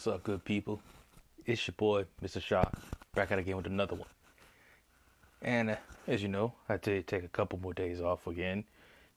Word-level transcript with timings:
What's 0.00 0.06
up, 0.06 0.22
good 0.22 0.42
people? 0.46 0.80
It's 1.44 1.68
your 1.68 1.74
boy, 1.76 2.06
Mr. 2.24 2.40
Shaw, 2.40 2.64
back 3.14 3.32
at 3.32 3.38
again 3.38 3.58
with 3.58 3.66
another 3.66 3.96
one. 3.96 4.08
And 5.42 5.68
uh, 5.72 5.76
as 6.06 6.22
you 6.22 6.28
know, 6.28 6.54
I 6.70 6.78
did 6.78 7.06
take 7.06 7.22
a 7.22 7.28
couple 7.28 7.58
more 7.58 7.74
days 7.74 8.00
off 8.00 8.26
again, 8.26 8.64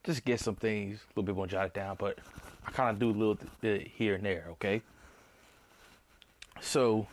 just 0.03 0.25
get 0.25 0.41
some 0.41 0.55
things 0.55 0.97
a 0.97 1.07
little 1.11 1.23
bit 1.23 1.37
more 1.37 1.47
jotted 1.47 1.71
down. 1.71 1.95
But 1.97 2.17
I 2.67 2.71
kind 2.71 2.89
of 2.89 2.99
do 2.99 3.11
a 3.11 3.15
little 3.17 3.37
bit 3.61 3.87
here 3.87 4.15
and 4.15 4.25
there, 4.25 4.47
okay? 4.49 4.81
So, 6.59 7.07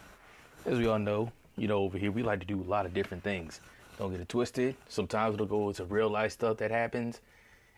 as 0.66 0.76
we 0.76 0.88
all 0.88 0.98
know, 0.98 1.30
you 1.56 1.68
know, 1.68 1.78
over 1.78 1.96
here 1.96 2.10
we 2.10 2.24
like 2.24 2.40
to 2.40 2.46
do 2.46 2.60
a 2.60 2.66
lot 2.68 2.86
of 2.86 2.92
different 2.92 3.22
things. 3.22 3.60
Don't 4.00 4.10
get 4.10 4.18
it 4.18 4.28
twisted. 4.28 4.74
Sometimes 4.88 5.34
it'll 5.34 5.46
go 5.46 5.68
into 5.68 5.84
real 5.84 6.08
life 6.08 6.32
stuff 6.32 6.56
that 6.56 6.72
happens, 6.72 7.20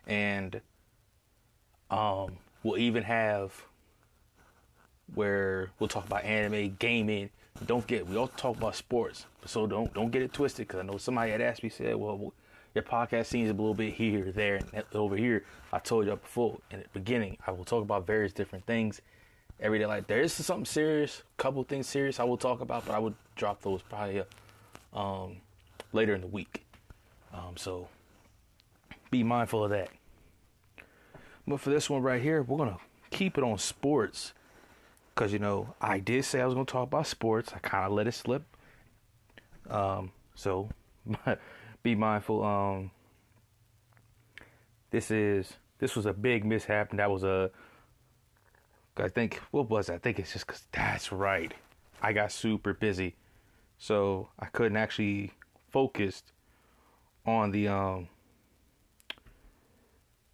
and 0.07 0.59
um, 1.91 2.39
we'll 2.63 2.79
even 2.79 3.03
have 3.03 3.53
where 5.13 5.69
we'll 5.79 5.87
talk 5.87 6.05
about 6.05 6.23
anime, 6.23 6.75
gaming. 6.79 7.29
Don't 7.65 7.85
get 7.85 8.07
we 8.07 8.17
all 8.17 8.27
talk 8.27 8.57
about 8.57 8.75
sports, 8.75 9.25
so 9.45 9.67
don't 9.67 9.93
don't 9.93 10.11
get 10.11 10.21
it 10.21 10.33
twisted. 10.33 10.67
Because 10.67 10.79
I 10.79 10.83
know 10.83 10.97
somebody 10.97 11.31
had 11.31 11.41
asked 11.41 11.63
me, 11.63 11.69
said, 11.69 11.95
"Well, 11.95 12.33
your 12.73 12.83
podcast 12.83 13.27
seems 13.27 13.49
a 13.49 13.53
little 13.53 13.75
bit 13.75 13.93
here, 13.93 14.31
there, 14.31 14.59
and 14.73 14.83
over 14.93 15.15
here." 15.15 15.45
I 15.71 15.79
told 15.79 16.05
you 16.05 16.13
up 16.13 16.21
before 16.21 16.59
in 16.71 16.79
the 16.79 16.85
beginning, 16.93 17.37
I 17.45 17.51
will 17.51 17.65
talk 17.65 17.83
about 17.83 18.07
various 18.07 18.33
different 18.33 18.65
things 18.65 19.01
every 19.59 19.79
day. 19.79 19.85
Like 19.85 20.07
there 20.07 20.21
is 20.21 20.33
something 20.33 20.65
serious, 20.65 21.23
couple 21.37 21.63
things 21.63 21.87
serious 21.87 22.19
I 22.19 22.23
will 22.23 22.37
talk 22.37 22.61
about, 22.61 22.85
but 22.85 22.93
I 22.95 22.99
would 22.99 23.15
drop 23.35 23.61
those 23.61 23.81
probably 23.81 24.23
um, 24.93 25.37
later 25.91 26.13
in 26.13 26.21
the 26.21 26.27
week. 26.27 26.65
Um, 27.33 27.55
so 27.55 27.87
be 29.09 29.23
mindful 29.23 29.63
of 29.63 29.71
that. 29.71 29.89
But 31.47 31.59
for 31.59 31.69
this 31.69 31.89
one 31.89 32.01
right 32.01 32.21
here, 32.21 32.41
we're 32.41 32.57
gonna 32.57 32.77
keep 33.11 33.37
it 33.37 33.43
on 33.43 33.57
sports 33.57 34.33
because 35.13 35.33
you 35.33 35.39
know 35.39 35.73
I 35.81 35.99
did 35.99 36.25
say 36.25 36.41
I 36.41 36.45
was 36.45 36.53
going 36.53 36.65
to 36.65 36.71
talk 36.71 36.87
about 36.87 37.07
sports. 37.07 37.51
I 37.55 37.59
kind 37.59 37.85
of 37.85 37.93
let 37.93 38.07
it 38.07 38.13
slip. 38.13 38.43
Um, 39.69 40.11
so 40.35 40.69
be 41.83 41.95
mindful. 41.95 42.43
Um, 42.43 42.91
this 44.91 45.11
is 45.11 45.53
this 45.79 45.95
was 45.95 46.05
a 46.05 46.13
big 46.13 46.45
mishap, 46.45 46.91
and 46.91 46.99
that 46.99 47.11
was 47.11 47.23
a. 47.23 47.51
I 48.97 49.09
think 49.09 49.41
what 49.51 49.69
was? 49.69 49.89
I 49.89 49.97
think 49.97 50.19
it's 50.19 50.33
just 50.33 50.45
because 50.45 50.63
that's 50.71 51.11
right. 51.11 51.53
I 52.01 52.13
got 52.13 52.31
super 52.31 52.73
busy, 52.73 53.15
so 53.77 54.29
I 54.39 54.45
couldn't 54.47 54.77
actually 54.77 55.33
focus 55.69 56.23
on 57.25 57.51
the 57.51 57.67
um 57.67 58.09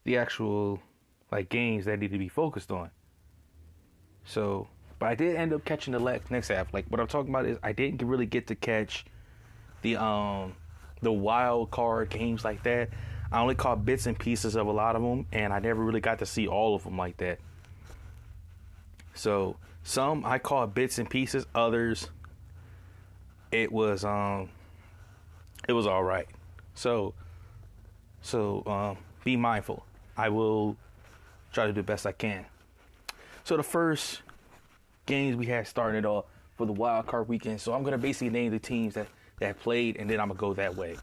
the 0.04 0.18
actual 0.18 0.82
like 1.32 1.50
games 1.50 1.86
that 1.86 2.00
need 2.00 2.12
to 2.12 2.18
be 2.18 2.28
focused 2.28 2.72
on. 2.72 2.90
So, 4.30 4.68
but 5.00 5.08
I 5.08 5.16
did 5.16 5.36
end 5.36 5.54
up 5.54 5.66
catching 5.66 5.92
the 5.92 6.22
next 6.30 6.50
half. 6.50 6.72
Like 6.72 6.86
what 6.90 7.02
I'm 7.02 7.08
talking 7.08 7.32
about 7.32 7.48
is 7.48 7.58
I 7.64 7.72
didn't 7.72 8.08
really 8.08 8.28
get 8.28 8.48
to 8.48 8.56
catch 8.56 9.06
the 9.82 9.96
um 9.96 10.54
the 11.02 11.12
wild 11.12 11.72
card 11.72 12.12
games 12.12 12.46
like 12.46 12.62
that. 12.64 12.90
I 13.32 13.42
only 13.42 13.56
caught 13.56 13.84
bits 13.86 14.06
and 14.06 14.18
pieces 14.18 14.56
of 14.56 14.68
a 14.68 14.72
lot 14.72 14.96
of 14.96 15.02
them, 15.02 15.26
and 15.32 15.52
I 15.52 15.60
never 15.60 15.84
really 15.84 16.00
got 16.00 16.20
to 16.20 16.28
see 16.28 16.48
all 16.48 16.76
of 16.76 16.84
them 16.84 16.96
like 16.96 17.18
that. 17.18 17.40
So 19.16 19.56
some 19.84 20.24
I 20.24 20.38
caught 20.38 20.76
bits 20.76 21.00
and 21.00 21.10
pieces. 21.10 21.48
Others, 21.56 22.10
it 23.52 23.72
was 23.72 24.06
um, 24.06 24.50
it 25.68 25.74
was 25.74 25.88
all 25.88 26.04
right. 26.04 26.28
So, 26.76 27.16
so 28.22 28.64
um, 28.68 28.98
be 29.24 29.36
mindful. 29.38 29.86
I 30.16 30.30
will 30.30 30.78
try 31.52 31.66
to 31.66 31.74
do 31.74 31.82
the 31.82 31.84
best 31.84 32.06
I 32.06 32.12
can. 32.12 32.46
So 33.50 33.58
the 33.58 33.64
first 33.64 34.22
games 35.08 35.36
we 35.36 35.48
had 35.48 35.66
started 35.66 36.06
off 36.06 36.26
for 36.56 36.68
the 36.68 36.72
wild 36.72 37.08
card 37.08 37.28
weekend. 37.28 37.60
So 37.60 37.74
I'm 37.74 37.82
gonna 37.82 37.98
basically 37.98 38.30
name 38.30 38.52
the 38.52 38.60
teams 38.60 38.94
that 38.94 39.08
that 39.40 39.60
played, 39.60 39.98
and 39.98 40.08
then 40.08 40.20
I'm 40.20 40.28
gonna 40.28 40.40
go 40.40 40.54
that 40.54 40.76
way. 40.76 40.98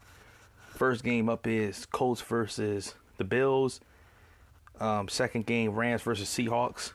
First 0.69 1.03
game 1.03 1.27
up 1.27 1.45
is 1.45 1.85
Colts 1.87 2.21
versus 2.21 2.95
the 3.17 3.25
Bills. 3.25 3.81
Um, 4.79 5.09
second 5.09 5.45
game, 5.45 5.71
Rams 5.71 6.03
versus 6.03 6.29
Seahawks. 6.29 6.93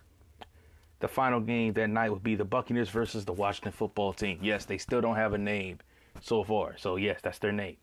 The 1.01 1.09
final 1.09 1.41
game 1.41 1.75
that 1.75 1.91
night 1.91 2.09
would 2.09 2.23
be 2.23 2.34
the 2.34 2.47
Buccaneers 2.47 2.89
versus 2.89 3.27
the 3.27 3.34
Washington 3.34 3.73
football 3.73 4.15
team. 4.15 4.39
Yes, 4.41 4.65
they 4.65 4.79
still 4.79 5.03
don't 5.03 5.17
have 5.17 5.34
a 5.34 5.39
name 5.39 5.81
so 6.23 6.45
far. 6.45 6.79
So 6.79 6.97
yes, 6.97 7.21
that's 7.23 7.41
their 7.41 7.53
name. 7.53 7.77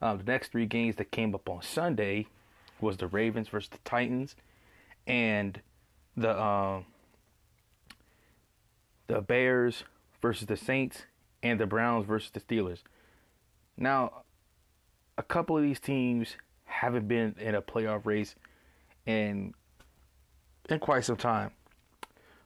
Um, 0.00 0.18
the 0.18 0.24
next 0.30 0.52
three 0.52 0.66
games 0.66 0.94
that 0.94 1.10
came 1.10 1.34
up 1.34 1.48
on 1.48 1.60
Sunday 1.60 2.28
was 2.80 2.98
the 2.98 3.08
Ravens 3.08 3.48
versus 3.48 3.70
the 3.70 3.78
Titans, 3.78 4.36
and 5.08 5.60
the 6.16 6.40
um, 6.40 6.86
the 9.06 9.20
Bears 9.20 9.84
versus 10.22 10.46
the 10.46 10.56
Saints 10.56 11.02
and 11.42 11.60
the 11.60 11.66
Browns 11.66 12.06
versus 12.06 12.30
the 12.30 12.40
Steelers. 12.40 12.78
Now, 13.76 14.22
a 15.18 15.22
couple 15.22 15.56
of 15.56 15.62
these 15.62 15.80
teams 15.80 16.36
haven't 16.64 17.08
been 17.08 17.34
in 17.38 17.54
a 17.54 17.62
playoff 17.62 18.04
race 18.04 18.34
in 19.06 19.54
in 20.68 20.78
quite 20.78 21.04
some 21.04 21.16
time. 21.16 21.50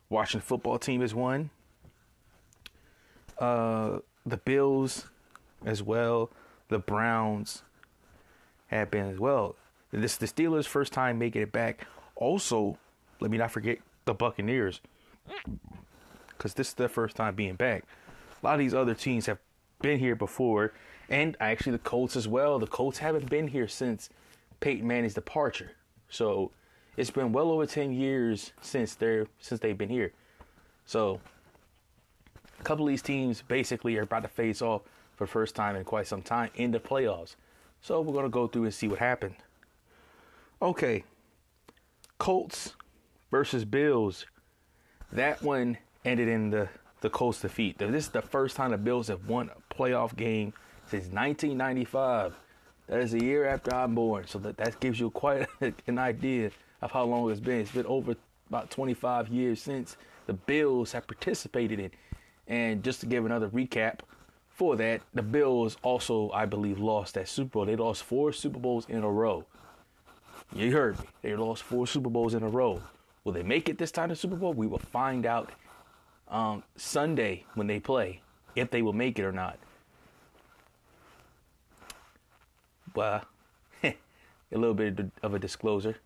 Washington 0.09 0.47
football 0.47 0.79
team 0.79 1.03
is 1.03 1.15
one. 1.15 1.51
Uh, 3.39 3.99
the 4.27 4.39
Bills 4.39 5.07
as 5.65 5.83
well. 5.83 6.31
The 6.69 6.79
Browns 6.79 7.63
have 8.69 8.91
been 8.91 9.07
as 9.07 9.19
well. 9.19 9.57
This 9.91 10.17
the 10.17 10.27
Steelers' 10.27 10.67
first 10.67 10.93
time 10.93 11.19
making 11.19 11.43
it 11.43 11.53
back. 11.53 11.87
Also, 12.17 12.79
let 13.21 13.31
me 13.31 13.39
not 13.39 13.51
forget 13.51 13.79
the 14.05 14.15
Buccaneers, 14.15 14.81
because 16.29 16.55
this 16.55 16.69
is 16.69 16.75
their 16.75 16.89
first 16.89 17.17
time 17.17 17.35
being 17.35 17.55
back. 17.55 17.85
A 18.43 18.47
lot 18.47 18.55
of 18.55 18.61
these 18.61 18.75
other 18.75 18.95
teams 18.95 19.27
have 19.27 19.39
been 19.81 19.99
here 19.99 20.15
before, 20.15 20.73
and 21.09 21.37
actually 21.41 21.73
the 21.73 21.79
Colts 21.79 22.17
as 22.17 22.29
well. 22.29 22.59
The 22.59 22.67
Colts 22.67 22.99
haven't 22.99 23.29
been 23.29 23.49
here 23.49 23.69
since 23.69 24.11
Peyton 24.61 24.87
Manning's 24.87 25.15
departure, 25.15 25.73
so 26.09 26.51
it's 26.97 27.11
been 27.11 27.33
well 27.33 27.51
over 27.51 27.67
ten 27.67 27.93
years 27.93 28.53
since 28.61 28.95
they're 28.95 29.27
since 29.39 29.61
they've 29.61 29.79
been 29.79 29.89
here. 29.89 30.13
So 30.87 31.21
a 32.59 32.63
couple 32.63 32.87
of 32.87 32.89
these 32.89 33.03
teams 33.03 33.43
basically 33.43 33.97
are 33.99 34.03
about 34.03 34.23
to 34.23 34.29
face 34.29 34.63
off 34.63 34.83
for 35.15 35.25
the 35.27 35.31
first 35.31 35.55
time 35.55 35.77
in 35.77 35.85
quite 35.85 36.07
some 36.07 36.23
time 36.23 36.51
in 36.55 36.71
the 36.71 36.81
playoffs. 36.81 37.37
So 37.81 38.01
we're 38.01 38.15
gonna 38.15 38.29
go 38.29 38.49
through 38.49 38.65
and 38.65 38.75
see 38.75 38.89
what 38.89 38.99
happened. 38.99 39.37
Okay, 40.61 41.05
Colts 42.19 42.75
versus 43.31 43.65
Bills. 43.65 44.27
That 45.13 45.43
one 45.43 45.79
ended 46.05 46.29
in 46.29 46.51
the 46.51 46.69
the 47.01 47.11
Colts 47.11 47.41
defeat. 47.41 47.79
This 47.79 48.07
is 48.07 48.11
the 48.11 48.23
first 48.23 48.57
time 48.57 48.73
the 48.73 48.79
Bills 48.79 49.09
have 49.09 49.27
won 49.27 49.51
a 49.51 49.75
playoff 49.75 50.17
game 50.17 50.53
since 50.87 51.05
1995. 51.05 52.35
That 52.89 53.01
is 53.01 53.15
a 53.15 53.23
year 53.23 53.47
after 53.47 53.73
I'm 53.75 53.95
born, 53.95 54.27
so 54.27 54.39
that 54.41 54.57
that 54.57 54.81
gives 54.81 54.99
you 54.99 55.11
quite 55.11 55.47
an 55.87 55.99
idea 55.99 56.51
of 56.83 56.91
how 56.91 57.05
long 57.05 57.31
it's 57.31 57.41
been. 57.41 57.61
It's 57.61 57.71
been 57.71 57.87
over 57.87 58.17
about 58.49 58.71
25 58.71 59.29
years 59.29 59.61
since 59.61 59.97
the 60.27 60.33
Bills 60.33 60.93
have 60.93 61.07
participated 61.07 61.79
in. 61.79 61.91
And 62.47 62.83
just 62.83 63.01
to 63.01 63.07
give 63.07 63.27
another 63.27 63.49
recap 63.51 64.01
for 64.49 64.75
that, 64.77 65.03
the 65.15 65.23
Bills 65.23 65.77
also, 65.83 66.31
I 66.33 66.47
believe, 66.47 66.79
lost 66.79 67.15
that 67.15 67.29
Super 67.29 67.51
Bowl. 67.51 67.67
They 67.67 67.77
lost 67.77 68.03
four 68.05 68.33
Super 68.33 68.59
Bowls 68.59 68.87
in 68.89 69.05
a 69.05 69.11
row. 69.11 69.45
You 70.55 70.73
heard 70.73 70.99
me. 70.99 71.05
They 71.21 71.37
lost 71.37 71.63
four 71.63 71.87
Super 71.87 72.09
Bowls 72.09 72.35
in 72.35 72.43
a 72.43 72.49
row. 72.49 72.83
Will 73.29 73.35
they 73.35 73.43
make 73.43 73.69
it 73.69 73.77
this 73.77 73.93
time 73.93 74.09
to 74.09 74.17
Super 74.17 74.37
Bowl? 74.37 74.55
We 74.55 74.67
will 74.67 74.79
find 74.79 75.27
out 75.27 75.53
um, 76.29 76.63
Sunday 76.77 77.45
when 77.57 77.67
they 77.67 77.79
play 77.79 78.23
if 78.57 78.71
they 78.71 78.81
will 78.81 78.95
make 78.95 79.19
it 79.19 79.25
or 79.27 79.33
not. 79.33 79.59
Well, 82.95 83.23
a 83.85 83.95
little 84.51 84.73
bit 84.73 84.99
of 85.23 85.35
a 85.35 85.39
disclosure. 85.39 85.97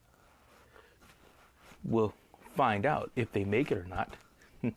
We'll 1.85 2.13
find 2.57 2.87
out 2.87 3.13
if 3.15 3.31
they 3.31 3.45
make 3.45 3.71
it 3.71 3.79
or 3.79 3.87
not. 3.89 4.17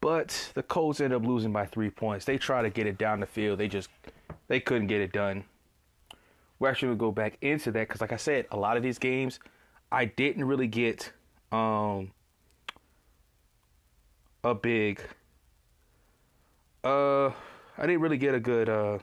but 0.00 0.52
the 0.54 0.62
Colts 0.62 1.00
end 1.00 1.12
up 1.12 1.26
losing 1.26 1.52
by 1.52 1.66
three 1.66 1.90
points. 1.90 2.24
They 2.24 2.38
try 2.38 2.62
to 2.62 2.70
get 2.70 2.86
it 2.86 2.98
down 2.98 3.18
the 3.18 3.26
field. 3.26 3.58
They 3.58 3.66
just 3.66 3.88
they 4.46 4.60
couldn't 4.60 4.86
get 4.86 5.00
it 5.00 5.10
done. 5.10 5.42
We're 6.60 6.68
actually 6.70 6.90
gonna 6.90 6.98
go 6.98 7.10
back 7.10 7.36
into 7.40 7.72
that 7.72 7.88
because, 7.88 8.00
like 8.00 8.12
I 8.12 8.16
said, 8.16 8.46
a 8.52 8.56
lot 8.56 8.76
of 8.76 8.84
these 8.84 9.00
games 9.00 9.40
I 9.94 10.06
didn't 10.06 10.44
really 10.44 10.66
get 10.66 11.12
um 11.52 12.10
a 14.42 14.52
big 14.52 15.00
uh 16.82 17.28
I 17.28 17.32
didn't 17.82 18.00
really 18.00 18.18
get 18.18 18.34
a 18.34 18.40
good 18.40 18.68
uh 18.68 18.98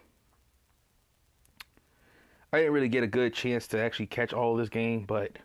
I 2.52 2.58
didn't 2.58 2.74
really 2.74 2.90
get 2.90 3.04
a 3.04 3.08
good 3.08 3.34
chance 3.34 3.68
to 3.68 3.80
actually 3.80 4.08
catch 4.08 4.34
all 4.34 4.58
this 4.58 4.68
game, 4.68 5.06
but 5.06 5.38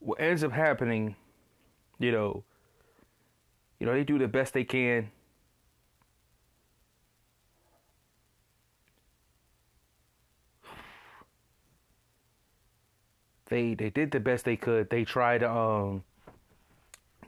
what 0.00 0.20
ends 0.20 0.44
up 0.44 0.52
happening, 0.52 1.16
you 1.98 2.12
know, 2.12 2.44
you 3.80 3.86
know, 3.86 3.94
they 3.94 4.04
do 4.04 4.18
the 4.18 4.28
best 4.28 4.52
they 4.52 4.64
can 4.64 5.10
they 13.46 13.74
they 13.74 13.90
did 13.90 14.10
the 14.10 14.20
best 14.20 14.44
they 14.44 14.56
could. 14.56 14.90
They 14.90 15.04
tried 15.04 15.38
to 15.38 15.50
um 15.50 16.04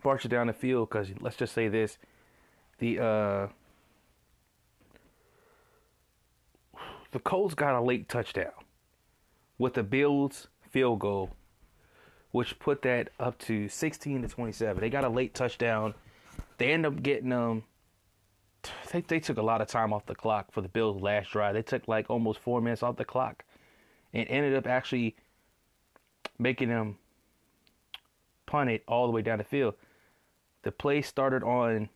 marching 0.04 0.30
down 0.30 0.46
the 0.46 0.52
field 0.52 0.88
because 0.88 1.08
let's 1.20 1.36
just 1.36 1.54
say 1.54 1.68
this: 1.68 1.98
the 2.78 2.98
uh, 2.98 3.46
the 7.12 7.18
Colts 7.20 7.54
got 7.54 7.74
a 7.74 7.80
late 7.80 8.08
touchdown 8.08 8.52
with 9.58 9.74
the 9.74 9.82
Bills 9.82 10.48
field 10.70 11.00
goal, 11.00 11.30
which 12.30 12.58
put 12.58 12.82
that 12.82 13.10
up 13.18 13.38
to 13.38 13.68
16 13.68 14.22
to 14.22 14.28
27. 14.28 14.80
They 14.80 14.90
got 14.90 15.04
a 15.04 15.08
late 15.08 15.34
touchdown. 15.34 15.94
They 16.58 16.72
end 16.72 16.86
up 16.86 17.02
getting 17.02 17.30
them. 17.30 17.40
Um, 17.40 17.64
they, 18.92 19.00
they 19.02 19.20
took 19.20 19.38
a 19.38 19.42
lot 19.42 19.60
of 19.60 19.68
time 19.68 19.92
off 19.92 20.06
the 20.06 20.14
clock 20.14 20.52
for 20.52 20.60
the 20.60 20.68
Bills' 20.68 21.00
last 21.00 21.30
drive. 21.30 21.54
They 21.54 21.62
took 21.62 21.86
like 21.86 22.10
almost 22.10 22.40
four 22.40 22.60
minutes 22.60 22.82
off 22.82 22.96
the 22.96 23.04
clock, 23.04 23.44
and 24.12 24.26
ended 24.28 24.54
up 24.54 24.66
actually 24.66 25.16
making 26.38 26.68
them 26.68 26.98
punt 28.46 28.70
it 28.70 28.82
all 28.88 29.06
the 29.06 29.12
way 29.12 29.22
down 29.22 29.38
the 29.38 29.44
field. 29.44 29.74
The 30.62 30.72
play 30.72 31.02
started 31.02 31.42
on 31.42 31.88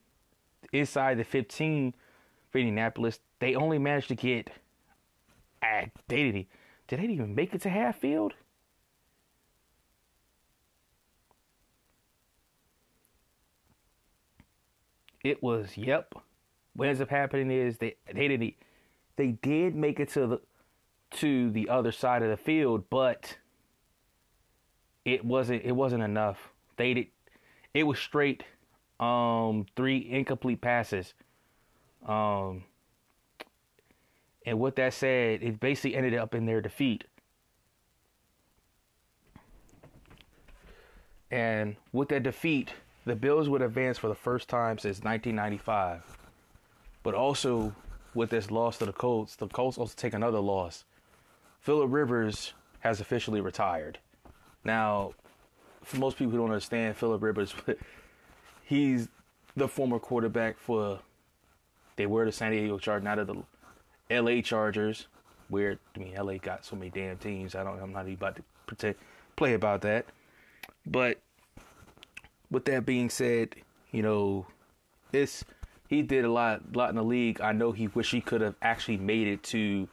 inside 0.71 1.17
the 1.17 1.23
15 1.23 1.93
for 2.51 2.57
Indianapolis. 2.57 3.19
They 3.39 3.55
only 3.55 3.79
managed 3.79 4.09
to 4.09 4.15
get. 4.15 4.49
They 5.61 5.91
didn't. 6.07 6.47
Did 6.87 6.99
they 6.99 7.05
even 7.05 7.35
make 7.35 7.53
it 7.53 7.61
to 7.61 7.69
half 7.69 7.97
field? 7.97 8.33
It 15.23 15.41
was 15.41 15.77
yep. 15.77 16.13
What 16.75 16.89
ends 16.89 16.99
up 16.99 17.09
happening 17.09 17.49
is 17.49 17.77
they 17.77 17.95
they 18.13 18.27
didn't 18.27 18.55
they 19.15 19.27
did 19.27 19.75
make 19.75 19.99
it 19.99 20.09
to 20.09 20.27
the 20.27 20.41
to 21.11 21.51
the 21.51 21.69
other 21.69 21.91
side 21.91 22.23
of 22.23 22.29
the 22.29 22.37
field, 22.37 22.89
but 22.89 23.37
it 25.05 25.23
wasn't 25.23 25.63
it 25.63 25.73
wasn't 25.73 26.03
enough. 26.03 26.49
They 26.77 26.93
did 26.93 27.07
it 27.73 27.83
was 27.83 27.99
straight 27.99 28.43
um 28.99 29.65
three 29.75 30.07
incomplete 30.09 30.61
passes. 30.61 31.13
Um 32.07 32.63
and 34.45 34.59
what 34.59 34.75
that 34.75 34.93
said, 34.93 35.41
it 35.41 35.59
basically 35.59 35.95
ended 35.95 36.15
up 36.15 36.35
in 36.35 36.45
their 36.45 36.61
defeat. 36.61 37.05
And 41.31 41.77
with 41.91 42.09
that 42.09 42.23
defeat, 42.23 42.73
the 43.05 43.15
Bills 43.15 43.49
would 43.49 43.61
advance 43.61 43.97
for 43.97 44.07
the 44.07 44.15
first 44.15 44.47
time 44.49 44.77
since 44.77 45.01
1995. 45.01 46.17
But 47.01 47.15
also, 47.15 47.73
with 48.13 48.29
this 48.29 48.51
loss 48.51 48.77
to 48.77 48.85
the 48.85 48.93
Colts, 48.93 49.35
the 49.35 49.47
Colts 49.47 49.77
also 49.77 49.93
take 49.97 50.13
another 50.13 50.39
loss. 50.39 50.85
Philip 51.59 51.91
Rivers 51.91 52.53
has 52.81 53.01
officially 53.01 53.41
retired. 53.41 53.99
Now, 54.63 55.13
for 55.83 55.97
most 55.97 56.17
people 56.17 56.31
who 56.31 56.37
don't 56.37 56.51
understand 56.51 56.95
Philip 56.95 57.21
Rivers, 57.21 57.53
he's 58.63 59.09
the 59.55 59.67
former 59.67 59.99
quarterback 59.99 60.57
for 60.57 60.99
they 61.95 62.05
were 62.05 62.25
the 62.25 62.31
San 62.31 62.51
Diego 62.51 62.79
Chargers, 62.79 63.03
not 63.03 63.19
of 63.19 63.27
the 63.27 63.43
L.A. 64.09 64.41
Chargers. 64.41 65.07
Weird. 65.49 65.79
I 65.95 65.99
mean, 65.99 66.13
L.A. 66.15 66.37
got 66.39 66.65
so 66.65 66.75
many 66.75 66.89
damn 66.89 67.17
teams. 67.17 67.55
I 67.55 67.63
don't. 67.63 67.79
I'm 67.79 67.91
not 67.91 68.07
even 68.07 68.15
about 68.15 68.37
to 68.37 68.43
pretend, 68.65 68.95
play 69.35 69.53
about 69.53 69.81
that. 69.81 70.07
But 70.85 71.19
with 72.49 72.65
that 72.65 72.85
being 72.85 73.09
said, 73.09 73.55
you 73.91 74.01
know, 74.01 74.47
it's 75.11 75.45
he 75.87 76.01
did 76.01 76.25
a 76.25 76.31
lot, 76.31 76.75
lot 76.75 76.89
in 76.89 76.95
the 76.95 77.03
league. 77.03 77.41
I 77.41 77.51
know 77.51 77.71
he 77.71 77.87
wish 77.87 78.11
he 78.11 78.21
could 78.21 78.41
have 78.41 78.55
actually 78.61 78.97
made 78.97 79.27
it 79.27 79.43
to 79.43 79.87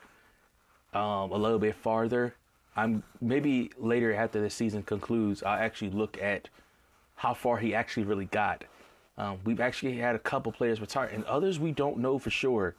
um, 0.95 1.33
a 1.33 1.37
little 1.37 1.59
bit 1.59 1.75
farther. 1.75 2.35
I'm 2.77 3.03
maybe 3.21 3.71
later 3.79 4.15
after 4.15 4.41
the 4.41 4.51
season 4.51 4.83
concludes, 4.83 5.43
I'll 5.43 5.59
actually 5.59 5.91
look 5.91 6.21
at 6.23 6.49
how 7.17 7.35
far 7.35 7.59
he 7.59 7.75
actually 7.75 8.05
really 8.05 8.27
got. 8.27 8.65
Um, 9.19 9.39
we've 9.45 9.61
actually 9.61 9.99
had 9.99 10.15
a 10.15 10.19
couple 10.19 10.53
players 10.53 10.81
retire, 10.81 11.07
and 11.07 11.25
others 11.25 11.59
we 11.59 11.73
don't 11.73 11.99
know 11.99 12.19
for 12.19 12.31
sure. 12.31 12.75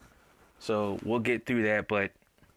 So 0.58 0.98
we'll 1.04 1.20
get 1.20 1.46
through 1.46 1.62
that. 1.64 1.88
But 1.88 2.10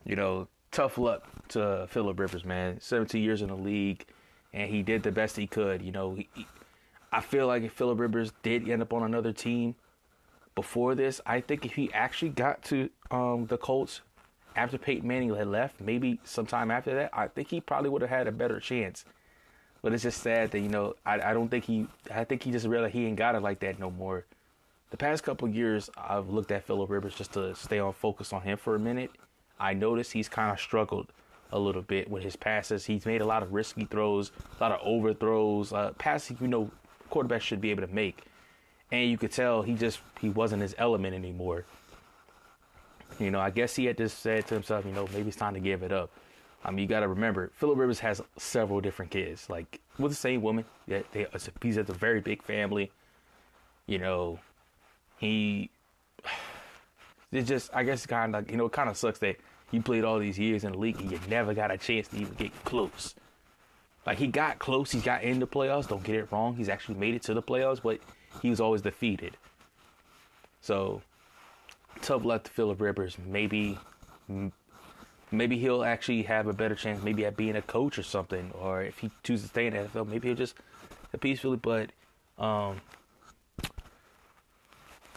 you 0.05 0.15
know, 0.15 0.47
tough 0.71 0.97
luck 0.97 1.23
to 1.49 1.85
Philip 1.89 2.19
Rivers, 2.19 2.45
man. 2.45 2.79
17 2.79 3.21
years 3.21 3.41
in 3.41 3.49
the 3.49 3.55
league, 3.55 4.05
and 4.53 4.69
he 4.69 4.81
did 4.81 5.03
the 5.03 5.11
best 5.11 5.35
he 5.35 5.45
could. 5.45 5.81
You 5.81 5.91
know, 5.91 6.15
he, 6.15 6.27
he, 6.33 6.47
I 7.11 7.21
feel 7.21 7.47
like 7.47 7.63
if 7.63 7.73
Philip 7.73 7.99
Rivers 7.99 8.33
did 8.43 8.67
end 8.67 8.81
up 8.81 8.93
on 8.93 9.03
another 9.03 9.31
team 9.31 9.75
before 10.55 10.95
this, 10.95 11.21
I 11.25 11.41
think 11.41 11.65
if 11.65 11.73
he 11.73 11.93
actually 11.93 12.29
got 12.29 12.63
to 12.65 12.89
um, 13.11 13.45
the 13.47 13.57
Colts 13.57 14.01
after 14.55 14.77
Peyton 14.77 15.07
Manning 15.07 15.33
had 15.35 15.47
left, 15.47 15.81
maybe 15.81 16.19
sometime 16.23 16.71
after 16.71 16.95
that, 16.95 17.09
I 17.13 17.27
think 17.27 17.49
he 17.49 17.59
probably 17.59 17.89
would 17.89 18.01
have 18.01 18.09
had 18.09 18.27
a 18.27 18.31
better 18.31 18.59
chance. 18.59 19.05
But 19.81 19.93
it's 19.93 20.03
just 20.03 20.23
sad 20.23 20.51
that 20.51 20.59
you 20.59 20.69
know 20.69 20.95
I, 21.05 21.19
I 21.19 21.33
don't 21.33 21.49
think 21.49 21.65
he 21.65 21.87
I 22.13 22.23
think 22.23 22.43
he 22.43 22.51
just 22.51 22.65
realized 22.65 22.93
he 22.93 23.05
ain't 23.05 23.17
got 23.17 23.35
it 23.35 23.41
like 23.41 23.59
that 23.59 23.79
no 23.79 23.91
more. 23.91 24.25
The 24.91 24.97
past 24.97 25.23
couple 25.23 25.47
years, 25.47 25.89
I've 25.97 26.29
looked 26.29 26.51
at 26.51 26.63
Philip 26.63 26.89
Rivers 26.89 27.15
just 27.15 27.33
to 27.33 27.53
stay 27.55 27.79
on 27.79 27.93
focus 27.93 28.31
on 28.33 28.41
him 28.41 28.57
for 28.57 28.75
a 28.75 28.79
minute. 28.79 29.11
I 29.59 29.73
noticed 29.73 30.13
he's 30.13 30.29
kind 30.29 30.51
of 30.51 30.59
struggled 30.59 31.07
a 31.51 31.59
little 31.59 31.81
bit 31.81 32.09
with 32.09 32.23
his 32.23 32.35
passes. 32.35 32.85
He's 32.85 33.05
made 33.05 33.21
a 33.21 33.25
lot 33.25 33.43
of 33.43 33.53
risky 33.53 33.85
throws, 33.85 34.31
a 34.59 34.63
lot 34.63 34.71
of 34.71 34.79
overthrows, 34.83 35.73
uh, 35.73 35.91
passes 35.97 36.39
you 36.41 36.47
know 36.47 36.71
quarterbacks 37.11 37.41
should 37.41 37.61
be 37.61 37.71
able 37.71 37.85
to 37.85 37.93
make. 37.93 38.23
And 38.91 39.09
you 39.09 39.17
could 39.17 39.31
tell 39.31 39.61
he 39.61 39.75
just 39.75 39.99
he 40.19 40.29
wasn't 40.29 40.61
his 40.61 40.75
element 40.77 41.13
anymore. 41.13 41.65
You 43.19 43.31
know, 43.31 43.39
I 43.39 43.49
guess 43.49 43.75
he 43.75 43.85
had 43.85 43.97
just 43.97 44.19
said 44.19 44.47
to 44.47 44.53
himself, 44.53 44.85
you 44.85 44.91
know, 44.91 45.07
maybe 45.13 45.29
it's 45.29 45.37
time 45.37 45.53
to 45.53 45.59
give 45.59 45.83
it 45.83 45.91
up. 45.91 46.11
I 46.63 46.71
mean, 46.71 46.79
you 46.79 46.87
got 46.87 47.01
to 47.01 47.07
remember, 47.07 47.51
Philip 47.55 47.77
Rivers 47.77 47.99
has 47.99 48.21
several 48.37 48.81
different 48.81 49.11
kids, 49.11 49.49
like 49.49 49.79
with 49.99 50.11
the 50.11 50.17
same 50.17 50.41
woman. 50.41 50.65
Yeah, 50.87 51.01
they, 51.11 51.27
he's 51.61 51.77
at 51.77 51.89
a 51.89 51.93
very 51.93 52.21
big 52.21 52.43
family. 52.43 52.91
You 53.85 53.99
know, 53.99 54.39
he. 55.17 55.69
It 57.31 57.43
just, 57.43 57.69
I 57.73 57.83
guess, 57.83 58.05
kind 58.05 58.35
of, 58.35 58.49
you 58.49 58.57
know, 58.57 58.65
it 58.65 58.71
kind 58.71 58.89
of 58.89 58.97
sucks 58.97 59.19
that 59.19 59.37
he 59.71 59.79
played 59.79 60.03
all 60.03 60.19
these 60.19 60.39
years 60.39 60.63
in 60.63 60.71
the 60.71 60.77
league 60.77 60.99
and 61.01 61.11
you 61.11 61.19
never 61.27 61.53
got 61.53 61.71
a 61.71 61.77
chance 61.77 62.07
to 62.09 62.17
even 62.17 62.33
get 62.35 62.51
close. 62.63 63.13
Like 64.05 64.17
he 64.17 64.27
got 64.27 64.59
close, 64.59 64.91
he 64.91 64.99
got 64.99 65.23
in 65.23 65.39
the 65.39 65.47
playoffs. 65.47 65.87
Don't 65.87 66.03
get 66.03 66.15
it 66.15 66.31
wrong, 66.31 66.55
he's 66.55 66.69
actually 66.69 66.95
made 66.95 67.15
it 67.15 67.23
to 67.23 67.33
the 67.33 67.41
playoffs, 67.41 67.81
but 67.81 67.99
he 68.41 68.49
was 68.49 68.61
always 68.61 68.81
defeated. 68.81 69.37
So 70.61 71.01
tough 72.01 72.25
luck 72.25 72.43
to 72.43 72.51
Philip 72.51 72.81
Rivers. 72.81 73.17
Maybe 73.25 73.77
maybe 75.31 75.57
he'll 75.57 75.83
actually 75.83 76.23
have 76.23 76.47
a 76.47 76.53
better 76.53 76.75
chance 76.75 77.03
maybe 77.03 77.25
at 77.25 77.35
being 77.35 77.55
a 77.55 77.61
coach 77.61 77.97
or 77.97 78.03
something. 78.03 78.51
Or 78.59 78.81
if 78.81 78.99
he 78.99 79.11
chooses 79.23 79.45
to 79.45 79.49
stay 79.49 79.67
in 79.67 79.73
the 79.73 79.79
NFL, 79.79 80.07
maybe 80.07 80.29
he'll 80.29 80.37
just 80.37 80.55
peacefully. 81.19 81.57
But 81.57 81.91
um, 82.37 82.81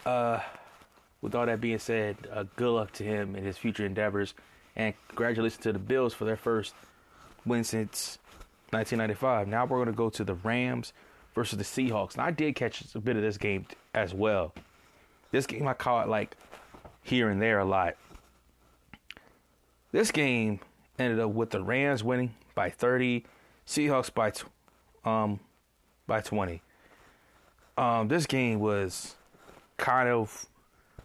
uh, 0.05 0.39
with 1.21 1.35
all 1.35 1.45
that 1.45 1.61
being 1.61 1.79
said, 1.79 2.17
uh, 2.31 2.45
good 2.55 2.71
luck 2.71 2.91
to 2.93 3.03
him 3.03 3.35
in 3.35 3.43
his 3.43 3.57
future 3.57 3.85
endeavors, 3.85 4.33
and 4.75 4.93
congratulations 5.07 5.61
to 5.63 5.73
the 5.73 5.79
Bills 5.79 6.13
for 6.13 6.25
their 6.25 6.37
first 6.37 6.73
win 7.45 7.63
since 7.63 8.17
1995. 8.71 9.47
Now 9.47 9.65
we're 9.65 9.77
going 9.77 9.87
to 9.87 9.93
go 9.93 10.09
to 10.09 10.23
the 10.23 10.35
Rams 10.35 10.93
versus 11.35 11.57
the 11.57 11.63
Seahawks. 11.63 12.13
And 12.13 12.21
I 12.21 12.31
did 12.31 12.55
catch 12.55 12.83
a 12.95 12.99
bit 12.99 13.15
of 13.15 13.21
this 13.21 13.37
game 13.37 13.65
as 13.93 14.13
well. 14.13 14.53
This 15.31 15.45
game 15.45 15.67
I 15.67 15.73
caught 15.73 16.09
like 16.09 16.35
here 17.03 17.29
and 17.29 17.41
there 17.41 17.59
a 17.59 17.65
lot. 17.65 17.95
This 19.91 20.11
game 20.11 20.59
ended 20.97 21.19
up 21.19 21.31
with 21.31 21.49
the 21.49 21.63
Rams 21.63 22.03
winning 22.03 22.35
by 22.55 22.69
30, 22.69 23.25
Seahawks 23.65 24.13
by 24.13 24.31
um 25.09 25.39
by 26.05 26.21
20. 26.21 26.61
Um, 27.77 28.07
this 28.07 28.25
game 28.25 28.59
was 28.59 29.15
kind 29.77 30.09
of 30.09 30.45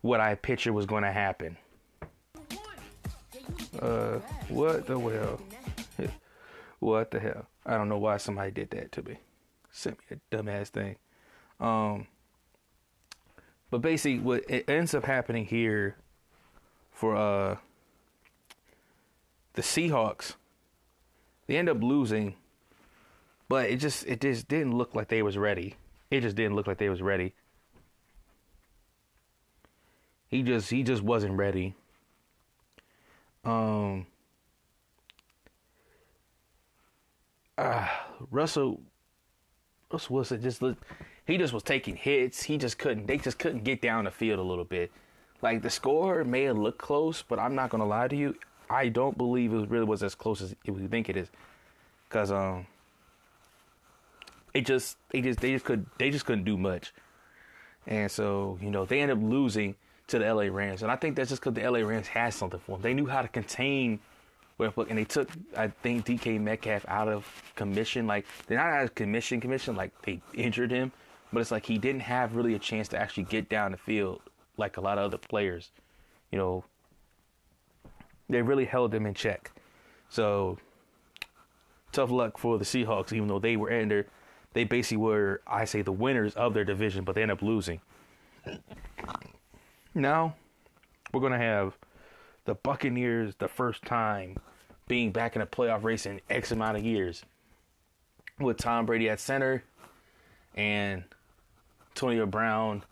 what 0.01 0.21
I 0.21 0.35
pictured 0.35 0.73
was 0.73 0.87
going 0.87 1.05
to 1.05 1.13
happen. 1.13 1.57
Uh, 3.81 4.19
what 4.49 4.87
the 4.87 4.99
hell? 4.99 5.41
what 6.81 7.11
the 7.11 7.21
hell? 7.21 7.47
I 7.65 7.77
don't 7.77 7.89
know 7.89 7.99
why 7.99 8.17
somebody 8.17 8.51
did 8.51 8.71
that 8.71 8.93
to 8.93 9.03
me. 9.03 9.19
Sent 9.71 9.99
me 9.99 10.17
a 10.17 10.37
dumbass 10.37 10.69
thing. 10.69 10.97
Um, 11.61 12.07
but 13.75 13.83
basically, 13.83 14.21
what 14.21 14.45
it 14.49 14.71
ends 14.71 14.95
up 14.95 15.05
happening 15.05 15.47
here 15.47 15.97
for 16.93 17.17
uh 17.17 17.57
the 19.55 19.63
Seahawks, 19.63 20.37
they 21.49 21.57
end 21.57 21.69
up 21.69 21.83
losing, 21.83 22.37
but 23.49 23.69
it 23.69 23.79
just 23.79 24.07
it 24.07 24.21
just 24.21 24.47
didn't 24.47 24.79
look 24.79 24.95
like 24.95 25.09
they 25.09 25.23
was 25.25 25.37
ready. 25.37 25.75
It 26.09 26.21
just 26.21 26.37
didn't 26.37 26.55
look 26.55 26.69
like 26.69 26.79
they 26.79 26.89
was 26.89 27.03
ready. 27.03 27.35
He 30.29 30.45
just 30.45 30.71
he 30.71 30.85
just 30.85 31.03
wasn't 31.03 31.37
ready. 31.37 31.75
Um 33.45 34.07
uh, 37.59 37.89
Russell 38.31 38.83
Russell 39.91 40.15
Wilson 40.15 40.41
just 40.41 40.63
looked 40.63 40.85
he 41.27 41.39
just 41.39 41.53
was 41.53 41.63
taking 41.63 41.97
hits. 41.97 42.43
He 42.43 42.59
just 42.59 42.79
couldn't 42.79 43.07
they 43.07 43.19
just 43.19 43.39
couldn't 43.39 43.65
get 43.65 43.81
down 43.81 44.05
the 44.05 44.11
field 44.11 44.39
a 44.39 44.43
little 44.43 44.65
bit. 44.65 44.91
Like 45.43 45.63
the 45.63 45.71
score 45.71 46.25
may 46.25 46.45
have 46.45 46.59
looked 46.59 46.79
close, 46.79 47.23
but 47.23 47.39
I'm 47.39 47.55
not 47.55 47.71
gonna 47.71 47.87
lie 47.87 48.09
to 48.09 48.17
you. 48.17 48.37
I 48.71 48.89
don't 48.89 49.17
believe 49.17 49.53
it 49.53 49.69
really 49.69 49.85
was 49.85 50.03
as 50.03 50.15
close 50.15 50.41
as 50.41 50.55
you 50.65 50.89
think 50.89 51.09
it 51.09 51.17
is. 51.17 51.29
Cause 52.09 52.31
um 52.31 52.67
it 54.53 54.67
just 54.67 54.97
they 55.11 55.21
just 55.21 55.41
they 55.41 55.53
just 55.53 55.65
could 55.65 55.87
they 55.99 56.11
just 56.11 56.27
couldn't 56.27 56.45
do 56.45 56.57
much. 56.57 56.93
And 57.87 58.11
so, 58.11 58.59
you 58.63 58.71
know, 58.71 58.85
they 58.85 59.01
ended 59.01 59.19
up 59.19 59.23
losing 59.23 59.75
to 60.07 60.19
the 60.19 60.33
LA 60.33 60.45
Rams. 60.45 60.83
And 60.83 60.91
I 60.91 60.97
think 60.97 61.17
that's 61.17 61.31
just 61.31 61.43
because 61.43 61.55
the 61.55 61.69
LA 61.69 61.81
Rams 61.81 62.07
had 62.07 62.33
something 62.33 62.61
for 62.61 62.73
them. 62.73 62.83
They 62.83 62.95
knew 62.95 63.07
how 63.07 63.23
to 63.23 63.29
contain 63.29 64.01
Westbrook, 64.59 64.89
and 64.91 64.99
they 64.99 65.05
took, 65.05 65.29
I 65.57 65.69
think, 65.69 66.07
DK 66.07 66.41
Metcalf 66.41 66.85
out 66.89 67.09
of 67.09 67.27
commission. 67.57 68.07
Like, 68.07 68.25
they're 68.47 68.59
not 68.59 68.69
out 68.69 68.85
of 68.85 68.95
commission, 68.95 69.41
commission, 69.41 69.75
like 69.75 69.91
they 70.03 70.21
injured 70.33 70.71
him. 70.71 70.93
But 71.35 71.41
it's 71.41 71.51
like 71.51 71.67
he 71.67 71.79
didn't 71.79 72.03
have 72.03 72.37
really 72.37 72.55
a 72.55 72.59
chance 72.61 72.87
to 72.89 72.99
actually 72.99 73.25
get 73.25 73.49
down 73.49 73.73
the 73.73 73.77
field 73.77 74.23
like 74.57 74.77
a 74.77 74.81
lot 74.81 74.99
of 74.99 75.05
other 75.05 75.19
players. 75.19 75.73
You 76.31 76.39
know, 76.39 76.65
they 78.29 78.41
really 78.41 78.65
held 78.65 78.95
him 78.95 79.05
in 79.05 79.15
check. 79.15 79.51
So, 80.09 80.59
tough 81.91 82.11
luck 82.11 82.39
for 82.39 82.57
the 82.57 82.65
Seahawks, 82.65 83.13
even 83.13 83.27
though 83.27 83.41
they 83.41 83.57
were 83.57 83.71
in 83.71 83.89
there. 83.89 84.07
they 84.53 84.63
basically 84.63 84.99
were, 84.99 85.43
I 85.47 85.65
say, 85.65 85.83
the 85.83 85.91
winners 85.91 86.35
of 86.35 86.55
their 86.55 86.65
division, 86.65 87.05
but 87.05 87.17
they 87.17 87.23
end 87.23 87.33
up 87.33 87.43
losing. 87.43 87.81
Now, 89.93 90.37
we're 91.13 91.29
to 91.29 91.39
have 91.39 91.77
the 92.45 92.55
Buccaneers 92.55 93.35
the 93.39 93.49
first 93.49 93.83
time 93.85 94.37
being 94.87 95.11
back 95.11 95.35
in 95.35 95.43
a 95.43 95.47
playoff 95.47 95.83
race 95.83 96.07
in 96.07 96.21
X 96.31 96.53
amount 96.53 96.77
of 96.77 96.85
years 96.85 97.25
with 98.39 98.57
Tom 98.57 98.87
Brady 98.87 99.09
at 99.09 99.19
center 99.19 99.65
and 100.55 101.05
Antonio 101.95 102.27
Brown, 102.27 102.83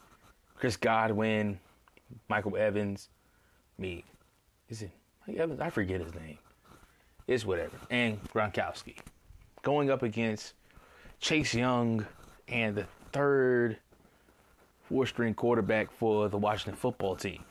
Chris 0.54 0.76
Godwin, 0.76 1.58
Michael 2.28 2.56
Evans, 2.56 3.08
me. 3.76 4.04
Is 4.68 4.82
it 4.82 4.92
Mike 5.26 5.38
Evans? 5.38 5.60
I 5.60 5.70
forget 5.70 6.00
his 6.00 6.14
name. 6.14 6.38
It's 7.26 7.44
whatever. 7.44 7.76
And 7.90 8.22
Gronkowski 8.28 8.94
going 9.62 9.90
up 9.90 10.04
against 10.04 10.54
Chase 11.18 11.52
Young 11.52 12.06
and 12.46 12.76
the 12.76 12.86
third 13.10 13.78
four 14.88 15.04
string 15.06 15.34
quarterback 15.34 15.90
for 15.90 16.28
the 16.28 16.38
Washington 16.38 16.76
football 16.76 17.16
team. 17.16 17.42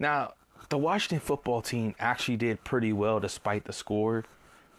Now, 0.00 0.32
the 0.70 0.78
Washington 0.78 1.20
football 1.20 1.62
team 1.62 1.94
actually 2.00 2.36
did 2.36 2.64
pretty 2.64 2.92
well 2.92 3.20
despite 3.20 3.64
the 3.64 3.72
score. 3.72 4.24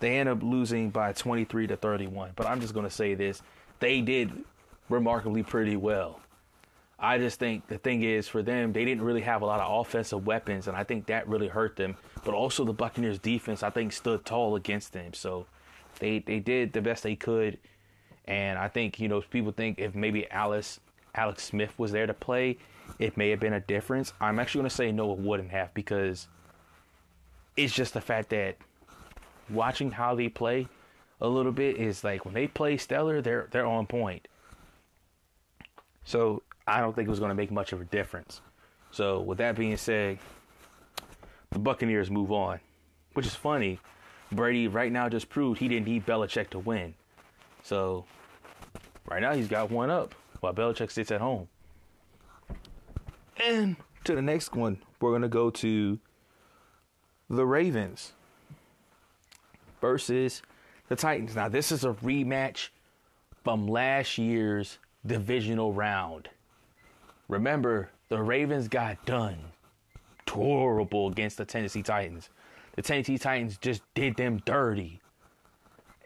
They 0.01 0.17
ended 0.19 0.37
up 0.37 0.43
losing 0.43 0.89
by 0.89 1.13
23 1.13 1.67
to 1.67 1.77
31, 1.77 2.31
but 2.35 2.47
I'm 2.47 2.59
just 2.59 2.73
going 2.73 2.85
to 2.85 2.93
say 2.93 3.13
this. 3.13 3.41
They 3.79 4.01
did 4.01 4.43
remarkably 4.91 5.43
pretty 5.43 5.77
well. 5.77 6.19
I 6.99 7.17
just 7.17 7.39
think 7.39 7.67
the 7.67 7.79
thing 7.79 8.03
is 8.03 8.27
for 8.27 8.43
them, 8.43 8.73
they 8.73 8.85
didn't 8.85 9.03
really 9.03 9.21
have 9.21 9.41
a 9.41 9.45
lot 9.45 9.59
of 9.59 9.79
offensive 9.79 10.27
weapons, 10.27 10.67
and 10.67 10.77
I 10.77 10.83
think 10.83 11.07
that 11.07 11.27
really 11.27 11.47
hurt 11.47 11.75
them. 11.75 11.97
But 12.23 12.35
also 12.35 12.63
the 12.63 12.73
Buccaneers 12.73 13.17
defense, 13.17 13.63
I 13.63 13.71
think, 13.71 13.91
stood 13.91 14.23
tall 14.23 14.55
against 14.55 14.93
them. 14.93 15.13
So 15.13 15.47
they 15.99 16.19
they 16.19 16.39
did 16.39 16.73
the 16.73 16.81
best 16.81 17.03
they 17.03 17.15
could 17.15 17.57
and 18.25 18.57
I 18.57 18.67
think, 18.67 18.99
you 18.99 19.07
know, 19.07 19.21
people 19.21 19.51
think 19.51 19.79
if 19.79 19.95
maybe 19.95 20.29
Alice 20.31 20.79
Alex 21.15 21.43
Smith 21.43 21.77
was 21.77 21.91
there 21.91 22.07
to 22.07 22.13
play, 22.13 22.57
it 22.99 23.17
may 23.17 23.29
have 23.29 23.39
been 23.39 23.53
a 23.53 23.59
difference. 23.59 24.13
I'm 24.21 24.39
actually 24.39 24.63
to 24.63 24.69
say 24.69 24.91
no, 24.91 25.11
it 25.11 25.19
wouldn't 25.19 25.51
have 25.51 25.73
because 25.73 26.27
it's 27.57 27.73
just 27.73 27.93
the 27.93 28.01
fact 28.01 28.29
that 28.29 28.57
watching 29.49 29.91
how 29.91 30.15
they 30.15 30.29
play 30.29 30.67
a 31.19 31.27
little 31.27 31.51
bit 31.51 31.77
is 31.77 32.03
like 32.03 32.23
when 32.25 32.33
they 32.33 32.47
play 32.47 32.77
stellar, 32.77 33.21
they're 33.21 33.47
they're 33.51 33.65
on 33.65 33.87
point. 33.87 34.27
So 36.03 36.43
I 36.67 36.79
don't 36.79 36.95
think 36.95 37.07
it 37.07 37.09
was 37.09 37.19
going 37.19 37.29
to 37.29 37.35
make 37.35 37.51
much 37.51 37.73
of 37.73 37.81
a 37.81 37.85
difference. 37.85 38.41
So 38.91 39.21
with 39.21 39.37
that 39.37 39.55
being 39.55 39.77
said, 39.77 40.19
the 41.51 41.59
Buccaneers 41.59 42.09
move 42.09 42.31
on, 42.31 42.59
which 43.13 43.25
is 43.25 43.35
funny. 43.35 43.79
Brady 44.31 44.67
right 44.67 44.91
now 44.91 45.09
just 45.09 45.29
proved 45.29 45.59
he 45.59 45.67
didn't 45.67 45.85
need 45.85 46.05
Belichick 46.05 46.49
to 46.51 46.59
win. 46.59 46.93
So 47.63 48.05
right 49.09 49.21
now 49.21 49.33
he's 49.33 49.47
got 49.47 49.69
one 49.69 49.89
up 49.89 50.15
while 50.39 50.53
Belichick 50.53 50.91
sits 50.91 51.11
at 51.11 51.21
home. 51.21 51.47
And 53.37 53.75
to 54.05 54.15
the 54.15 54.21
next 54.21 54.55
one, 54.55 54.81
we're 54.99 55.11
gonna 55.11 55.27
go 55.27 55.49
to 55.49 55.99
the 57.29 57.45
Ravens 57.45 58.13
versus 59.79 60.41
the 60.87 60.95
Titans. 60.95 61.35
Now 61.35 61.49
this 61.49 61.71
is 61.71 61.83
a 61.83 61.93
rematch 61.93 62.69
from 63.43 63.67
last 63.67 64.17
year's 64.17 64.77
divisional 65.05 65.73
round. 65.73 66.29
Remember, 67.27 67.89
the 68.09 68.21
Ravens 68.21 68.67
got 68.67 69.05
done 69.05 69.37
horrible 70.29 71.09
against 71.09 71.37
the 71.37 71.45
Tennessee 71.45 71.83
Titans. 71.83 72.29
The 72.75 72.81
Tennessee 72.81 73.17
Titans 73.17 73.57
just 73.57 73.81
did 73.95 74.15
them 74.15 74.41
dirty. 74.45 75.01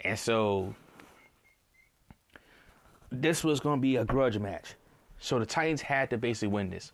And 0.03 0.17
so 0.17 0.73
this 3.11 3.43
was 3.43 3.59
going 3.59 3.77
to 3.77 3.81
be 3.81 3.97
a 3.97 4.05
grudge 4.05 4.39
match. 4.39 4.73
So 5.19 5.37
the 5.37 5.45
Titans 5.45 5.81
had 5.81 6.09
to 6.09 6.17
basically 6.17 6.47
win 6.47 6.69
this. 6.71 6.91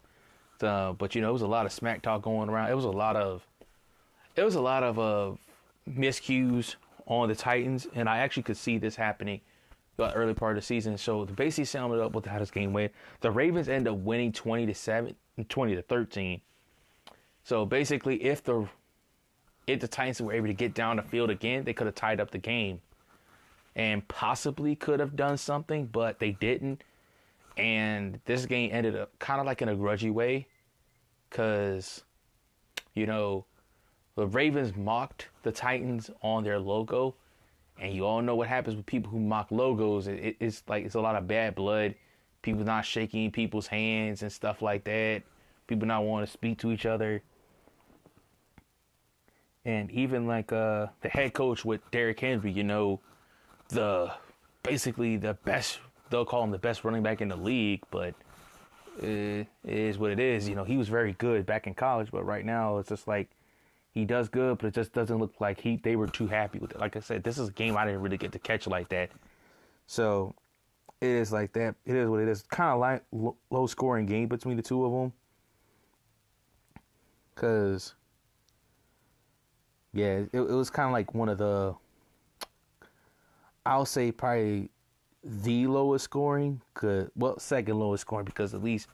But 0.60 1.16
you 1.16 1.22
know, 1.22 1.30
it 1.30 1.34
was 1.34 1.42
a 1.42 1.48
lot 1.48 1.66
of 1.66 1.72
smack 1.72 2.02
talk 2.02 2.22
going 2.22 2.50
around. 2.50 2.70
It 2.70 2.76
was 2.76 2.86
a 2.86 2.90
lot 2.90 3.16
of, 3.16 3.48
it 4.36 4.44
was 4.44 4.56
a 4.56 4.62
lot 4.62 4.84
of 4.84 5.00
uh, 5.00 5.32
miscues 5.90 6.76
on 7.06 7.30
the 7.30 7.36
Titans, 7.36 7.88
and 7.96 8.08
I 8.08 8.20
actually 8.20 8.44
could 8.44 8.58
see 8.58 8.78
this 8.78 8.96
happening 8.96 9.42
the 10.10 10.14
early 10.14 10.34
part 10.34 10.58
of 10.58 10.64
the 10.64 10.66
season. 10.66 10.98
So 10.98 11.26
to 11.26 11.34
basically 11.34 11.66
sum 11.66 11.94
it 11.94 12.00
up 12.00 12.14
with 12.14 12.26
how 12.26 12.40
this 12.40 12.52
game 12.52 12.74
went, 12.74 12.92
the 13.22 13.32
Ravens 13.32 13.70
end 13.70 13.88
up 13.88 13.98
winning 13.98 14.32
twenty 14.32 14.66
to 14.66 14.74
seven, 14.74 15.16
20 15.48 15.76
to 15.76 15.82
thirteen. 15.82 16.42
So 17.44 17.66
basically, 17.66 18.24
if 18.24 18.44
the 18.44 18.68
if 19.68 19.80
the 19.80 19.88
Titans 19.88 20.22
were 20.22 20.34
able 20.34 20.48
to 20.48 20.54
get 20.54 20.74
down 20.74 20.98
the 20.98 21.04
field 21.04 21.30
again, 21.30 21.64
they 21.64 21.74
could 21.74 21.88
have 21.88 21.96
tied 21.96 22.20
up 22.20 22.32
the 22.32 22.38
game 22.38 22.82
and 23.76 24.06
possibly 24.08 24.76
could 24.76 25.00
have 25.00 25.16
done 25.16 25.38
something, 25.38 25.86
but 25.86 26.20
they 26.20 26.32
didn't. 26.32 26.84
And 27.58 28.20
this 28.26 28.46
game 28.46 28.70
ended 28.74 28.96
up 28.96 29.18
kind 29.20 29.40
of 29.40 29.46
like 29.46 29.62
in 29.62 29.70
a 29.70 29.76
grudgy 29.76 30.12
way 30.12 30.48
because, 31.30 32.04
you 32.94 33.06
know, 33.06 33.46
the 34.16 34.28
Ravens 34.28 34.76
mocked 34.76 35.28
the 35.44 35.52
Titans 35.52 36.10
on 36.22 36.44
their 36.44 36.60
logo. 36.60 37.16
And 37.82 37.96
you 37.96 38.06
all 38.06 38.22
know 38.22 38.36
what 38.36 38.48
happens 38.48 38.76
with 38.76 38.86
people 38.86 39.12
who 39.12 39.20
mock 39.20 39.48
logos. 39.50 40.08
It, 40.08 40.38
it's 40.40 40.64
like 40.68 40.86
it's 40.86 40.94
a 40.96 41.02
lot 41.02 41.16
of 41.16 41.28
bad 41.28 41.56
blood. 41.56 41.96
People 42.44 42.64
not 42.64 42.86
shaking 42.86 43.32
people's 43.32 43.68
hands 43.68 44.22
and 44.22 44.32
stuff 44.32 44.62
like 44.62 44.84
that. 44.84 45.24
People 45.66 45.88
not 45.88 46.04
wanting 46.04 46.28
to 46.28 46.32
speak 46.32 46.60
to 46.60 46.72
each 46.72 46.86
other. 46.86 47.24
And 49.66 49.90
even 49.92 50.28
like 50.28 50.54
uh, 50.54 50.88
the 51.02 51.10
head 51.10 51.34
coach 51.34 51.66
with 51.66 51.82
Derrick 51.90 52.20
Henry, 52.20 52.52
you 52.52 52.64
know, 52.64 53.00
the 53.70 54.12
basically 54.62 55.18
the 55.18 55.34
best. 55.44 55.80
They'll 56.12 56.26
call 56.26 56.44
him 56.44 56.52
the 56.52 56.60
best 56.60 56.84
running 56.84 57.04
back 57.04 57.22
in 57.22 57.30
the 57.30 57.36
league, 57.36 57.82
but 57.90 58.14
it 59.02 59.48
is 59.66 59.98
what 59.98 60.12
it 60.12 60.20
is. 60.20 60.48
You 60.48 60.56
know, 60.56 60.64
he 60.64 60.78
was 60.78 60.88
very 60.88 61.14
good 61.14 61.48
back 61.48 61.66
in 61.66 61.74
college, 61.74 62.10
but 62.12 62.26
right 62.26 62.46
now 62.46 62.78
it's 62.78 62.90
just 62.90 63.08
like 63.08 63.30
he 63.94 64.06
does 64.06 64.30
good, 64.30 64.58
but 64.58 64.68
it 64.68 64.74
just 64.74 64.94
doesn't 64.94 65.18
look 65.18 65.40
like 65.40 65.60
he 65.60 65.78
they 65.78 65.96
were 65.96 66.08
too 66.08 66.28
happy 66.28 66.60
with 66.60 66.72
it. 66.72 66.80
Like 66.80 66.96
I 66.96 67.00
said, 67.02 67.24
this 67.24 67.38
is 67.38 67.50
a 67.50 67.52
game 67.52 67.78
I 67.78 67.86
didn't 67.86 68.02
really 68.02 68.18
get 68.18 68.32
to 68.32 68.40
catch 68.40 68.68
like 68.68 68.90
that. 68.90 69.12
So 69.86 70.34
it 71.02 71.10
is 71.10 71.32
like 71.32 71.54
that. 71.54 71.76
It 71.86 71.96
is 71.96 72.10
what 72.10 72.22
it 72.22 72.28
is. 72.28 72.44
Kind 72.44 72.72
of 72.72 72.80
like 72.80 73.04
low 73.50 73.68
scoring 73.68 74.06
game 74.06 74.28
between 74.28 74.56
the 74.56 74.64
two 74.64 74.86
of 74.86 74.92
them. 74.92 75.14
Cause 77.36 77.96
yeah, 79.94 80.20
it, 80.20 80.30
it 80.34 80.40
was 80.40 80.70
kind 80.70 80.88
of 80.88 80.94
like 80.94 81.14
one 81.14 81.28
of 81.28 81.38
the 81.38 81.76
I'll 83.66 83.86
say 83.86 84.12
probably 84.12 84.70
the 85.24 85.68
lowest 85.68 86.06
scoring. 86.06 86.62
Cause, 86.74 87.10
well, 87.16 87.38
second 87.40 87.78
lowest 87.78 88.02
scoring 88.02 88.26
because 88.26 88.54
at 88.54 88.64
least 88.64 88.88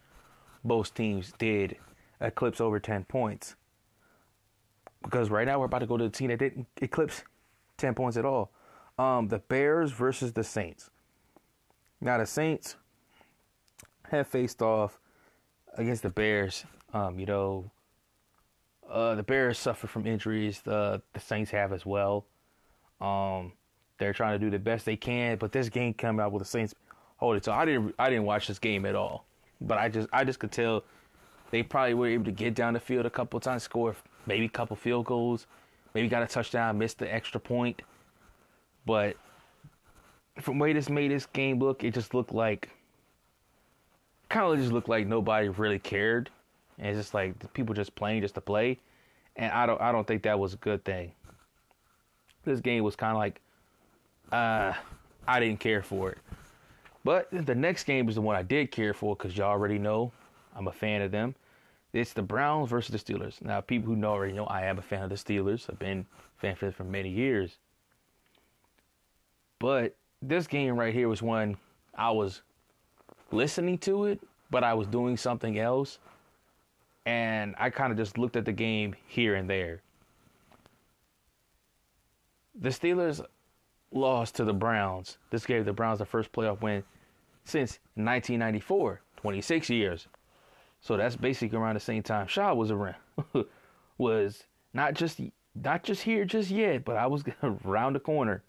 both 0.64 0.94
teams 0.94 1.34
did 1.38 1.78
eclipse 2.20 2.60
over 2.60 2.80
10 2.80 3.06
points. 3.06 3.56
Because 5.08 5.30
right 5.30 5.48
now 5.48 5.60
we're 5.60 5.66
about 5.66 5.80
to 5.80 5.86
go 5.86 5.96
to 5.98 6.04
the 6.04 6.10
team 6.10 6.28
that 6.28 6.40
didn't 6.40 6.68
eclipse 6.82 7.24
10 7.78 7.94
points 7.94 8.18
at 8.18 8.26
all. 8.26 8.52
Um, 9.00 9.30
the 9.30 9.40
Bears 9.40 9.92
versus 9.92 10.34
the 10.34 10.44
Saints. 10.44 10.90
Now, 12.02 12.18
the 12.18 12.26
Saints 12.26 12.76
have 14.10 14.28
faced 14.28 14.62
off 14.62 15.00
against 15.78 16.04
the 16.04 16.10
Bears. 16.10 16.66
Um, 16.94 17.20
you 17.20 17.26
know, 17.26 17.72
uh, 18.90 19.16
the 19.16 19.24
Bears 19.24 19.58
suffer 19.58 19.88
from 19.88 20.06
injuries. 20.06 20.62
The 20.62 21.02
the 21.14 21.20
Saints 21.20 21.52
have 21.52 21.72
as 21.72 21.86
well. 21.86 22.26
Um, 23.00 23.54
they're 23.98 24.14
trying 24.14 24.40
to 24.40 24.44
do 24.44 24.50
the 24.50 24.60
best 24.60 24.86
they 24.86 24.96
can, 24.96 25.38
but 25.38 25.52
this 25.52 25.70
game 25.70 25.94
came 25.94 26.20
out 26.20 26.32
with 26.32 26.42
the 26.42 26.48
Saints 26.48 26.74
hold 27.18 27.36
it. 27.36 27.46
So 27.46 27.52
I 27.52 27.66
didn't 27.66 27.94
I 28.00 28.10
didn't 28.10 28.26
watch 28.26 28.48
this 28.48 28.60
game 28.60 28.86
at 28.86 28.96
all, 28.96 29.26
but 29.60 29.78
I 29.78 29.90
just 29.90 30.08
I 30.14 30.24
just 30.24 30.40
could 30.40 30.52
tell 30.52 30.84
they 31.52 31.64
probably 31.64 31.94
were 31.94 32.08
able 32.08 32.26
to 32.26 32.32
get 32.32 32.56
down 32.56 32.74
the 32.74 32.80
field 32.80 33.06
a 33.06 33.10
couple 33.10 33.40
times, 33.40 33.64
score 33.64 33.96
maybe 34.28 34.46
a 34.46 34.50
couple 34.50 34.76
field 34.76 35.06
goals, 35.06 35.48
maybe 35.94 36.08
got 36.08 36.22
a 36.22 36.28
touchdown, 36.28 36.78
missed 36.78 37.00
the 37.00 37.12
extra 37.12 37.40
point, 37.40 37.82
but 38.86 39.18
from 40.40 40.60
way 40.60 40.74
this 40.74 40.90
made 40.90 41.10
this 41.10 41.26
game 41.26 41.60
look, 41.60 41.84
it 41.84 41.94
just 41.94 42.14
looked 42.14 42.34
like 42.34 42.70
kind 44.30 44.52
of 44.52 44.60
just 44.60 44.72
looked 44.72 44.90
like 44.90 45.08
nobody 45.08 45.50
really 45.50 45.80
cared, 45.80 46.30
and 46.78 46.88
it's 46.88 47.00
just 47.00 47.14
like 47.14 47.54
people 47.54 47.74
just 47.74 47.96
playing 47.96 48.22
just 48.22 48.36
to 48.36 48.42
play, 48.42 48.78
and 49.36 49.52
I 49.52 49.66
don't 49.66 49.82
I 49.82 49.92
don't 49.92 50.06
think 50.06 50.24
that 50.24 50.38
was 50.38 50.54
a 50.54 50.58
good 50.58 50.84
thing. 50.84 51.12
This 52.46 52.60
game 52.60 52.84
was 52.84 52.96
kind 52.96 53.12
of 53.12 53.18
like 53.18 53.42
uh, 54.32 54.74
I 55.28 55.40
didn't 55.40 55.60
care 55.60 55.82
for 55.82 56.12
it. 56.12 56.18
But 57.04 57.30
the 57.32 57.56
next 57.56 57.86
game 57.86 58.10
is 58.10 58.16
the 58.16 58.22
one 58.22 58.36
I 58.36 58.44
did 58.44 58.72
care 58.72 58.94
for 58.94 59.16
because 59.16 59.38
y'all 59.38 59.52
already 59.52 59.80
know 59.80 60.12
I'm 60.56 60.68
a 60.68 60.72
fan 60.72 61.02
of 61.02 61.12
them. 61.12 61.36
It's 61.94 62.14
the 62.14 62.22
Browns 62.22 62.70
versus 62.70 63.02
the 63.02 63.14
Steelers. 63.14 63.42
Now, 63.42 63.62
people 63.62 63.88
who 63.88 63.96
know 63.96 64.12
already 64.12 64.34
know 64.34 64.46
I 64.46 64.66
am 64.66 64.78
a 64.78 64.82
fan 64.82 65.04
of 65.04 65.10
the 65.10 65.16
Steelers. 65.16 65.70
I've 65.70 65.80
been 65.80 66.06
a 66.38 66.42
fan 66.42 66.56
for 66.56 66.72
for 66.72 66.84
many 66.84 67.10
years. 67.10 67.58
But 69.60 69.96
this 70.22 70.48
game 70.48 70.76
right 70.78 70.94
here 70.94 71.08
was 71.08 71.22
one 71.22 71.58
I 71.96 72.12
was 72.12 72.42
listening 73.32 73.78
to 73.80 74.06
it, 74.06 74.20
but 74.52 74.64
I 74.64 74.74
was 74.74 74.88
doing 74.88 75.18
something 75.18 75.58
else. 75.60 76.00
And 77.06 77.56
I 77.58 77.70
kind 77.70 77.92
of 77.92 77.98
just 77.98 78.18
looked 78.18 78.36
at 78.36 78.46
the 78.46 78.52
game 78.52 78.94
here 79.08 79.36
and 79.36 79.50
there. 79.50 79.82
The 82.60 82.70
Steelers 82.70 83.24
lost 83.92 84.36
to 84.36 84.44
the 84.44 84.54
Browns. 84.54 85.18
This 85.30 85.46
gave 85.46 85.66
the 85.66 85.74
Browns 85.74 86.00
the 86.00 86.06
first 86.06 86.32
playoff 86.32 86.62
win 86.62 86.84
since 87.46 87.80
1994, 87.96 89.02
26 89.16 89.70
years. 89.70 90.08
So 90.82 90.98
that's 90.98 91.16
basically 91.16 91.58
around 91.58 91.76
the 91.76 91.80
same 91.80 92.04
time 92.04 92.28
Shaw 92.28 92.54
was 92.54 92.72
around. 92.72 92.96
was 93.98 94.44
not 94.74 94.94
just 94.94 95.20
not 95.56 95.84
just 95.84 96.04
here 96.04 96.26
just 96.26 96.50
yet, 96.50 96.86
but 96.86 96.98
I 96.98 97.08
was 97.08 97.24
around 97.44 97.94
the 97.94 98.00
corner. 98.00 98.44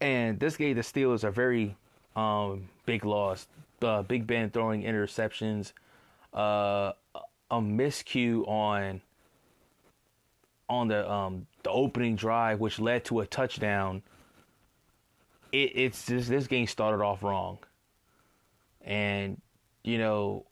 And 0.00 0.40
this 0.40 0.56
gave 0.56 0.76
the 0.76 0.82
Steelers 0.82 1.24
a 1.24 1.30
very 1.30 1.76
um, 2.16 2.68
big 2.86 3.04
loss. 3.04 3.46
Uh, 3.82 4.02
Big 4.02 4.26
Ben 4.26 4.50
throwing 4.50 4.82
interceptions, 4.82 5.72
uh, 6.34 6.92
a 7.50 7.60
miscue 7.60 8.46
on 8.46 9.00
on 10.68 10.88
the 10.88 11.10
um, 11.10 11.46
the 11.62 11.70
opening 11.70 12.14
drive, 12.14 12.60
which 12.60 12.78
led 12.78 13.06
to 13.06 13.20
a 13.20 13.26
touchdown. 13.26 14.02
It, 15.50 15.72
it's 15.74 16.06
just, 16.06 16.28
this 16.28 16.46
game 16.46 16.66
started 16.66 17.02
off 17.02 17.22
wrong, 17.22 17.58
and 18.82 19.40
you 19.82 19.98
know, 19.98 20.46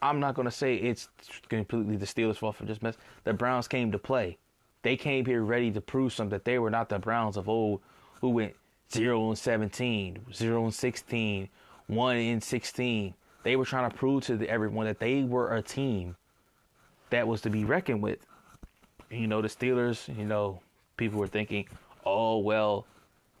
I'm 0.00 0.20
not 0.20 0.34
gonna 0.34 0.50
say 0.50 0.76
it's 0.76 1.08
completely 1.48 1.96
the 1.96 2.06
Steelers' 2.06 2.36
fault 2.36 2.56
for 2.56 2.64
this 2.64 2.82
mess. 2.82 2.96
The 3.24 3.32
Browns 3.32 3.68
came 3.68 3.92
to 3.92 3.98
play. 3.98 4.38
They 4.82 4.96
came 4.96 5.26
here 5.26 5.42
ready 5.42 5.70
to 5.72 5.80
prove 5.80 6.12
something 6.12 6.30
that 6.30 6.44
they 6.44 6.58
were 6.58 6.70
not 6.70 6.88
the 6.88 6.98
Browns 6.98 7.36
of 7.36 7.48
old, 7.48 7.80
who 8.20 8.30
went 8.30 8.54
zero 8.92 9.28
and 9.28 9.38
17, 9.38 10.26
0 10.32 10.64
and 10.64 10.74
16, 10.74 11.48
one 11.88 12.16
in 12.16 12.40
16. 12.40 13.14
They 13.42 13.56
were 13.56 13.64
trying 13.64 13.90
to 13.90 13.96
prove 13.96 14.24
to 14.24 14.36
the, 14.36 14.48
everyone 14.48 14.86
that 14.86 14.98
they 14.98 15.22
were 15.22 15.54
a 15.54 15.62
team 15.62 16.16
that 17.10 17.26
was 17.26 17.40
to 17.42 17.50
be 17.50 17.64
reckoned 17.64 18.02
with. 18.02 18.18
You 19.10 19.26
know, 19.26 19.40
the 19.40 19.48
Steelers, 19.48 20.14
you 20.16 20.24
know, 20.24 20.60
people 20.96 21.18
were 21.18 21.26
thinking, 21.26 21.66
oh, 22.04 22.38
well, 22.38 22.86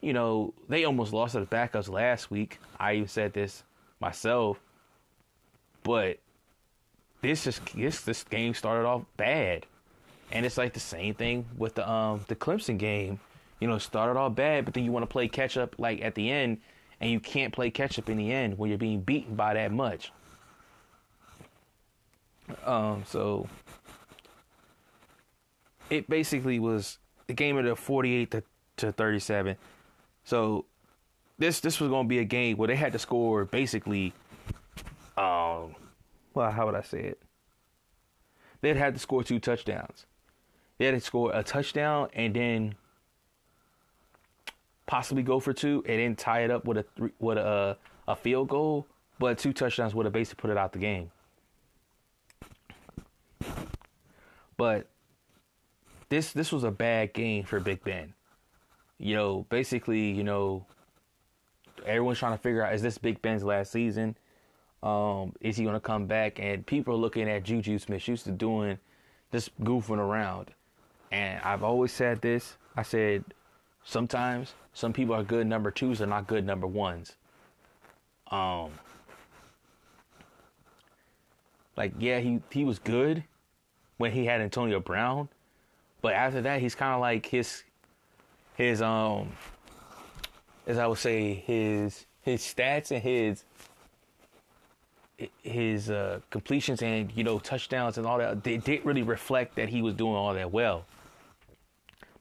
you 0.00 0.12
know, 0.12 0.54
they 0.68 0.84
almost 0.84 1.12
lost 1.12 1.32
to 1.32 1.40
the 1.40 1.46
backups 1.46 1.88
last 1.88 2.30
week. 2.30 2.58
I 2.78 2.94
even 2.94 3.08
said 3.08 3.32
this 3.32 3.64
myself. 4.00 4.58
But 5.82 6.18
this 7.20 7.46
is 7.46 7.60
this 7.74 8.02
this 8.02 8.24
game 8.24 8.54
started 8.54 8.86
off 8.86 9.02
bad. 9.16 9.66
And 10.30 10.44
it's 10.44 10.58
like 10.58 10.74
the 10.74 10.80
same 10.80 11.14
thing 11.14 11.46
with 11.56 11.74
the 11.74 11.88
um 11.88 12.24
the 12.28 12.36
Clemson 12.36 12.78
game. 12.78 13.20
You 13.60 13.66
know, 13.66 13.78
started 13.78 14.18
off 14.18 14.36
bad, 14.36 14.64
but 14.64 14.74
then 14.74 14.84
you 14.84 14.92
want 14.92 15.02
to 15.02 15.08
play 15.08 15.26
catch 15.26 15.56
up 15.56 15.74
like 15.78 16.00
at 16.00 16.14
the 16.14 16.30
end 16.30 16.58
and 17.00 17.10
you 17.10 17.20
can't 17.20 17.52
play 17.52 17.70
catch 17.70 17.98
up 17.98 18.08
in 18.08 18.16
the 18.16 18.32
end 18.32 18.58
when 18.58 18.70
you're 18.70 18.78
being 18.78 19.00
beaten 19.00 19.34
by 19.34 19.54
that 19.54 19.72
much. 19.72 20.12
Um, 22.64 23.04
so 23.06 23.48
it 25.90 26.08
basically 26.08 26.58
was 26.58 26.98
the 27.26 27.34
game 27.34 27.56
of 27.56 27.64
the 27.64 27.76
48 27.76 28.30
to, 28.30 28.42
to 28.78 28.92
37. 28.92 29.56
So 30.24 30.64
this 31.38 31.60
this 31.60 31.80
was 31.80 31.88
going 31.88 32.06
to 32.06 32.08
be 32.08 32.18
a 32.18 32.24
game 32.24 32.56
where 32.56 32.68
they 32.68 32.76
had 32.76 32.92
to 32.92 32.98
score 32.98 33.44
basically 33.44 34.12
um 35.18 35.74
well, 36.34 36.50
how 36.52 36.66
would 36.66 36.74
I 36.74 36.82
say 36.82 37.00
it? 37.00 37.20
They'd 38.60 38.76
had 38.76 38.94
to 38.94 39.00
score 39.00 39.22
two 39.24 39.38
touchdowns. 39.38 40.06
They 40.78 40.84
had 40.84 40.94
to 40.94 41.00
score 41.00 41.32
a 41.34 41.42
touchdown 41.42 42.08
and 42.12 42.34
then 42.34 42.74
possibly 44.86 45.22
go 45.22 45.40
for 45.40 45.52
two 45.52 45.84
and 45.86 45.98
then 45.98 46.16
tie 46.16 46.42
it 46.42 46.50
up 46.50 46.64
with 46.64 46.78
a 46.78 47.10
with 47.18 47.38
a 47.38 47.76
a 48.06 48.16
field 48.16 48.48
goal, 48.48 48.86
but 49.18 49.38
two 49.38 49.52
touchdowns 49.52 49.94
would 49.94 50.06
have 50.06 50.12
basically 50.12 50.40
put 50.40 50.50
it 50.50 50.56
out 50.56 50.72
the 50.72 50.78
game. 50.78 51.10
But 54.56 54.88
this 56.08 56.32
this 56.32 56.50
was 56.52 56.64
a 56.64 56.70
bad 56.70 57.12
game 57.12 57.44
for 57.44 57.60
Big 57.60 57.84
Ben. 57.84 58.14
You 58.98 59.14
know, 59.14 59.46
basically, 59.48 60.10
you 60.10 60.24
know, 60.24 60.66
everyone's 61.86 62.18
trying 62.18 62.32
to 62.32 62.38
figure 62.38 62.64
out 62.64 62.74
is 62.74 62.82
this 62.82 62.98
Big 62.98 63.22
Ben's 63.22 63.44
last 63.44 63.70
season? 63.70 64.16
Um, 64.82 65.32
is 65.40 65.56
he 65.56 65.64
gonna 65.64 65.80
come 65.80 66.06
back? 66.06 66.38
And 66.38 66.64
people 66.64 66.94
are 66.94 66.98
looking 66.98 67.28
at 67.28 67.42
Juju 67.42 67.78
Smith 67.78 68.02
Schuster 68.02 68.30
doing 68.30 68.78
just 69.32 69.58
goofing 69.62 69.98
around. 69.98 70.52
And 71.10 71.40
I've 71.42 71.62
always 71.62 71.92
said 71.92 72.20
this. 72.20 72.56
I 72.76 72.82
said 72.82 73.24
sometimes 73.82 74.54
some 74.72 74.92
people 74.92 75.14
are 75.14 75.24
good 75.24 75.46
number 75.46 75.70
twos, 75.70 75.98
they're 75.98 76.06
not 76.06 76.26
good 76.26 76.44
number 76.44 76.66
ones. 76.66 77.16
Um, 78.30 78.70
like 81.76 81.92
yeah, 81.98 82.20
he 82.20 82.40
he 82.50 82.64
was 82.64 82.78
good 82.78 83.24
when 83.96 84.12
he 84.12 84.26
had 84.26 84.40
Antonio 84.40 84.80
Brown, 84.80 85.28
but 86.02 86.12
after 86.12 86.40
that, 86.42 86.60
he's 86.60 86.74
kind 86.74 86.94
of 86.94 87.00
like 87.00 87.26
his 87.26 87.64
his 88.54 88.82
um 88.82 89.32
as 90.66 90.78
I 90.78 90.86
would 90.86 90.98
say 90.98 91.34
his 91.34 92.06
his 92.20 92.42
stats 92.42 92.90
and 92.90 93.02
his 93.02 93.44
his 95.42 95.90
uh, 95.90 96.20
completions 96.30 96.82
and 96.82 97.10
you 97.14 97.24
know 97.24 97.38
touchdowns 97.38 97.98
and 97.98 98.06
all 98.06 98.18
that 98.18 98.44
they 98.44 98.56
didn't 98.56 98.84
really 98.84 99.02
reflect 99.02 99.56
that 99.56 99.68
he 99.68 99.82
was 99.82 99.94
doing 99.94 100.14
all 100.14 100.32
that 100.34 100.52
well. 100.52 100.84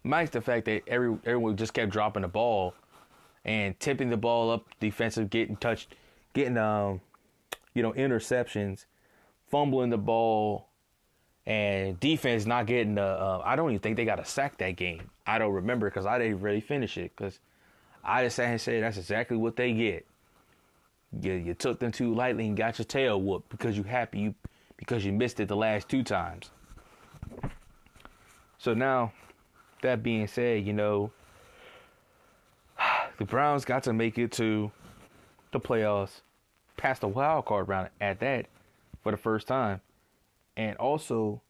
Minus 0.04 0.32
the 0.32 0.42
fact 0.42 0.66
that 0.66 0.84
every 0.88 1.18
everyone 1.26 1.56
just 1.58 1.74
kept 1.74 1.92
dropping 1.92 2.22
the 2.22 2.28
ball 2.28 2.74
and 3.46 3.80
tipping 3.80 4.10
the 4.10 4.18
ball 4.18 4.52
up 4.52 4.66
defensive, 4.80 5.30
getting 5.30 5.56
touched, 5.58 5.96
getting 6.34 6.58
um 6.58 7.02
you 7.74 7.84
know 7.84 7.94
interceptions, 7.94 8.86
fumbling 9.50 9.90
the 9.90 9.98
ball, 9.98 10.68
and 11.46 12.00
defense 12.00 12.46
not 12.46 12.66
getting 12.66 12.96
the. 12.96 13.04
Uh, 13.04 13.42
I 13.46 13.56
don't 13.56 13.70
even 13.70 13.80
think 13.80 13.98
they 13.98 14.06
got 14.06 14.20
a 14.20 14.26
sack 14.26 14.58
that 14.58 14.76
game. 14.76 15.10
I 15.26 15.38
don't 15.38 15.54
remember 15.54 15.90
because 15.90 16.06
I 16.06 16.18
didn't 16.18 16.42
really 16.42 16.62
finish 16.62 16.98
it 16.98 17.12
because 17.16 17.40
I 18.04 18.24
just 18.24 18.38
sat 18.38 18.50
and 18.50 18.62
said 18.62 18.84
that's 18.84 18.98
exactly 18.98 19.38
what 19.38 19.56
they 19.56 19.74
get. 19.74 20.06
You, 21.22 21.34
you 21.34 21.54
took 21.54 21.80
them 21.80 21.92
too 21.92 22.14
lightly 22.14 22.48
and 22.48 22.58
got 22.58 22.78
your 22.78 22.86
tail 22.86 23.22
whooped 23.22 23.50
because 23.50 23.78
you 23.78 23.84
happy 23.84 24.20
you 24.20 24.36
because 24.78 25.04
you 25.04 25.12
missed 25.12 25.40
it 25.40 25.48
the 25.48 25.56
last 25.56 25.90
two 25.90 26.04
times. 26.04 26.52
So 28.60 28.74
now, 28.74 29.14
that 29.82 30.04
being 30.04 30.28
said, 30.28 30.66
you 30.66 30.74
know, 30.74 31.12
the 33.18 33.26
Browns 33.26 33.66
got 33.66 33.84
to 33.84 33.94
make 33.94 34.18
it 34.18 34.32
to 34.34 34.72
the 35.52 35.60
playoffs, 35.60 36.22
past 36.76 37.02
the 37.02 37.08
wild 37.08 37.46
card 37.46 37.68
round 37.68 37.90
at 38.02 38.20
that 38.20 38.48
for 39.02 39.12
the 39.12 39.18
first 39.18 39.48
time, 39.48 39.82
and 40.56 40.76
also 40.78 41.42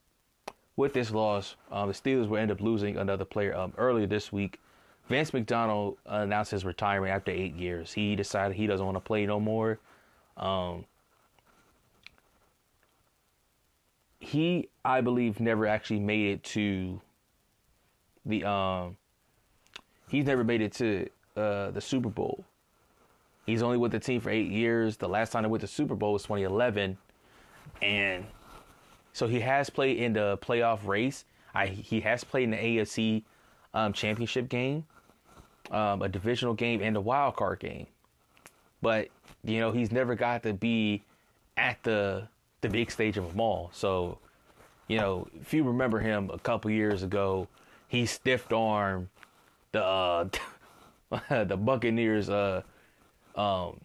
with 0.75 0.93
this 0.93 1.11
loss, 1.11 1.55
um, 1.71 1.87
the 1.87 1.93
Steelers 1.93 2.27
will 2.27 2.37
end 2.37 2.51
up 2.51 2.61
losing 2.61 2.97
another 2.97 3.25
player 3.25 3.55
um, 3.55 3.73
earlier 3.77 4.05
this 4.05 4.31
week. 4.31 4.59
Vance 5.09 5.33
McDonald 5.33 5.97
announced 6.05 6.51
his 6.51 6.65
retirement 6.65 7.13
after 7.13 7.31
eight 7.31 7.55
years. 7.55 7.93
He 7.93 8.15
decided 8.15 8.57
he 8.57 8.67
doesn't 8.67 8.85
want 8.85 8.97
to 8.97 9.01
play 9.01 9.25
no 9.25 9.39
more. 9.39 9.79
Um, 10.35 10.85
he, 14.19 14.67
I 14.83 15.01
believe, 15.01 15.39
never 15.39 15.65
actually 15.65 16.01
made 16.01 16.33
it 16.33 16.43
to 16.43 16.99
the. 18.25 18.43
Um, 18.43 18.97
he's 20.09 20.25
never 20.25 20.43
made 20.43 20.61
it 20.61 20.73
to 20.73 21.07
uh, 21.37 21.71
the 21.71 21.81
Super 21.81 22.09
Bowl. 22.09 22.43
He's 23.45 23.63
only 23.63 23.77
with 23.77 23.93
the 23.93 23.99
team 23.99 24.19
for 24.19 24.29
eight 24.29 24.51
years. 24.51 24.97
The 24.97 25.07
last 25.07 25.31
time 25.31 25.43
they 25.43 25.49
went 25.49 25.61
to 25.61 25.67
Super 25.67 25.95
Bowl 25.95 26.13
was 26.13 26.23
2011, 26.23 26.97
and 27.81 28.25
so 29.13 29.27
he 29.27 29.39
has 29.39 29.69
played 29.69 29.97
in 29.97 30.11
the 30.11 30.37
playoff 30.41 30.85
race. 30.85 31.23
I 31.55 31.67
he 31.67 32.01
has 32.01 32.25
played 32.25 32.43
in 32.43 32.51
the 32.51 32.57
AFC 32.57 33.23
um, 33.73 33.93
championship 33.93 34.49
game 34.49 34.85
um, 35.71 36.01
a 36.01 36.09
divisional 36.09 36.53
game 36.53 36.81
and 36.81 36.95
a 36.95 37.01
wild 37.01 37.35
card 37.35 37.59
game. 37.59 37.87
But 38.81 39.09
you 39.43 39.59
know 39.59 39.71
he's 39.71 39.91
never 39.91 40.15
got 40.15 40.43
to 40.43 40.53
be 40.53 41.03
at 41.55 41.81
the 41.83 42.27
the 42.61 42.69
big 42.69 42.91
stage 42.91 43.17
of 43.17 43.29
them 43.29 43.39
all. 43.39 43.69
So 43.73 44.19
you 44.87 44.97
know 44.97 45.27
if 45.41 45.53
you 45.53 45.63
remember 45.63 45.99
him 45.99 46.29
a 46.33 46.39
couple 46.39 46.71
years 46.71 47.03
ago, 47.03 47.47
he 47.87 48.05
stiffed 48.05 48.53
arm 48.53 49.09
the 49.71 49.83
uh, 49.83 50.29
the 51.29 51.57
Buccaneers 51.57 52.29
uh, 52.29 52.61
um, 53.35 53.79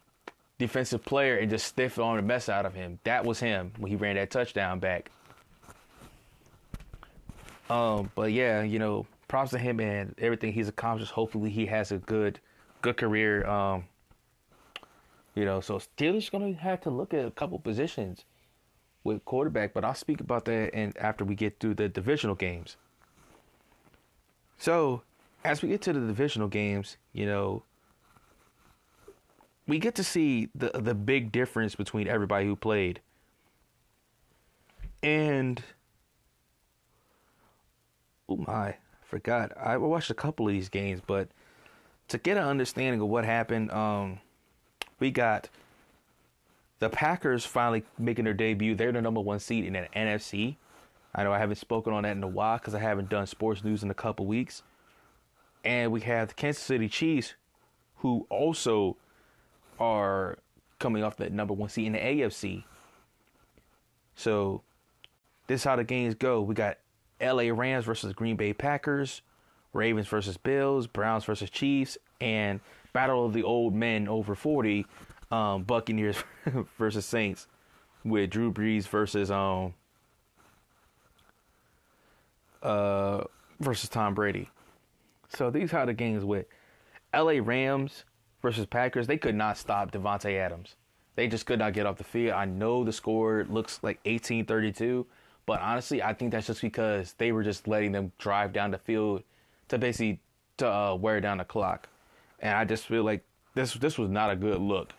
defensive 0.58 1.04
player 1.04 1.36
and 1.36 1.50
just 1.50 1.66
stiffed 1.66 1.98
arm 1.98 2.16
the 2.16 2.22
mess 2.22 2.48
out 2.48 2.66
of 2.66 2.74
him. 2.74 2.98
That 3.04 3.24
was 3.24 3.40
him 3.40 3.72
when 3.78 3.90
he 3.90 3.96
ran 3.96 4.16
that 4.16 4.30
touchdown 4.30 4.78
back. 4.78 5.10
Um, 7.70 8.10
but 8.14 8.32
yeah, 8.32 8.62
you 8.62 8.78
know, 8.78 9.06
props 9.32 9.50
to 9.50 9.56
him 9.56 9.80
and 9.80 10.14
everything 10.18 10.52
he's 10.52 10.68
accomplished. 10.68 11.10
Hopefully, 11.10 11.48
he 11.48 11.64
has 11.64 11.90
a 11.90 11.96
good 11.96 12.38
good 12.82 12.98
career. 12.98 13.46
Um, 13.46 13.84
you 15.34 15.46
know, 15.46 15.62
so 15.62 15.78
Steelers 15.78 16.30
gonna 16.30 16.52
have 16.52 16.82
to 16.82 16.90
look 16.90 17.14
at 17.14 17.24
a 17.24 17.30
couple 17.30 17.58
positions 17.58 18.26
with 19.04 19.24
quarterback, 19.24 19.72
but 19.72 19.86
I'll 19.86 19.94
speak 19.94 20.20
about 20.20 20.44
that 20.44 20.74
and 20.74 20.94
after 20.98 21.24
we 21.24 21.34
get 21.34 21.60
through 21.60 21.76
the 21.76 21.88
divisional 21.88 22.34
games. 22.34 22.76
So, 24.58 25.00
as 25.46 25.62
we 25.62 25.70
get 25.70 25.80
to 25.82 25.94
the 25.94 26.06
divisional 26.06 26.48
games, 26.48 26.98
you 27.14 27.24
know, 27.24 27.62
we 29.66 29.78
get 29.78 29.94
to 29.94 30.04
see 30.04 30.50
the 30.54 30.72
the 30.74 30.94
big 30.94 31.32
difference 31.32 31.74
between 31.74 32.06
everybody 32.06 32.44
who 32.44 32.54
played. 32.54 33.00
And 35.02 35.62
oh 38.28 38.36
my, 38.36 38.76
forgot. 39.12 39.52
I 39.58 39.76
watched 39.76 40.08
a 40.08 40.14
couple 40.14 40.48
of 40.48 40.54
these 40.54 40.70
games, 40.70 41.02
but 41.06 41.28
to 42.08 42.16
get 42.16 42.38
an 42.38 42.44
understanding 42.44 42.98
of 43.02 43.08
what 43.08 43.26
happened, 43.26 43.70
um, 43.70 44.20
we 45.00 45.10
got 45.10 45.50
the 46.78 46.88
Packers 46.88 47.44
finally 47.44 47.84
making 47.98 48.24
their 48.24 48.32
debut. 48.32 48.74
They're 48.74 48.90
the 48.90 49.02
number 49.02 49.20
one 49.20 49.38
seed 49.38 49.66
in 49.66 49.74
the 49.74 49.86
NFC. 49.94 50.56
I 51.14 51.24
know 51.24 51.32
I 51.32 51.38
haven't 51.38 51.56
spoken 51.56 51.92
on 51.92 52.04
that 52.04 52.16
in 52.16 52.22
a 52.22 52.26
while 52.26 52.56
because 52.56 52.74
I 52.74 52.78
haven't 52.78 53.10
done 53.10 53.26
sports 53.26 53.62
news 53.62 53.82
in 53.82 53.90
a 53.90 53.94
couple 53.94 54.24
weeks. 54.24 54.62
And 55.62 55.92
we 55.92 56.00
have 56.00 56.28
the 56.28 56.34
Kansas 56.34 56.62
City 56.62 56.88
Chiefs, 56.88 57.34
who 57.96 58.26
also 58.30 58.96
are 59.78 60.38
coming 60.78 61.04
off 61.04 61.18
that 61.18 61.32
number 61.32 61.52
one 61.52 61.68
seed 61.68 61.86
in 61.86 61.92
the 61.92 61.98
AFC. 61.98 62.64
So 64.14 64.62
this 65.48 65.60
is 65.60 65.64
how 65.64 65.76
the 65.76 65.84
games 65.84 66.14
go. 66.14 66.40
We 66.40 66.54
got 66.54 66.78
LA 67.22 67.52
Rams 67.52 67.84
versus 67.84 68.12
Green 68.12 68.36
Bay 68.36 68.52
Packers, 68.52 69.22
Ravens 69.72 70.08
versus 70.08 70.36
Bills, 70.36 70.86
Browns 70.86 71.24
versus 71.24 71.50
Chiefs, 71.50 71.96
and 72.20 72.60
Battle 72.92 73.24
of 73.24 73.32
the 73.32 73.42
Old 73.42 73.74
Men 73.74 74.08
over 74.08 74.34
40, 74.34 74.86
um, 75.30 75.62
Buccaneers 75.62 76.16
versus 76.78 77.06
Saints, 77.06 77.46
with 78.04 78.30
Drew 78.30 78.52
Brees 78.52 78.86
versus 78.86 79.30
um 79.30 79.74
uh 82.62 83.24
versus 83.60 83.88
Tom 83.88 84.14
Brady. 84.14 84.50
So 85.28 85.50
these 85.50 85.72
are 85.72 85.86
the 85.86 85.94
games 85.94 86.24
with 86.24 86.46
LA 87.14 87.38
Rams 87.42 88.04
versus 88.42 88.66
Packers, 88.66 89.06
they 89.06 89.16
could 89.16 89.34
not 89.34 89.56
stop 89.56 89.92
Davante 89.92 90.36
Adams. 90.38 90.76
They 91.14 91.28
just 91.28 91.46
could 91.46 91.58
not 91.58 91.74
get 91.74 91.86
off 91.86 91.96
the 91.96 92.04
field. 92.04 92.32
I 92.34 92.44
know 92.44 92.84
the 92.84 92.92
score 92.92 93.46
looks 93.48 93.78
like 93.82 94.02
18-32, 94.04 95.04
but 95.46 95.60
honestly, 95.60 96.02
I 96.02 96.12
think 96.12 96.32
that's 96.32 96.46
just 96.46 96.60
because 96.60 97.14
they 97.18 97.32
were 97.32 97.42
just 97.42 97.66
letting 97.66 97.92
them 97.92 98.12
drive 98.18 98.52
down 98.52 98.70
the 98.70 98.78
field 98.78 99.22
to 99.68 99.78
basically 99.78 100.20
to 100.58 100.70
uh, 100.70 100.94
wear 100.94 101.20
down 101.20 101.38
the 101.38 101.44
clock. 101.44 101.88
And 102.40 102.54
I 102.56 102.64
just 102.64 102.86
feel 102.86 103.04
like 103.04 103.24
this 103.54 103.74
this 103.74 103.98
was 103.98 104.10
not 104.10 104.30
a 104.30 104.36
good 104.36 104.60
look. 104.60 104.92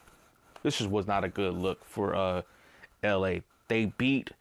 This 0.63 0.77
just 0.77 0.89
was 0.89 1.08
not 1.08 1.23
a 1.23 1.29
good 1.29 1.53
look 1.53 1.84
for 1.86 2.15
uh, 2.15 2.41
LA. 3.03 3.39
They 3.67 3.86
beat 3.86 4.32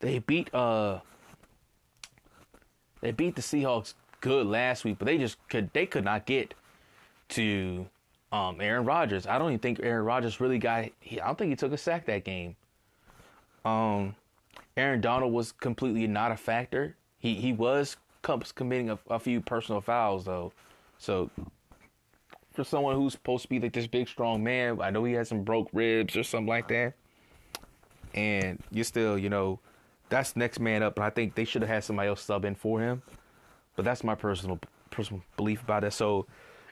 they 0.00 0.18
beat 0.18 0.52
uh 0.54 1.00
they 3.00 3.12
beat 3.12 3.36
the 3.36 3.42
Seahawks 3.42 3.94
good 4.20 4.46
last 4.46 4.84
week, 4.84 4.96
but 4.98 5.06
they 5.06 5.18
just 5.18 5.36
could 5.48 5.70
they 5.72 5.86
could 5.86 6.04
not 6.04 6.26
get 6.26 6.54
to 7.30 7.86
um, 8.32 8.60
Aaron 8.60 8.84
Rodgers. 8.84 9.26
I 9.26 9.38
don't 9.38 9.48
even 9.50 9.58
think 9.58 9.80
Aaron 9.82 10.04
Rodgers 10.04 10.40
really 10.40 10.58
got. 10.58 10.86
He, 11.00 11.20
I 11.20 11.26
don't 11.26 11.38
think 11.38 11.50
he 11.50 11.56
took 11.56 11.72
a 11.72 11.78
sack 11.78 12.06
that 12.06 12.24
game. 12.24 12.56
Um, 13.64 14.14
Aaron 14.76 15.00
Donald 15.00 15.32
was 15.32 15.52
completely 15.52 16.06
not 16.06 16.32
a 16.32 16.36
factor. 16.36 16.96
He 17.18 17.34
he 17.34 17.52
was 17.52 17.96
committing 18.54 18.90
a, 18.90 18.98
a 19.08 19.18
few 19.18 19.40
personal 19.40 19.80
fouls 19.80 20.24
though, 20.24 20.52
so 20.98 21.30
for 22.52 22.64
someone 22.64 22.96
who's 22.96 23.12
supposed 23.12 23.42
to 23.42 23.48
be 23.48 23.60
like 23.60 23.72
this 23.72 23.86
big 23.86 24.08
strong 24.08 24.42
man, 24.42 24.80
I 24.80 24.90
know 24.90 25.04
he 25.04 25.12
had 25.12 25.26
some 25.26 25.42
broke 25.42 25.68
ribs 25.72 26.16
or 26.16 26.22
something 26.22 26.48
like 26.48 26.68
that, 26.68 26.94
and 28.14 28.62
you're 28.70 28.84
still 28.84 29.16
you 29.16 29.28
know 29.28 29.60
that's 30.08 30.36
next 30.36 30.60
man 30.60 30.82
up. 30.82 30.96
But 30.96 31.02
I 31.02 31.10
think 31.10 31.34
they 31.34 31.44
should 31.44 31.62
have 31.62 31.68
had 31.68 31.84
somebody 31.84 32.08
else 32.08 32.22
sub 32.22 32.44
in 32.44 32.54
for 32.54 32.80
him. 32.80 33.02
But 33.76 33.84
that's 33.84 34.02
my 34.02 34.14
personal 34.14 34.58
personal 34.90 35.22
belief 35.36 35.62
about 35.62 35.84
it. 35.84 35.92
So 35.92 36.26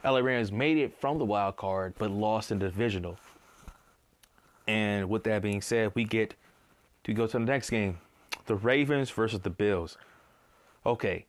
LA 0.05 0.19
Rams 0.19 0.53
made 0.53 0.79
it 0.79 0.99
from 1.01 1.19
the 1.19 1.25
wild 1.25 1.57
card, 1.57 1.95
but 1.99 2.11
lost 2.11 2.51
in 2.51 2.59
the 2.59 2.67
divisional. 2.67 3.19
And 4.67 5.09
with 5.11 5.25
that 5.25 5.43
being 5.43 5.61
said, 5.61 5.93
we 5.95 6.05
get 6.05 6.35
to 7.05 7.13
go 7.13 7.27
to 7.27 7.39
the 7.39 7.45
next 7.45 7.71
game 7.71 7.99
the 8.47 8.55
Ravens 8.55 9.11
versus 9.11 9.41
the 9.41 9.51
Bills. 9.51 9.97
Okay, 10.85 11.25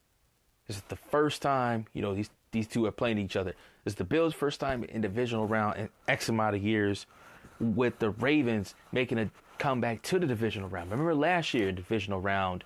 this 0.68 0.78
is 0.78 0.84
the 0.90 0.96
first 0.96 1.42
time, 1.42 1.86
you 1.94 2.02
know, 2.02 2.14
these, 2.14 2.30
these 2.52 2.68
two 2.68 2.86
are 2.86 2.92
playing 2.92 3.18
each 3.18 3.36
other. 3.36 3.54
This 3.84 3.94
is 3.94 3.96
the 3.96 4.04
Bills' 4.04 4.34
first 4.34 4.60
time 4.60 4.84
in 4.86 5.02
divisional 5.02 5.48
round 5.48 5.78
in 5.78 5.90
X 6.08 6.28
amount 6.28 6.56
of 6.56 6.64
years, 6.64 7.06
with 7.60 8.00
the 8.00 8.10
Ravens 8.10 8.76
making 8.92 9.18
a 9.18 9.30
comeback 9.60 10.02
to 10.02 10.20
the 10.20 10.26
divisional 10.26 10.68
round. 10.68 10.92
Remember 10.92 11.16
last 11.16 11.54
year, 11.54 11.72
divisional 11.72 12.20
round, 12.20 12.66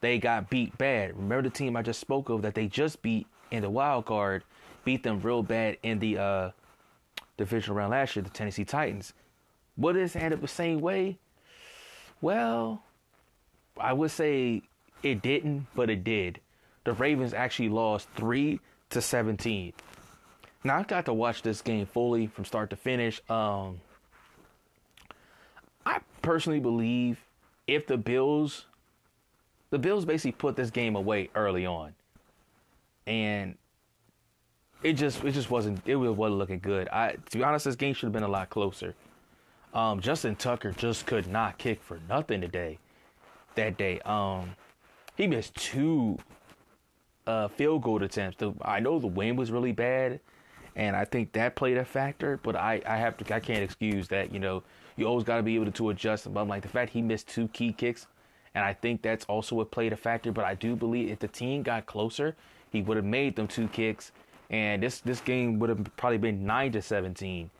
they 0.00 0.18
got 0.18 0.50
beat 0.50 0.76
bad. 0.76 1.16
Remember 1.16 1.42
the 1.42 1.50
team 1.50 1.74
I 1.74 1.82
just 1.82 2.00
spoke 2.00 2.28
of 2.28 2.42
that 2.42 2.54
they 2.54 2.66
just 2.66 3.00
beat 3.00 3.26
in 3.50 3.62
the 3.62 3.70
wild 3.70 4.04
card 4.04 4.42
beat 4.86 5.02
them 5.02 5.20
real 5.20 5.42
bad 5.42 5.76
in 5.82 5.98
the 5.98 6.16
uh, 6.16 6.50
divisional 7.36 7.76
round 7.76 7.90
last 7.90 8.16
year, 8.16 8.22
the 8.22 8.30
Tennessee 8.30 8.64
Titans. 8.64 9.12
Would 9.76 9.96
it 9.96 10.16
end 10.16 10.32
up 10.32 10.40
the 10.40 10.48
same 10.48 10.80
way? 10.80 11.18
Well, 12.20 12.82
I 13.78 13.92
would 13.92 14.10
say 14.10 14.62
it 15.02 15.22
didn't, 15.22 15.66
but 15.74 15.90
it 15.90 16.02
did. 16.02 16.40
The 16.84 16.92
Ravens 16.92 17.34
actually 17.34 17.68
lost 17.68 18.08
three 18.16 18.60
to 18.90 19.00
seventeen. 19.02 19.72
Now 20.64 20.78
I 20.78 20.82
got 20.82 21.04
to 21.06 21.12
watch 21.12 21.42
this 21.42 21.62
game 21.62 21.86
fully 21.86 22.26
from 22.26 22.44
start 22.44 22.70
to 22.70 22.76
finish. 22.76 23.20
Um, 23.28 23.80
I 25.84 26.00
personally 26.22 26.60
believe 26.60 27.18
if 27.66 27.86
the 27.86 27.96
Bills, 27.96 28.66
the 29.70 29.78
Bills 29.78 30.04
basically 30.04 30.32
put 30.32 30.56
this 30.56 30.70
game 30.70 30.96
away 30.96 31.30
early 31.34 31.66
on, 31.66 31.94
and 33.06 33.56
it 34.82 34.94
just 34.94 35.22
it 35.24 35.32
just 35.32 35.50
wasn't 35.50 35.80
it 35.86 35.96
wasn't 35.96 36.38
looking 36.38 36.60
good. 36.60 36.88
I 36.88 37.16
to 37.30 37.38
be 37.38 37.44
honest, 37.44 37.64
this 37.64 37.76
game 37.76 37.94
should 37.94 38.06
have 38.06 38.12
been 38.12 38.22
a 38.22 38.28
lot 38.28 38.50
closer. 38.50 38.94
Um, 39.76 40.00
Justin 40.00 40.36
Tucker 40.36 40.72
just 40.72 41.04
could 41.04 41.26
not 41.26 41.58
kick 41.58 41.82
for 41.82 42.00
nothing 42.08 42.40
today. 42.40 42.78
That 43.56 43.76
day, 43.76 44.00
um, 44.06 44.52
he 45.18 45.26
missed 45.26 45.54
two 45.54 46.16
uh, 47.26 47.48
field 47.48 47.82
goal 47.82 48.02
attempts. 48.02 48.38
The, 48.38 48.54
I 48.62 48.80
know 48.80 48.98
the 48.98 49.06
wind 49.06 49.36
was 49.36 49.50
really 49.50 49.72
bad, 49.72 50.20
and 50.76 50.96
I 50.96 51.04
think 51.04 51.32
that 51.32 51.56
played 51.56 51.76
a 51.76 51.84
factor. 51.84 52.40
But 52.42 52.56
I, 52.56 52.80
I 52.86 52.96
have 52.96 53.18
to 53.18 53.34
I 53.34 53.38
can't 53.38 53.62
excuse 53.62 54.08
that. 54.08 54.32
You 54.32 54.38
know, 54.38 54.62
you 54.96 55.04
always 55.04 55.24
got 55.24 55.36
to 55.36 55.42
be 55.42 55.56
able 55.56 55.70
to, 55.70 55.90
adjust. 55.90 56.32
But 56.32 56.40
I'm 56.40 56.48
like 56.48 56.62
the 56.62 56.68
fact 56.68 56.92
he 56.92 57.02
missed 57.02 57.28
two 57.28 57.48
key 57.48 57.74
kicks, 57.74 58.06
and 58.54 58.64
I 58.64 58.72
think 58.72 59.02
that's 59.02 59.26
also 59.26 59.56
what 59.56 59.70
played 59.70 59.92
a 59.92 59.96
factor. 59.96 60.32
But 60.32 60.46
I 60.46 60.54
do 60.54 60.74
believe 60.74 61.10
if 61.10 61.18
the 61.18 61.28
team 61.28 61.62
got 61.62 61.84
closer, 61.84 62.34
he 62.70 62.80
would 62.80 62.96
have 62.96 63.04
made 63.04 63.36
them 63.36 63.46
two 63.46 63.68
kicks 63.68 64.10
and 64.50 64.82
this 64.82 65.00
this 65.00 65.20
game 65.20 65.58
would 65.58 65.68
have 65.68 65.84
probably 65.96 66.18
been 66.18 66.46
nine 66.46 66.72
to 66.72 66.82
seventeen, 66.82 67.50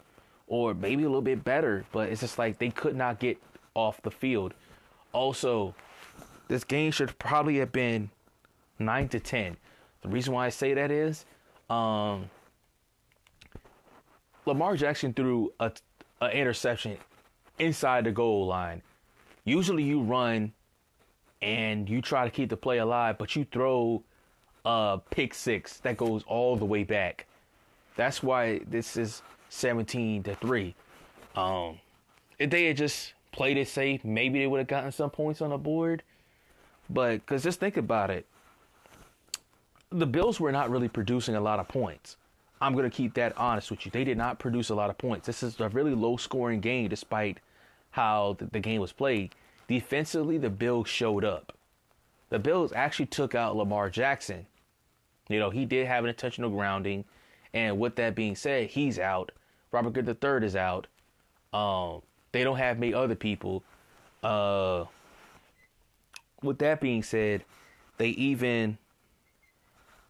or 0.47 0.75
maybe 0.75 1.03
a 1.03 1.07
little 1.07 1.23
bit 1.23 1.45
better. 1.45 1.85
But 1.93 2.11
it's 2.11 2.21
just 2.21 2.39
like 2.39 2.59
they 2.59 2.71
could 2.71 2.97
not 2.97 3.19
get 3.19 3.39
off 3.75 4.01
the 4.03 4.11
field. 4.11 4.55
Also, 5.13 5.75
this 6.49 6.65
game 6.65 6.93
should 6.93 7.19
probably 7.19 7.59
have 7.59 7.73
been 7.73 8.11
nine 8.79 9.09
to 9.09 9.21
ten. 9.21 9.57
The 10.03 10.09
reason 10.09 10.35
why 10.35 10.47
I 10.47 10.51
say 10.51 10.75
that 10.75 10.91
is, 10.91 11.25
um, 11.69 12.31
Lamar 14.45 14.77
Jackson 14.77 15.13
threw 15.13 15.53
a 15.59 15.73
interception 16.33 16.97
inside 17.59 18.05
the 18.05 18.13
goal 18.13 18.47
line. 18.47 18.83
Usually, 19.45 19.83
you 19.83 20.01
run 20.03 20.53
and 21.43 21.89
you 21.89 22.01
try 22.01 22.25
to 22.25 22.31
keep 22.31 22.49
the 22.49 22.57
play 22.57 22.79
alive, 22.79 23.19
but 23.19 23.35
you 23.37 23.45
throw 23.45 24.03
a 24.65 25.01
pick 25.11 25.35
six 25.35 25.79
that 25.79 25.97
goes 25.97 26.23
all 26.27 26.57
the 26.57 26.65
way 26.65 26.85
back. 26.85 27.27
That's 27.97 28.23
why 28.23 28.61
this 28.69 28.97
is 28.97 29.23
17 29.49 30.23
to 30.25 30.35
3. 30.35 30.75
Um, 31.35 31.79
if 32.39 32.51
they 32.51 32.67
had 32.67 32.77
just 32.77 33.15
played 33.33 33.57
it 33.57 33.69
safe, 33.69 34.05
maybe 34.05 34.39
they 34.39 34.47
would 34.47 34.59
have 34.59 34.69
gotten 34.69 34.93
some 34.93 35.11
points 35.11 35.41
on 35.41 35.51
the 35.51 35.59
board. 35.59 36.03
But 36.89 37.17
because 37.17 37.43
just 37.43 37.61
think 37.61 37.77
about 37.77 38.11
it, 38.11 38.27
the 39.91 40.07
Bills 40.07 40.41
were 40.41 40.53
not 40.53 40.71
really 40.71 40.89
producing 40.89 41.35
a 41.35 41.41
lot 41.41 41.59
of 41.59 41.69
points. 41.69 42.17
I'm 42.61 42.73
going 42.73 42.89
to 42.89 42.97
keep 42.97 43.15
that 43.15 43.37
honest 43.37 43.71
with 43.71 43.85
you. 43.85 43.91
They 43.91 44.05
did 44.05 44.17
not 44.17 44.39
produce 44.39 44.71
a 44.71 44.75
lot 44.75 44.89
of 44.89 44.97
points. 44.97 45.27
This 45.27 45.43
is 45.43 45.61
a 45.61 45.69
really 45.69 45.95
low 45.95 46.17
scoring 46.17 46.61
game 46.61 46.89
despite 46.89 47.39
how 47.91 48.37
the, 48.39 48.47
the 48.47 48.61
game 48.61 48.81
was 48.81 48.93
played. 48.93 49.35
Defensively, 49.69 50.39
the 50.39 50.51
Bills 50.51 50.89
showed 50.89 51.25
up. 51.25 51.57
The 52.31 52.39
Bills 52.39 52.73
actually 52.73 53.07
took 53.07 53.35
out 53.35 53.57
Lamar 53.57 53.91
Jackson 53.91 54.47
you 55.29 55.39
know, 55.39 55.51
he 55.51 55.65
did 55.65 55.87
have 55.87 56.05
an 56.05 56.11
intentional 56.11 56.51
grounding. 56.51 57.05
And 57.53 57.79
with 57.79 57.97
that 57.97 58.15
being 58.15 58.37
said, 58.37 58.69
he's 58.71 58.99
out. 58.99 59.33
Robert 59.73 59.93
Good 59.93 60.09
III 60.09 60.47
is 60.47 60.57
out. 60.57 60.87
Um, 61.53 62.03
they 62.33 62.45
don't 62.45 62.59
have 62.59 62.79
many 62.79 62.95
other 62.95 63.15
people. 63.15 63.63
Uh, 64.23 64.85
with 66.43 66.59
that 66.59 66.81
being 66.81 67.03
said, 67.03 67.45
they 67.99 68.09
even 68.09 68.79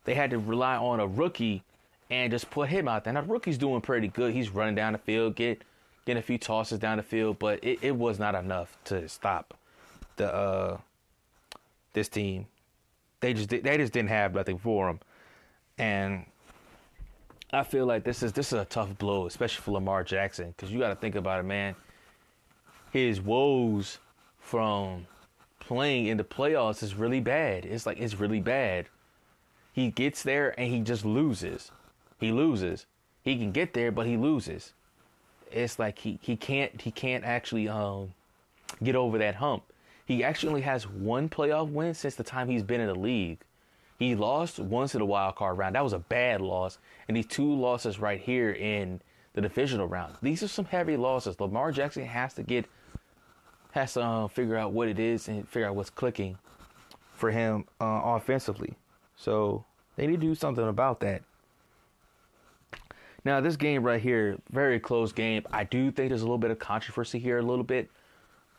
they 0.05 0.15
had 0.15 0.31
to 0.31 0.39
rely 0.39 0.77
on 0.77 1.01
a 1.01 1.07
rookie 1.07 1.63
and 2.11 2.31
just 2.31 2.51
put 2.51 2.69
him 2.69 2.89
out 2.89 3.05
there. 3.05 3.13
Now 3.13 3.23
the 3.23 3.29
rookie's 3.29 3.59
doing 3.59 3.81
pretty 3.81 4.09
good. 4.09 4.33
He's 4.33 4.51
running 4.51 4.75
down 4.75 4.93
the 4.93 4.99
field, 4.99 5.37
get 5.37 5.63
getting 6.05 6.21
a 6.21 6.23
few 6.23 6.39
tosses 6.39 6.79
down 6.79 6.97
the 6.97 7.03
field, 7.03 7.39
but 7.39 7.63
it, 7.65 7.79
it 7.83 7.97
was 7.97 8.19
not 8.19 8.35
enough 8.35 8.77
to 8.85 9.09
stop 9.09 9.55
the 10.17 10.33
uh 10.33 10.79
this 11.93 12.09
team. 12.09 12.47
They 13.21 13.35
just 13.35 13.49
they 13.49 13.77
just 13.77 13.93
didn't 13.93 14.11
have 14.11 14.35
nothing 14.35 14.59
for 14.59 14.89
him, 14.89 15.01
and 15.79 16.27
I 17.53 17.63
feel 17.63 17.87
like 17.87 18.05
this 18.05 18.23
is 18.23 18.33
this 18.33 18.53
is 18.53 18.59
a 18.59 18.65
tough 18.65 18.97
blow, 18.99 19.27
especially 19.27 19.63
for 19.63 19.73
Lamar 19.73 20.03
Jackson, 20.03 20.49
because 20.49 20.73
you 20.73 20.79
got 20.79 20.89
to 20.89 20.97
think 20.97 21.15
about 21.15 21.41
it, 21.41 21.45
man. 21.45 21.77
His 22.93 23.21
woes 23.21 23.99
from 24.41 25.07
playing 25.61 26.07
in 26.07 26.17
the 26.17 26.25
playoffs 26.25 26.83
is 26.83 26.95
really 26.95 27.21
bad. 27.21 27.65
It's 27.65 27.87
like 27.87 27.99
it's 27.99 28.19
really 28.19 28.41
bad. 28.41 28.87
He 29.73 29.91
gets 29.91 30.23
there 30.23 30.59
and 30.59 30.73
he 30.73 30.81
just 30.81 31.05
loses. 31.05 31.71
He 32.19 32.33
loses. 32.33 32.87
He 33.23 33.37
can 33.37 33.53
get 33.53 33.75
there, 33.75 33.93
but 33.93 34.07
he 34.07 34.17
loses. 34.17 34.73
It's 35.51 35.79
like 35.79 35.99
he, 35.99 36.19
he 36.23 36.37
can't 36.37 36.81
he 36.81 36.91
can't 36.91 37.25
actually 37.25 37.69
um 37.69 38.13
get 38.83 38.97
over 38.97 39.19
that 39.19 39.37
hump. 39.37 39.63
He 40.05 40.25
actually 40.25 40.49
only 40.51 40.63
has 40.63 40.89
one 40.89 41.29
playoff 41.29 41.71
win 41.71 41.95
since 41.95 42.15
the 42.15 42.25
time 42.25 42.49
he's 42.49 42.63
been 42.63 42.81
in 42.81 42.87
the 42.87 42.95
league. 42.95 43.39
He 43.99 44.15
lost 44.15 44.59
once 44.59 44.95
in 44.95 44.99
the 44.99 45.07
wild 45.07 45.37
card 45.37 45.59
round. 45.59 45.75
That 45.75 45.85
was 45.85 45.93
a 45.93 45.99
bad 45.99 46.41
loss. 46.41 46.79
And 47.09 47.17
these 47.17 47.27
two 47.27 47.55
losses 47.55 47.99
right 47.99 48.21
here 48.21 48.53
in 48.53 49.01
the 49.33 49.41
divisional 49.41 49.87
round. 49.87 50.15
These 50.23 50.43
are 50.43 50.49
some 50.49 50.65
heavy 50.65 50.97
losses. 50.97 51.39
Lamar 51.41 51.73
Jackson 51.73 52.05
has 52.05 52.35
to 52.35 52.43
get 52.43 52.67
has 53.73 53.93
to 53.93 54.03
uh, 54.03 54.29
figure 54.29 54.57
out 54.57 54.73
what 54.73 54.89
it 54.89 54.99
is 54.99 55.29
and 55.29 55.47
figure 55.47 55.69
out 55.69 55.77
what's 55.77 55.91
clicking 55.91 56.39
for 57.13 57.31
him 57.31 57.67
uh, 57.79 58.01
offensively. 58.05 58.75
So 59.17 59.65
they 59.97 60.07
need 60.07 60.21
to 60.21 60.27
do 60.27 60.35
something 60.35 60.67
about 60.67 61.01
that. 61.01 61.23
Now 63.25 63.41
this 63.41 63.57
game 63.57 63.83
right 63.83 64.01
here, 64.01 64.39
very 64.51 64.81
close 64.81 65.13
game. 65.13 65.45
I 65.53 65.65
do 65.65 65.91
think 65.91 66.11
there's 66.11 66.23
a 66.23 66.25
little 66.25 66.39
bit 66.39 66.51
of 66.51 66.59
controversy 66.59 67.19
here, 67.19 67.39
a 67.39 67.43
little 67.43 67.65
bit. 67.65 67.91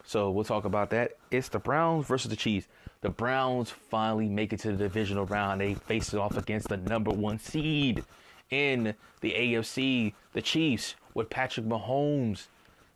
So 0.03 0.29
we'll 0.29 0.43
talk 0.43 0.65
about 0.65 0.89
that. 0.91 1.13
It's 1.31 1.49
the 1.49 1.59
Browns 1.59 2.05
versus 2.05 2.29
the 2.29 2.35
Chiefs. 2.35 2.67
The 3.01 3.09
Browns 3.09 3.69
finally 3.69 4.27
make 4.27 4.53
it 4.53 4.59
to 4.61 4.71
the 4.71 4.77
divisional 4.77 5.25
round. 5.25 5.61
They 5.61 5.75
face 5.75 6.13
it 6.13 6.19
off 6.19 6.37
against 6.37 6.69
the 6.69 6.77
number 6.77 7.11
one 7.11 7.39
seed 7.39 8.03
in 8.49 8.95
the 9.21 9.31
AFC, 9.31 10.13
the 10.33 10.41
Chiefs, 10.41 10.95
with 11.13 11.29
Patrick 11.29 11.65
Mahomes. 11.65 12.47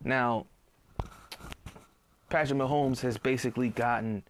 Now, 0.04 0.48
Patrick 2.30 2.60
Mahomes 2.60 3.02
has 3.02 3.18
basically 3.18 3.70
gotten 3.70 4.24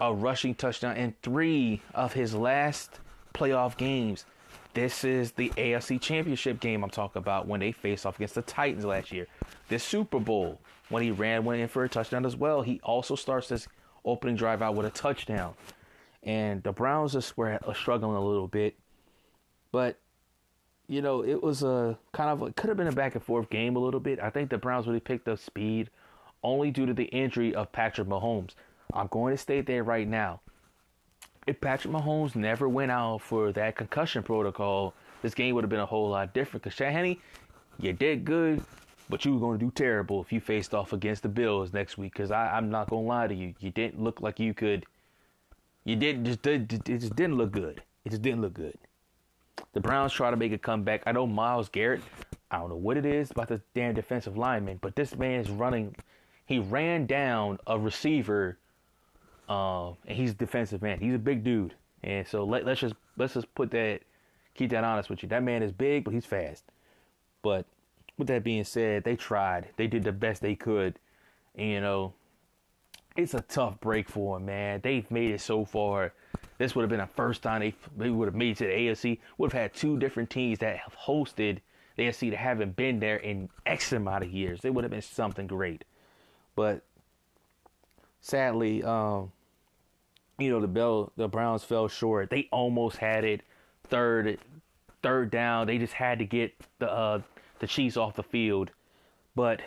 a 0.00 0.12
rushing 0.12 0.54
touchdown 0.54 0.96
in 0.96 1.14
three 1.22 1.80
of 1.94 2.12
his 2.12 2.34
last 2.34 3.00
playoff 3.32 3.76
games. 3.76 4.26
This 4.74 5.04
is 5.04 5.32
the 5.32 5.50
AFC 5.50 6.00
Championship 6.00 6.60
game 6.60 6.82
I'm 6.82 6.90
talking 6.90 7.20
about 7.20 7.46
when 7.46 7.60
they 7.60 7.72
faced 7.72 8.06
off 8.06 8.16
against 8.16 8.34
the 8.34 8.42
Titans 8.42 8.84
last 8.84 9.12
year. 9.12 9.26
This 9.68 9.84
Super 9.84 10.18
Bowl, 10.18 10.60
when 10.88 11.02
he 11.02 11.10
ran 11.10 11.44
went 11.44 11.60
in 11.60 11.68
for 11.68 11.84
a 11.84 11.88
touchdown 11.88 12.26
as 12.26 12.36
well. 12.36 12.62
He 12.62 12.80
also 12.82 13.14
starts 13.14 13.48
this 13.48 13.68
opening 14.04 14.36
drive 14.36 14.62
out 14.62 14.74
with 14.74 14.86
a 14.86 14.90
touchdown. 14.90 15.54
And 16.22 16.62
the 16.62 16.72
Browns 16.72 17.12
just 17.12 17.36
were 17.36 17.58
uh, 17.66 17.72
struggling 17.74 18.16
a 18.16 18.24
little 18.24 18.48
bit. 18.48 18.76
But, 19.72 19.98
you 20.88 21.02
know, 21.02 21.24
it 21.24 21.42
was 21.42 21.62
a 21.62 21.98
kind 22.12 22.30
of, 22.30 22.48
it 22.48 22.56
could 22.56 22.68
have 22.68 22.76
been 22.76 22.86
a 22.86 22.92
back 22.92 23.14
and 23.14 23.24
forth 23.24 23.50
game 23.50 23.76
a 23.76 23.78
little 23.78 24.00
bit. 24.00 24.20
I 24.20 24.30
think 24.30 24.50
the 24.50 24.58
Browns 24.58 24.86
really 24.86 25.00
picked 25.00 25.28
up 25.28 25.38
speed 25.38 25.90
only 26.42 26.70
due 26.70 26.86
to 26.86 26.94
the 26.94 27.04
injury 27.04 27.54
of 27.54 27.72
Patrick 27.72 28.08
Mahomes. 28.08 28.52
I'm 28.92 29.08
going 29.08 29.34
to 29.34 29.38
state 29.38 29.66
there 29.66 29.82
right 29.82 30.06
now. 30.06 30.40
If 31.46 31.60
Patrick 31.60 31.92
Mahomes 31.92 32.34
never 32.34 32.68
went 32.68 32.90
out 32.90 33.18
for 33.18 33.52
that 33.52 33.76
concussion 33.76 34.22
protocol, 34.22 34.94
this 35.20 35.34
game 35.34 35.54
would 35.54 35.64
have 35.64 35.70
been 35.70 35.80
a 35.80 35.86
whole 35.86 36.08
lot 36.10 36.32
different. 36.32 36.62
Because 36.62 36.76
Shanahan, 36.76 37.16
you 37.78 37.92
did 37.92 38.24
good, 38.24 38.62
but 39.08 39.24
you 39.24 39.34
were 39.34 39.40
going 39.40 39.58
to 39.58 39.64
do 39.64 39.70
terrible 39.70 40.20
if 40.20 40.32
you 40.32 40.40
faced 40.40 40.74
off 40.74 40.92
against 40.92 41.22
the 41.22 41.28
Bills 41.28 41.72
next 41.72 41.98
week. 41.98 42.12
Because 42.12 42.30
I'm 42.30 42.70
not 42.70 42.88
going 42.88 43.04
to 43.04 43.08
lie 43.08 43.26
to 43.26 43.34
you, 43.34 43.54
you 43.60 43.70
didn't 43.70 44.02
look 44.02 44.20
like 44.20 44.40
you 44.40 44.54
could. 44.54 44.86
You 45.84 45.96
didn't 45.96 46.24
just 46.24 46.42
did 46.42 46.72
it 46.72 46.84
just 46.84 47.14
didn't 47.14 47.36
look 47.36 47.52
good. 47.52 47.82
It 48.04 48.10
just 48.10 48.22
didn't 48.22 48.40
look 48.40 48.54
good. 48.54 48.78
The 49.72 49.80
Browns 49.80 50.12
try 50.12 50.30
to 50.30 50.36
make 50.36 50.52
a 50.52 50.58
comeback. 50.58 51.02
I 51.06 51.12
know 51.12 51.26
Myles 51.26 51.68
Garrett. 51.68 52.02
I 52.50 52.58
don't 52.58 52.68
know 52.68 52.76
what 52.76 52.96
it 52.96 53.04
is 53.04 53.30
about 53.30 53.48
this 53.48 53.60
damn 53.74 53.94
defensive 53.94 54.36
lineman, 54.36 54.78
but 54.80 54.96
this 54.96 55.16
man 55.16 55.40
is 55.40 55.50
running. 55.50 55.94
He 56.46 56.58
ran 56.58 57.06
down 57.06 57.58
a 57.66 57.78
receiver, 57.78 58.58
um, 59.48 59.96
and 60.06 60.16
he's 60.16 60.30
a 60.30 60.34
defensive 60.34 60.80
man. 60.80 61.00
He's 61.00 61.14
a 61.14 61.18
big 61.18 61.42
dude, 61.42 61.74
and 62.02 62.26
so 62.26 62.44
let, 62.44 62.64
let's 62.64 62.80
just 62.80 62.94
let's 63.16 63.34
just 63.34 63.52
put 63.54 63.70
that, 63.72 64.00
keep 64.54 64.70
that 64.70 64.84
honest 64.84 65.10
with 65.10 65.22
you. 65.22 65.28
That 65.28 65.42
man 65.42 65.62
is 65.62 65.72
big, 65.72 66.04
but 66.04 66.14
he's 66.14 66.26
fast. 66.26 66.64
But 67.42 67.66
with 68.18 68.28
that 68.28 68.44
being 68.44 68.64
said, 68.64 69.04
they 69.04 69.16
tried. 69.16 69.68
They 69.76 69.86
did 69.86 70.04
the 70.04 70.12
best 70.12 70.42
they 70.42 70.54
could. 70.54 70.98
And, 71.54 71.70
you 71.70 71.80
know, 71.80 72.14
it's 73.16 73.34
a 73.34 73.40
tough 73.42 73.80
break 73.80 74.08
for 74.08 74.36
them, 74.36 74.46
man. 74.46 74.80
They've 74.82 75.08
made 75.10 75.30
it 75.30 75.40
so 75.40 75.64
far. 75.64 76.12
This 76.58 76.74
would 76.74 76.82
have 76.82 76.90
been 76.90 77.00
the 77.00 77.06
first 77.06 77.42
time 77.42 77.60
they, 77.60 77.74
they 77.96 78.10
would 78.10 78.26
have 78.26 78.34
made 78.34 78.52
it 78.52 78.58
to 78.58 78.64
the 78.64 78.72
AFC. 78.72 79.18
Would 79.38 79.52
have 79.52 79.60
had 79.60 79.74
two 79.74 79.98
different 79.98 80.30
teams 80.30 80.58
that 80.60 80.76
have 80.76 80.96
hosted 80.96 81.58
the 81.96 82.04
AFC 82.04 82.30
that 82.30 82.38
haven't 82.38 82.76
been 82.76 82.98
there 83.00 83.16
in 83.16 83.48
X 83.66 83.92
amount 83.92 84.24
of 84.24 84.30
years. 84.30 84.64
It 84.64 84.74
would 84.74 84.84
have 84.84 84.90
been 84.90 85.02
something 85.02 85.46
great. 85.46 85.84
But 86.56 86.82
sadly, 88.20 88.82
um, 88.82 89.32
you 90.38 90.50
know, 90.50 90.60
the 90.60 90.68
Bell 90.68 91.12
the 91.16 91.28
Browns 91.28 91.62
fell 91.62 91.88
short. 91.88 92.30
They 92.30 92.48
almost 92.50 92.96
had 92.96 93.24
it 93.24 93.42
third 93.84 94.38
third 95.02 95.30
down. 95.30 95.66
They 95.66 95.78
just 95.78 95.92
had 95.92 96.18
to 96.18 96.24
get 96.24 96.54
the 96.78 96.90
uh, 96.90 97.20
the 97.64 97.68
Chiefs 97.68 97.96
off 97.96 98.14
the 98.14 98.22
field. 98.22 98.70
But 99.34 99.62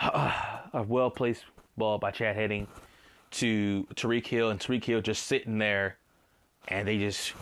uh, 0.00 0.32
a 0.72 0.82
well 0.82 1.10
placed 1.10 1.44
ball 1.76 1.98
by 1.98 2.10
Chad 2.10 2.34
Henne 2.34 2.66
to 3.32 3.86
Tyreek 3.94 4.26
Hill, 4.26 4.50
and 4.50 4.58
Tyreek 4.58 4.84
Hill 4.84 5.00
just 5.00 5.28
sitting 5.28 5.58
there, 5.58 5.96
and 6.66 6.88
they 6.88 6.98
just 6.98 7.32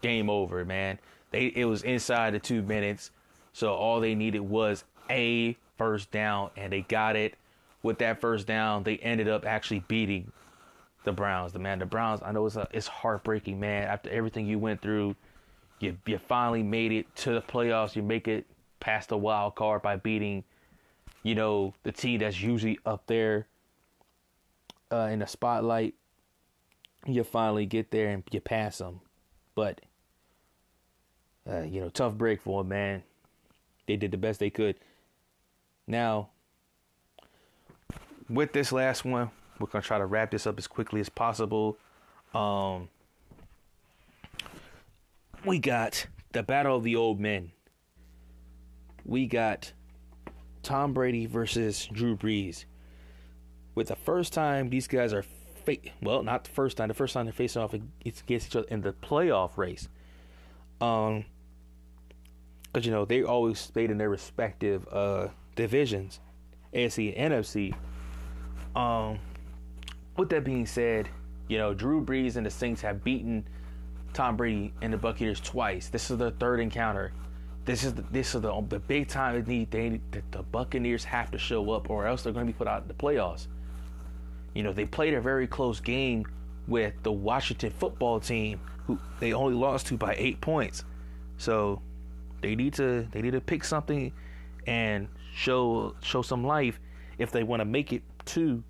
game 0.00 0.30
over, 0.30 0.64
man. 0.64 0.98
They 1.32 1.52
it 1.54 1.66
was 1.66 1.82
inside 1.82 2.32
the 2.32 2.38
two 2.38 2.62
minutes, 2.62 3.10
so 3.52 3.74
all 3.74 4.00
they 4.00 4.14
needed 4.14 4.40
was 4.40 4.84
a 5.10 5.54
first 5.76 6.10
down, 6.10 6.50
and 6.56 6.72
they 6.72 6.80
got 6.82 7.14
it. 7.14 7.34
With 7.82 7.98
that 7.98 8.20
first 8.20 8.46
down, 8.46 8.84
they 8.84 8.96
ended 8.98 9.28
up 9.28 9.44
actually 9.44 9.80
beating 9.80 10.32
the 11.04 11.12
Browns. 11.12 11.52
The 11.52 11.58
man, 11.58 11.80
the 11.80 11.86
Browns. 11.86 12.20
I 12.24 12.32
know 12.32 12.46
it's 12.46 12.56
a, 12.56 12.66
it's 12.72 12.86
heartbreaking, 12.86 13.60
man. 13.60 13.88
After 13.88 14.08
everything 14.08 14.46
you 14.46 14.58
went 14.58 14.80
through, 14.80 15.14
you 15.82 15.98
you 16.06 16.18
finally 16.18 16.62
made 16.62 16.92
it 16.92 17.14
to 17.16 17.32
the 17.32 17.42
playoffs. 17.42 17.96
You 17.96 18.02
make 18.02 18.28
it 18.28 18.46
past 18.80 19.08
the 19.08 19.18
wild 19.18 19.56
card 19.56 19.82
by 19.82 19.96
beating, 19.96 20.44
you 21.22 21.34
know, 21.34 21.74
the 21.82 21.92
team 21.92 22.20
that's 22.20 22.40
usually 22.40 22.78
up 22.86 23.06
there 23.06 23.48
uh, 24.92 25.08
in 25.10 25.18
the 25.18 25.26
spotlight. 25.26 25.94
You 27.04 27.24
finally 27.24 27.66
get 27.66 27.90
there 27.90 28.10
and 28.10 28.22
you 28.30 28.40
pass 28.40 28.78
them, 28.78 29.00
but 29.56 29.80
uh, 31.50 31.62
you 31.62 31.80
know, 31.80 31.88
tough 31.88 32.14
break 32.14 32.40
for 32.40 32.62
them, 32.62 32.68
man. 32.68 33.02
They 33.88 33.96
did 33.96 34.12
the 34.12 34.16
best 34.16 34.38
they 34.38 34.50
could. 34.50 34.76
Now, 35.88 36.30
with 38.28 38.52
this 38.52 38.70
last 38.70 39.04
one, 39.04 39.30
we're 39.58 39.66
gonna 39.66 39.82
try 39.82 39.98
to 39.98 40.06
wrap 40.06 40.30
this 40.30 40.46
up 40.46 40.58
as 40.58 40.68
quickly 40.68 41.00
as 41.00 41.08
possible. 41.08 41.76
Um, 42.32 42.88
we 45.44 45.58
got 45.58 46.06
the 46.32 46.42
battle 46.42 46.76
of 46.76 46.84
the 46.84 46.96
old 46.96 47.20
men. 47.20 47.52
We 49.04 49.26
got 49.26 49.72
Tom 50.62 50.92
Brady 50.92 51.26
versus 51.26 51.88
Drew 51.92 52.16
Brees. 52.16 52.64
With 53.74 53.88
the 53.88 53.96
first 53.96 54.32
time 54.32 54.70
these 54.70 54.86
guys 54.86 55.12
are 55.12 55.22
fa- 55.64 55.76
well, 56.00 56.22
not 56.22 56.44
the 56.44 56.50
first 56.50 56.76
time, 56.76 56.88
the 56.88 56.94
first 56.94 57.14
time 57.14 57.26
they're 57.26 57.32
facing 57.32 57.62
off 57.62 57.74
against 57.74 58.28
each 58.30 58.56
other 58.56 58.68
in 58.68 58.82
the 58.82 58.92
playoff 58.92 59.56
race. 59.56 59.88
Um, 60.80 61.24
because 62.72 62.86
you 62.86 62.92
know 62.92 63.04
they 63.04 63.22
always 63.22 63.58
stayed 63.58 63.90
in 63.90 63.98
their 63.98 64.08
respective 64.08 64.86
uh 64.90 65.28
divisions, 65.56 66.20
AFC 66.72 67.12
and 67.16 67.34
NFC. 67.34 67.74
Um, 68.74 69.18
with 70.16 70.30
that 70.30 70.44
being 70.44 70.66
said, 70.66 71.08
you 71.48 71.58
know 71.58 71.74
Drew 71.74 72.04
Brees 72.04 72.36
and 72.36 72.46
the 72.46 72.50
Saints 72.50 72.80
have 72.82 73.04
beaten 73.04 73.46
Tom 74.12 74.36
Brady 74.36 74.72
and 74.82 74.92
the 74.92 74.96
Buccaneers 74.96 75.40
twice. 75.40 75.88
This 75.88 76.10
is 76.10 76.18
the 76.18 76.30
third 76.32 76.60
encounter. 76.60 77.12
This 77.64 77.84
is 77.84 77.94
the, 77.94 78.02
this 78.10 78.34
is 78.34 78.40
the, 78.40 78.64
the 78.68 78.80
big 78.80 79.08
time 79.08 79.42
they 79.42 79.52
need. 79.52 79.70
They 79.70 80.00
the, 80.10 80.22
the 80.30 80.42
Buccaneers 80.42 81.04
have 81.04 81.30
to 81.30 81.38
show 81.38 81.70
up, 81.70 81.90
or 81.90 82.06
else 82.06 82.22
they're 82.22 82.32
going 82.32 82.46
to 82.46 82.52
be 82.52 82.56
put 82.56 82.66
out 82.66 82.82
in 82.82 82.88
the 82.88 82.94
playoffs. 82.94 83.46
You 84.54 84.62
know 84.62 84.72
they 84.72 84.84
played 84.84 85.14
a 85.14 85.20
very 85.20 85.46
close 85.46 85.80
game 85.80 86.26
with 86.66 86.94
the 87.02 87.12
Washington 87.12 87.70
football 87.70 88.20
team, 88.20 88.60
who 88.86 88.98
they 89.20 89.32
only 89.32 89.54
lost 89.54 89.86
to 89.88 89.96
by 89.96 90.14
eight 90.18 90.40
points. 90.40 90.84
So 91.38 91.80
they 92.40 92.54
need 92.54 92.74
to 92.74 93.06
they 93.12 93.22
need 93.22 93.32
to 93.32 93.40
pick 93.40 93.64
something 93.64 94.12
and 94.66 95.08
show 95.34 95.94
show 96.02 96.22
some 96.22 96.44
life 96.44 96.80
if 97.18 97.30
they 97.30 97.42
want 97.42 97.60
to 97.60 97.64
make 97.64 97.92
it 97.92 98.02
to 98.26 98.62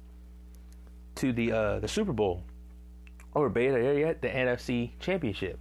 to 1.16 1.32
the 1.32 1.52
uh, 1.52 1.78
the 1.80 1.88
Super 1.88 2.12
Bowl 2.12 2.44
or 3.34 3.48
better 3.48 3.98
yet, 3.98 4.22
the 4.22 4.28
NFC 4.28 4.90
Championship. 5.00 5.58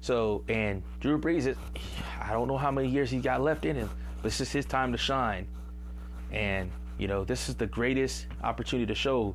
So, 0.00 0.44
and 0.48 0.82
Drew 1.00 1.18
Brees, 1.18 1.46
is, 1.46 1.56
I 2.20 2.32
don't 2.32 2.48
know 2.48 2.58
how 2.58 2.70
many 2.70 2.88
years 2.88 3.10
he's 3.10 3.22
got 3.22 3.40
left 3.40 3.64
in 3.64 3.76
him, 3.76 3.90
but 4.16 4.24
this 4.24 4.40
is 4.40 4.52
his 4.52 4.66
time 4.66 4.92
to 4.92 4.98
shine. 4.98 5.46
And, 6.30 6.70
you 6.98 7.08
know, 7.08 7.24
this 7.24 7.48
is 7.48 7.54
the 7.54 7.66
greatest 7.66 8.26
opportunity 8.42 8.86
to 8.86 8.94
show 8.94 9.34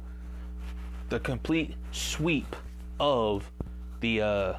the 1.09 1.19
complete 1.19 1.75
sweep 1.91 2.55
of 2.99 3.49
the 3.99 4.21
uh 4.21 4.53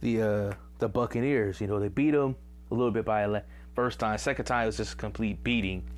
the 0.00 0.22
uh 0.22 0.52
the 0.78 0.88
Buccaneers. 0.88 1.60
You 1.60 1.68
know, 1.68 1.78
they 1.78 1.88
beat 1.88 2.10
them 2.10 2.36
a 2.70 2.74
little 2.74 2.90
bit 2.90 3.04
by 3.04 3.22
a 3.22 3.42
first 3.74 3.98
time. 4.00 4.18
Second 4.18 4.44
time 4.46 4.64
it 4.64 4.66
was 4.66 4.76
just 4.76 4.94
a 4.94 4.96
complete 4.96 5.42
beating. 5.44 5.88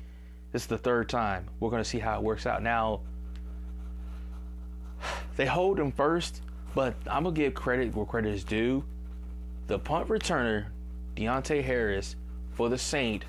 This 0.51 0.63
is 0.63 0.67
the 0.67 0.77
third 0.77 1.09
time. 1.09 1.47
We're 1.59 1.71
gonna 1.71 1.83
see 1.83 1.99
how 1.99 2.17
it 2.17 2.23
works 2.23 2.45
out. 2.45 2.61
Now 2.61 3.01
they 5.37 5.45
hold 5.45 5.77
them 5.77 5.91
first, 5.91 6.41
but 6.75 6.95
I'm 7.09 7.23
gonna 7.23 7.35
give 7.35 7.53
credit 7.53 7.95
where 7.95 8.05
credit 8.05 8.33
is 8.33 8.43
due. 8.43 8.83
The 9.67 9.79
punt 9.79 10.09
returner, 10.09 10.65
Deonte 11.15 11.63
Harris, 11.63 12.15
for 12.51 12.69
the 12.69 12.77
Saint, 12.77 13.23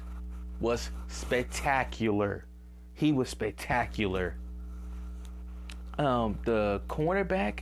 was 0.59 0.90
spectacular. 1.07 2.47
He 2.94 3.12
was 3.12 3.29
spectacular. 3.29 4.35
Um, 5.99 6.38
the 6.44 6.81
cornerback, 6.88 7.61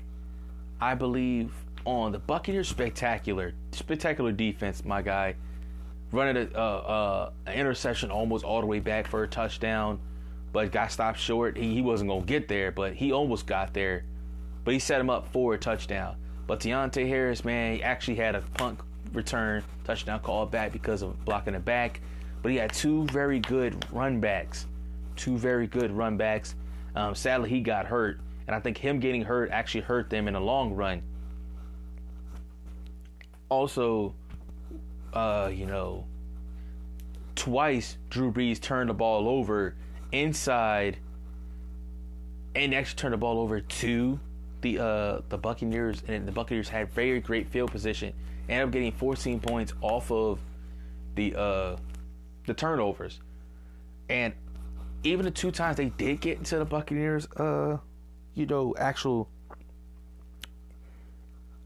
I 0.81 0.95
believe, 0.95 1.53
on 1.85 2.13
the 2.13 2.19
Buccaneers, 2.19 2.69
spectacular, 2.69 3.53
spectacular 3.73 4.33
defense, 4.33 4.85
my 4.85 5.03
guy. 5.03 5.35
Running 6.13 6.37
a, 6.37 6.57
uh, 6.57 6.61
uh, 6.61 7.31
an 7.47 7.55
interception 7.55 8.13
almost 8.13 8.45
all 8.45 8.61
the 8.61 8.67
way 8.67 8.79
back 8.79 9.09
for 9.09 9.25
a 9.25 9.29
touchdown, 9.29 9.99
but 10.53 10.71
got 10.71 10.93
stopped 10.93 11.19
short. 11.19 11.57
He, 11.57 11.75
he 11.75 11.83
wasn't 11.83 12.11
gonna 12.11 12.25
get 12.25 12.47
there, 12.47 12.71
but 12.71 12.95
he 12.95 13.13
almost 13.13 13.47
got 13.47 13.75
there. 13.75 14.05
But 14.67 14.75
he 14.75 14.81
set 14.81 15.01
him 15.01 15.09
up 15.09 15.29
for 15.29 15.55
a 15.55 15.59
touchdown. 15.59 16.17
But 16.49 16.59
Deonte 16.59 17.07
Harris, 17.09 17.45
man, 17.45 17.77
he 17.77 17.83
actually 17.85 18.17
had 18.17 18.35
a 18.35 18.41
punt 18.41 18.81
return 19.13 19.63
touchdown 19.85 20.19
called 20.19 20.51
back 20.51 20.73
because 20.73 21.03
of 21.03 21.25
blocking 21.25 21.53
the 21.53 21.61
back. 21.61 22.01
But 22.43 22.51
he 22.51 22.59
had 22.59 22.73
two 22.73 23.05
very 23.07 23.39
good 23.39 23.87
run 23.93 24.19
backs, 24.19 24.67
two 25.15 25.39
very 25.39 25.69
good 25.69 25.93
run 25.93 26.17
backs. 26.17 26.57
Um, 26.97 27.15
sadly, 27.15 27.49
he 27.49 27.61
got 27.61 27.87
hurt, 27.87 28.19
and 28.49 28.57
I 28.57 28.61
think 28.61 28.77
him 28.77 28.99
getting 28.99 29.23
hurt 29.23 29.53
actually 29.53 29.83
hurt 29.83 30.11
them 30.11 30.27
in 30.27 30.35
the 30.35 30.41
long 30.41 30.73
run. 30.73 31.01
Also, 33.49 34.17
uh, 35.13 35.49
you 35.55 35.67
know, 35.67 36.05
twice 37.37 37.99
Drew 38.11 38.33
Brees 38.33 38.61
turned 38.61 38.91
the 38.91 38.95
ball 38.95 39.29
over 39.29 39.77
inside 40.11 40.99
and 42.57 42.75
actually 42.75 42.97
turned 42.97 43.15
the 43.15 43.19
ball 43.19 43.39
over 43.39 43.61
to 43.61 44.19
the 44.67 44.83
uh, 44.83 45.21
the 45.29 45.39
Buccaneers, 45.39 46.03
and 46.09 46.27
the 46.27 46.33
Buccaneers 46.33 46.69
had 46.69 46.91
very 46.93 47.21
great 47.21 47.49
field 47.49 47.71
position. 47.71 48.13
Ended 48.49 48.69
up 48.69 48.73
getting 48.73 48.93
14 48.93 49.41
points 49.41 49.73
off 49.81 50.11
of 50.11 50.41
the 51.15 51.35
uh, 51.37 51.77
the 52.47 52.55
turnovers, 52.55 53.21
and 54.09 54.35
even 55.05 55.25
the 55.25 55.31
two 55.31 55.51
times 55.51 55.77
they 55.77 55.91
did 55.91 56.21
get 56.21 56.39
into 56.39 56.59
the 56.59 56.65
Buccaneers, 56.65 57.27
uh, 57.37 57.79
you 58.35 58.47
know, 58.47 58.75
actual 58.79 59.29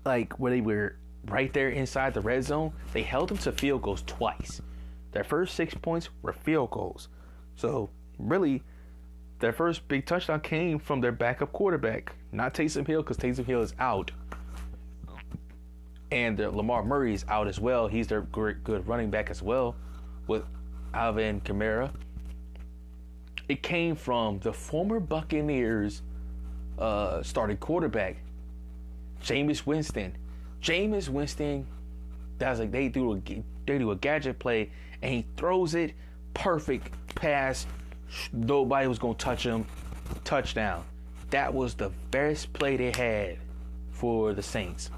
like 0.04 0.38
where 0.38 0.52
they 0.52 0.60
were 0.60 0.96
right 1.26 1.52
there 1.52 1.68
inside 1.70 2.14
the 2.14 2.20
red 2.20 2.44
zone, 2.44 2.72
they 2.92 3.02
held 3.02 3.28
them 3.28 3.38
to 3.38 3.52
field 3.52 3.82
goals 3.82 4.02
twice. 4.06 4.60
Their 5.12 5.24
first 5.24 5.54
six 5.54 5.74
points 5.74 6.08
were 6.22 6.32
field 6.32 6.70
goals. 6.70 7.08
So 7.56 7.90
really, 8.18 8.62
their 9.38 9.52
first 9.52 9.86
big 9.88 10.06
touchdown 10.06 10.40
came 10.40 10.78
from 10.78 11.00
their 11.00 11.12
backup 11.12 11.52
quarterback, 11.52 12.14
not 12.32 12.54
Taysom 12.54 12.86
Hill, 12.86 13.02
because 13.02 13.16
Taysom 13.16 13.44
Hill 13.44 13.62
is 13.62 13.74
out. 13.78 14.10
And 16.12 16.38
Lamar 16.38 16.84
Murray 16.84 17.14
is 17.14 17.24
out 17.28 17.46
as 17.46 17.60
well. 17.60 17.86
He's 17.86 18.08
their 18.08 18.22
great, 18.22 18.64
good 18.64 18.86
running 18.86 19.10
back 19.10 19.30
as 19.30 19.42
well, 19.42 19.76
with 20.26 20.42
Alvin 20.92 21.40
Kamara. 21.40 21.92
It 23.48 23.62
came 23.62 23.96
from 23.96 24.38
the 24.40 24.52
former 24.52 25.00
Buccaneers 25.00 26.02
uh, 26.78 27.22
starting 27.22 27.56
quarterback, 27.58 28.16
Jameis 29.22 29.66
Winston. 29.66 30.16
Jameis 30.62 31.08
Winston, 31.08 31.66
that's 32.38 32.60
like 32.60 32.70
they 32.70 32.88
do 32.88 33.12
a 33.12 33.20
they 33.66 33.78
do 33.78 33.90
a 33.90 33.96
gadget 33.96 34.38
play 34.38 34.70
and 35.02 35.12
he 35.12 35.26
throws 35.36 35.74
it 35.74 35.94
perfect 36.34 36.92
pass. 37.14 37.66
Nobody 38.32 38.86
was 38.88 38.98
gonna 38.98 39.14
touch 39.14 39.44
him. 39.44 39.66
Touchdown. 40.24 40.84
That 41.30 41.54
was 41.54 41.74
the 41.74 41.90
best 42.10 42.52
play 42.52 42.76
they 42.76 42.90
had 42.90 43.38
for 43.90 44.34
the 44.34 44.42
Saints. 44.42 44.90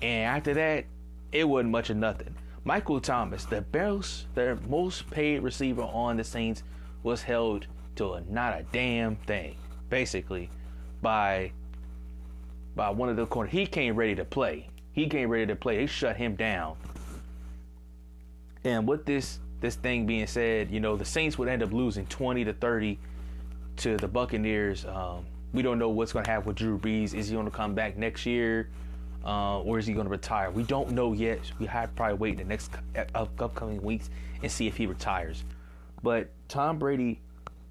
And 0.00 0.24
after 0.26 0.54
that, 0.54 0.84
it 1.32 1.44
wasn't 1.44 1.70
much 1.70 1.90
of 1.90 1.96
nothing. 1.96 2.34
Michael 2.64 3.00
Thomas, 3.00 3.44
the 3.44 3.62
best, 3.62 4.32
their 4.34 4.56
most 4.68 5.10
paid 5.10 5.42
receiver 5.42 5.82
on 5.82 6.16
the 6.16 6.24
Saints, 6.24 6.62
was 7.02 7.22
held 7.22 7.66
to 7.96 8.14
a, 8.14 8.20
not 8.22 8.58
a 8.58 8.64
damn 8.72 9.16
thing, 9.16 9.56
basically, 9.88 10.48
by 11.00 11.52
by 12.74 12.88
one 12.88 13.08
of 13.08 13.16
the 13.16 13.26
corners. 13.26 13.52
He 13.52 13.66
came 13.66 13.96
ready 13.96 14.14
to 14.14 14.24
play. 14.24 14.68
He 14.92 15.06
came 15.06 15.28
ready 15.28 15.46
to 15.46 15.56
play. 15.56 15.76
They 15.78 15.86
shut 15.86 16.16
him 16.16 16.36
down. 16.36 16.76
And 18.64 18.86
with 18.86 19.04
this 19.04 19.40
this 19.60 19.74
thing 19.74 20.06
being 20.06 20.26
said, 20.26 20.70
you 20.70 20.80
know, 20.80 20.96
the 20.96 21.04
Saints 21.04 21.38
would 21.38 21.48
end 21.48 21.62
up 21.62 21.72
losing 21.72 22.06
20 22.06 22.44
to 22.44 22.52
30 22.52 22.98
to 23.76 23.96
the 23.96 24.08
Buccaneers. 24.08 24.84
Um, 24.84 25.26
we 25.52 25.62
don't 25.62 25.78
know 25.78 25.88
what's 25.88 26.12
going 26.12 26.24
to 26.24 26.30
happen 26.30 26.48
with 26.48 26.56
Drew 26.56 26.78
Brees. 26.78 27.14
Is 27.14 27.28
he 27.28 27.34
going 27.34 27.46
to 27.46 27.50
come 27.50 27.74
back 27.74 27.96
next 27.96 28.26
year? 28.26 28.70
Uh, 29.24 29.60
or 29.60 29.78
is 29.78 29.86
he 29.86 29.92
going 29.92 30.06
to 30.06 30.10
retire? 30.10 30.50
We 30.50 30.64
don't 30.64 30.90
know 30.90 31.12
yet. 31.12 31.40
We 31.58 31.66
have 31.66 31.90
to 31.90 31.94
probably 31.94 32.16
wait 32.16 32.38
the 32.38 32.44
next 32.44 32.72
upcoming 33.14 33.80
weeks 33.82 34.10
and 34.42 34.50
see 34.50 34.66
if 34.66 34.76
he 34.76 34.86
retires. 34.86 35.44
But 36.02 36.30
Tom 36.48 36.78
Brady 36.78 37.20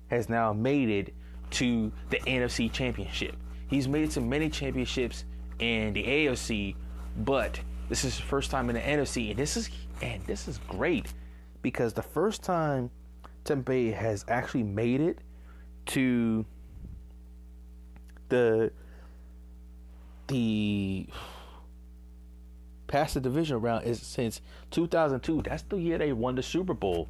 has 0.08 0.30
now 0.30 0.54
made 0.54 0.90
it 0.90 1.14
to 1.52 1.92
the 2.10 2.18
NFC 2.20 2.72
Championship. 2.72 3.36
He's 3.68 3.88
made 3.88 4.04
it 4.04 4.12
to 4.12 4.22
many 4.22 4.50
championships 4.50 5.26
in 5.60 5.94
the 5.94 6.04
AFC, 6.04 6.76
but 7.18 7.60
this 7.90 8.06
is 8.06 8.16
his 8.16 8.26
first 8.26 8.52
time 8.52 8.70
in 8.70 8.76
the 8.76 8.82
NFC, 8.82 9.32
and 9.32 9.40
this 9.40 9.58
is 9.58 9.70
and 10.02 10.26
this 10.26 10.48
is 10.48 10.60
great 10.68 11.14
because 11.62 11.94
the 11.94 12.02
first 12.02 12.42
time 12.44 12.90
Bay 13.66 13.92
has 13.92 14.24
actually 14.28 14.64
made 14.64 15.02
it 15.02 15.20
to 15.88 16.46
the 18.32 18.72
the 20.28 21.06
past 22.88 23.14
the 23.14 23.20
division 23.20 23.62
round 23.62 23.86
is 23.86 24.02
since 24.02 24.42
2002. 24.72 25.44
That's 25.44 25.64
the 25.64 25.78
year 25.78 25.98
they 25.98 26.14
won 26.14 26.36
the 26.36 26.44
Super 26.44 26.74
Bowl. 26.74 27.08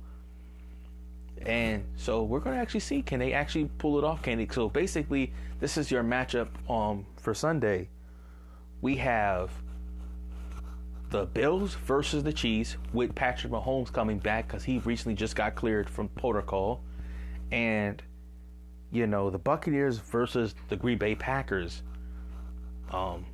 And 1.45 1.85
so 1.95 2.23
we're 2.23 2.39
going 2.39 2.55
to 2.55 2.61
actually 2.61 2.81
see 2.81 3.01
can 3.01 3.19
they 3.19 3.33
actually 3.33 3.69
pull 3.77 3.97
it 3.97 4.03
off? 4.03 4.21
Can 4.23 4.39
they? 4.39 4.47
So 4.51 4.67
basically, 4.67 5.31
this 5.59 5.77
is 5.77 5.89
your 5.89 6.03
matchup 6.03 6.49
um, 6.69 7.05
for 7.17 7.33
Sunday. 7.33 7.89
We 8.81 8.97
have 8.97 9.51
the 11.11 11.25
Bills 11.25 11.75
versus 11.75 12.23
the 12.23 12.33
Chiefs 12.33 12.77
with 12.93 13.13
Patrick 13.13 13.53
Mahomes 13.53 13.93
coming 13.93 14.17
back 14.17 14.47
because 14.47 14.63
he 14.63 14.79
recently 14.79 15.15
just 15.15 15.35
got 15.35 15.55
cleared 15.55 15.89
from 15.89 16.07
protocol, 16.09 16.81
and 17.51 18.01
you 18.91 19.07
know 19.07 19.29
the 19.29 19.39
Buccaneers 19.39 19.97
versus 19.97 20.55
the 20.69 20.75
Green 20.75 20.97
Bay 20.97 21.15
Packers. 21.15 21.83
Um, 22.91 23.25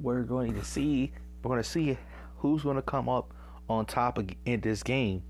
we're 0.00 0.22
going 0.22 0.54
to 0.54 0.64
see 0.64 1.12
we're 1.42 1.50
going 1.50 1.62
to 1.62 1.68
see 1.68 1.98
who's 2.38 2.62
going 2.62 2.76
to 2.76 2.82
come 2.82 3.08
up 3.08 3.32
on 3.68 3.86
top 3.86 4.18
of, 4.18 4.28
in 4.44 4.60
this 4.60 4.82
game 4.82 5.22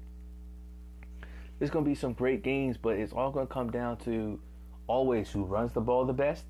it's 1.60 1.70
going 1.70 1.84
to 1.84 1.88
be 1.88 1.94
some 1.94 2.12
great 2.12 2.42
games, 2.42 2.76
but 2.76 2.96
it's 2.96 3.12
all 3.12 3.30
going 3.30 3.46
to 3.46 3.52
come 3.52 3.70
down 3.70 3.96
to 3.98 4.38
always 4.86 5.30
who 5.30 5.44
runs 5.44 5.72
the 5.72 5.80
ball 5.80 6.04
the 6.04 6.12
best 6.12 6.44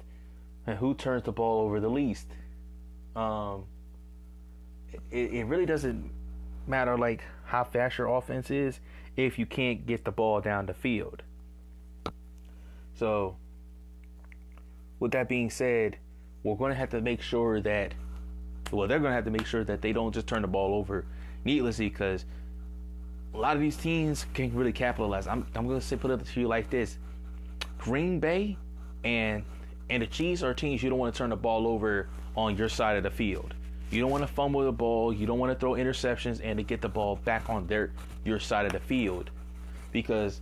and 0.66 0.78
who 0.78 0.94
turns 0.94 1.22
the 1.22 1.32
ball 1.32 1.64
over 1.64 1.78
the 1.80 1.88
least. 1.88 2.26
Um, 3.14 3.64
it, 5.10 5.32
it 5.32 5.46
really 5.46 5.66
doesn't 5.66 6.10
matter 6.66 6.98
like 6.98 7.22
how 7.44 7.62
fast 7.62 7.98
your 7.98 8.08
offense 8.08 8.50
is 8.50 8.80
if 9.16 9.38
you 9.38 9.46
can't 9.46 9.86
get 9.86 10.04
the 10.04 10.10
ball 10.10 10.40
down 10.40 10.66
the 10.66 10.74
field. 10.74 11.22
So, 12.94 13.36
with 15.00 15.12
that 15.12 15.28
being 15.28 15.50
said, 15.50 15.98
we're 16.42 16.56
going 16.56 16.70
to 16.70 16.76
have 16.76 16.90
to 16.90 17.00
make 17.00 17.20
sure 17.20 17.60
that, 17.60 17.94
well, 18.70 18.88
they're 18.88 18.98
going 18.98 19.10
to 19.10 19.14
have 19.14 19.24
to 19.24 19.30
make 19.30 19.46
sure 19.46 19.64
that 19.64 19.82
they 19.82 19.92
don't 19.92 20.12
just 20.12 20.26
turn 20.26 20.42
the 20.42 20.48
ball 20.48 20.74
over 20.74 21.04
needlessly 21.44 21.88
because 21.88 22.24
a 23.36 23.38
lot 23.38 23.54
of 23.54 23.60
these 23.60 23.76
teams 23.76 24.26
can't 24.34 24.52
really 24.54 24.72
capitalize. 24.72 25.26
I'm 25.26 25.46
I'm 25.54 25.68
gonna 25.68 25.80
say 25.80 25.96
put 25.96 26.10
it 26.10 26.24
to 26.24 26.40
you 26.40 26.48
like 26.48 26.70
this: 26.70 26.98
Green 27.78 28.18
Bay 28.18 28.56
and 29.04 29.44
and 29.90 30.02
the 30.02 30.06
Chiefs 30.06 30.42
are 30.42 30.54
teams 30.54 30.82
you 30.82 30.90
don't 30.90 30.98
want 30.98 31.14
to 31.14 31.18
turn 31.18 31.30
the 31.30 31.36
ball 31.36 31.66
over 31.66 32.08
on 32.34 32.56
your 32.56 32.68
side 32.68 32.96
of 32.96 33.02
the 33.02 33.10
field. 33.10 33.54
You 33.90 34.00
don't 34.00 34.10
want 34.10 34.22
to 34.22 34.26
fumble 34.26 34.64
the 34.64 34.72
ball. 34.72 35.12
You 35.12 35.26
don't 35.26 35.38
want 35.38 35.52
to 35.52 35.58
throw 35.58 35.72
interceptions 35.72 36.40
and 36.42 36.58
to 36.58 36.62
get 36.62 36.80
the 36.80 36.88
ball 36.88 37.16
back 37.24 37.48
on 37.48 37.66
their 37.66 37.92
your 38.24 38.40
side 38.40 38.66
of 38.66 38.72
the 38.72 38.80
field, 38.80 39.30
because 39.92 40.40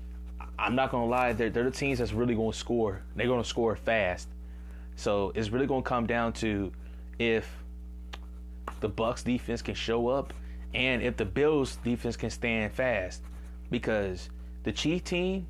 I'm 0.59 0.75
not 0.75 0.91
gonna 0.91 1.07
lie, 1.07 1.33
they're, 1.33 1.51
they're 1.51 1.65
the 1.65 1.71
teams 1.71 1.99
that's 1.99 2.13
really 2.13 2.35
gonna 2.35 2.53
score. 2.53 3.03
They're 3.17 3.29
gonna 3.29 3.45
score 3.45 3.77
fast. 3.77 4.29
So 4.97 5.33
it's 5.35 5.51
really 5.51 5.67
to 5.67 5.83
come 5.83 6.07
down 6.07 6.33
to 6.35 6.73
if 7.19 7.51
the 8.81 8.89
Bucks 8.89 9.23
defense 9.23 9.61
can 9.61 9.75
show 9.75 10.09
up 10.09 10.33
and 10.73 11.03
if 11.03 11.17
the 11.17 11.25
Bills 11.25 11.77
defense 11.85 12.17
can 12.17 12.31
stand 12.31 12.73
fast 12.73 13.23
because 13.71 14.31
the 14.63 14.73
Chief 14.73 15.05
team 15.05 15.47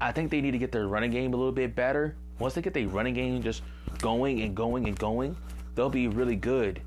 I 0.00 0.12
think 0.12 0.30
they 0.30 0.40
need 0.40 0.50
to 0.50 0.58
get 0.58 0.72
their 0.72 0.88
running 0.88 1.10
game 1.10 1.32
a 1.32 1.36
little 1.36 1.52
bit 1.52 1.74
better. 1.74 2.14
Once 2.38 2.54
they 2.54 2.62
get 2.62 2.74
their 2.74 2.86
running 2.86 3.14
game 3.14 3.42
just 3.42 3.62
going 3.98 4.42
and 4.42 4.54
going 4.54 4.86
and 4.86 4.98
going, 4.98 5.36
they'll 5.76 5.88
be 5.88 6.08
really 6.08 6.34
good. 6.34 6.82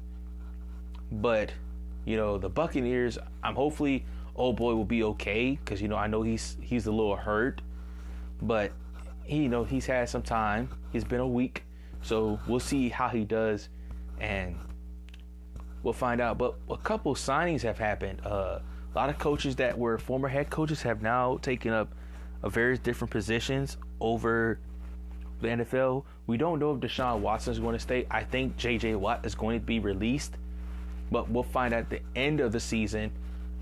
But, 1.12 1.54
you 2.04 2.18
know, 2.18 2.38
the 2.38 2.50
Buccaneers, 2.50 3.18
I'm 3.42 3.56
hopefully 3.56 4.06
old 4.40 4.56
boy 4.56 4.74
will 4.74 4.86
be 4.86 5.04
okay 5.04 5.60
because 5.64 5.82
you 5.82 5.88
know 5.88 5.98
I 5.98 6.08
know 6.08 6.24
he's 6.24 6.58
he's 6.62 6.88
a 6.88 6.92
little 6.92 7.16
hurt, 7.16 7.62
but 8.42 8.72
he 9.24 9.44
you 9.44 9.50
know 9.50 9.64
he's 9.64 9.86
had 9.86 10.10
some 10.10 10.24
time. 10.24 10.70
He's 10.92 11.04
been 11.04 11.20
a 11.20 11.28
week, 11.28 11.64
so 12.02 12.40
we'll 12.48 12.60
see 12.60 12.90
how 12.90 13.10
he 13.10 13.26
does, 13.26 13.70
and 14.20 14.58
we'll 15.84 15.94
find 15.94 16.22
out. 16.22 16.38
But 16.38 16.56
a 16.70 16.78
couple 16.78 17.14
signings 17.16 17.62
have 17.62 17.78
happened. 17.78 18.22
Uh, 18.26 18.60
a 18.60 18.96
lot 18.96 19.10
of 19.10 19.20
coaches 19.20 19.58
that 19.58 19.78
were 19.78 19.98
former 20.00 20.28
head 20.28 20.50
coaches 20.50 20.82
have 20.82 21.02
now 21.02 21.38
taken 21.38 21.72
up 21.72 21.94
various 22.44 22.80
different 22.80 23.12
positions 23.12 23.78
over 24.00 24.60
the 25.42 25.48
NFL. 25.48 26.04
We 26.28 26.38
don't 26.38 26.60
know 26.60 26.74
if 26.74 26.80
Deshaun 26.80 27.20
Watson 27.20 27.52
is 27.52 27.60
going 27.60 27.74
to 27.74 27.80
stay. 27.80 28.06
I 28.12 28.24
think 28.24 28.58
J.J. 28.58 28.96
Watt 28.96 29.26
is 29.26 29.36
going 29.36 29.60
to 29.60 29.66
be 29.66 29.80
released, 29.80 30.36
but 31.12 31.30
we'll 31.30 31.44
find 31.44 31.74
out 31.74 31.82
at 31.82 31.90
the 31.90 32.02
end 32.16 32.40
of 32.40 32.52
the 32.52 32.60
season. 32.60 33.12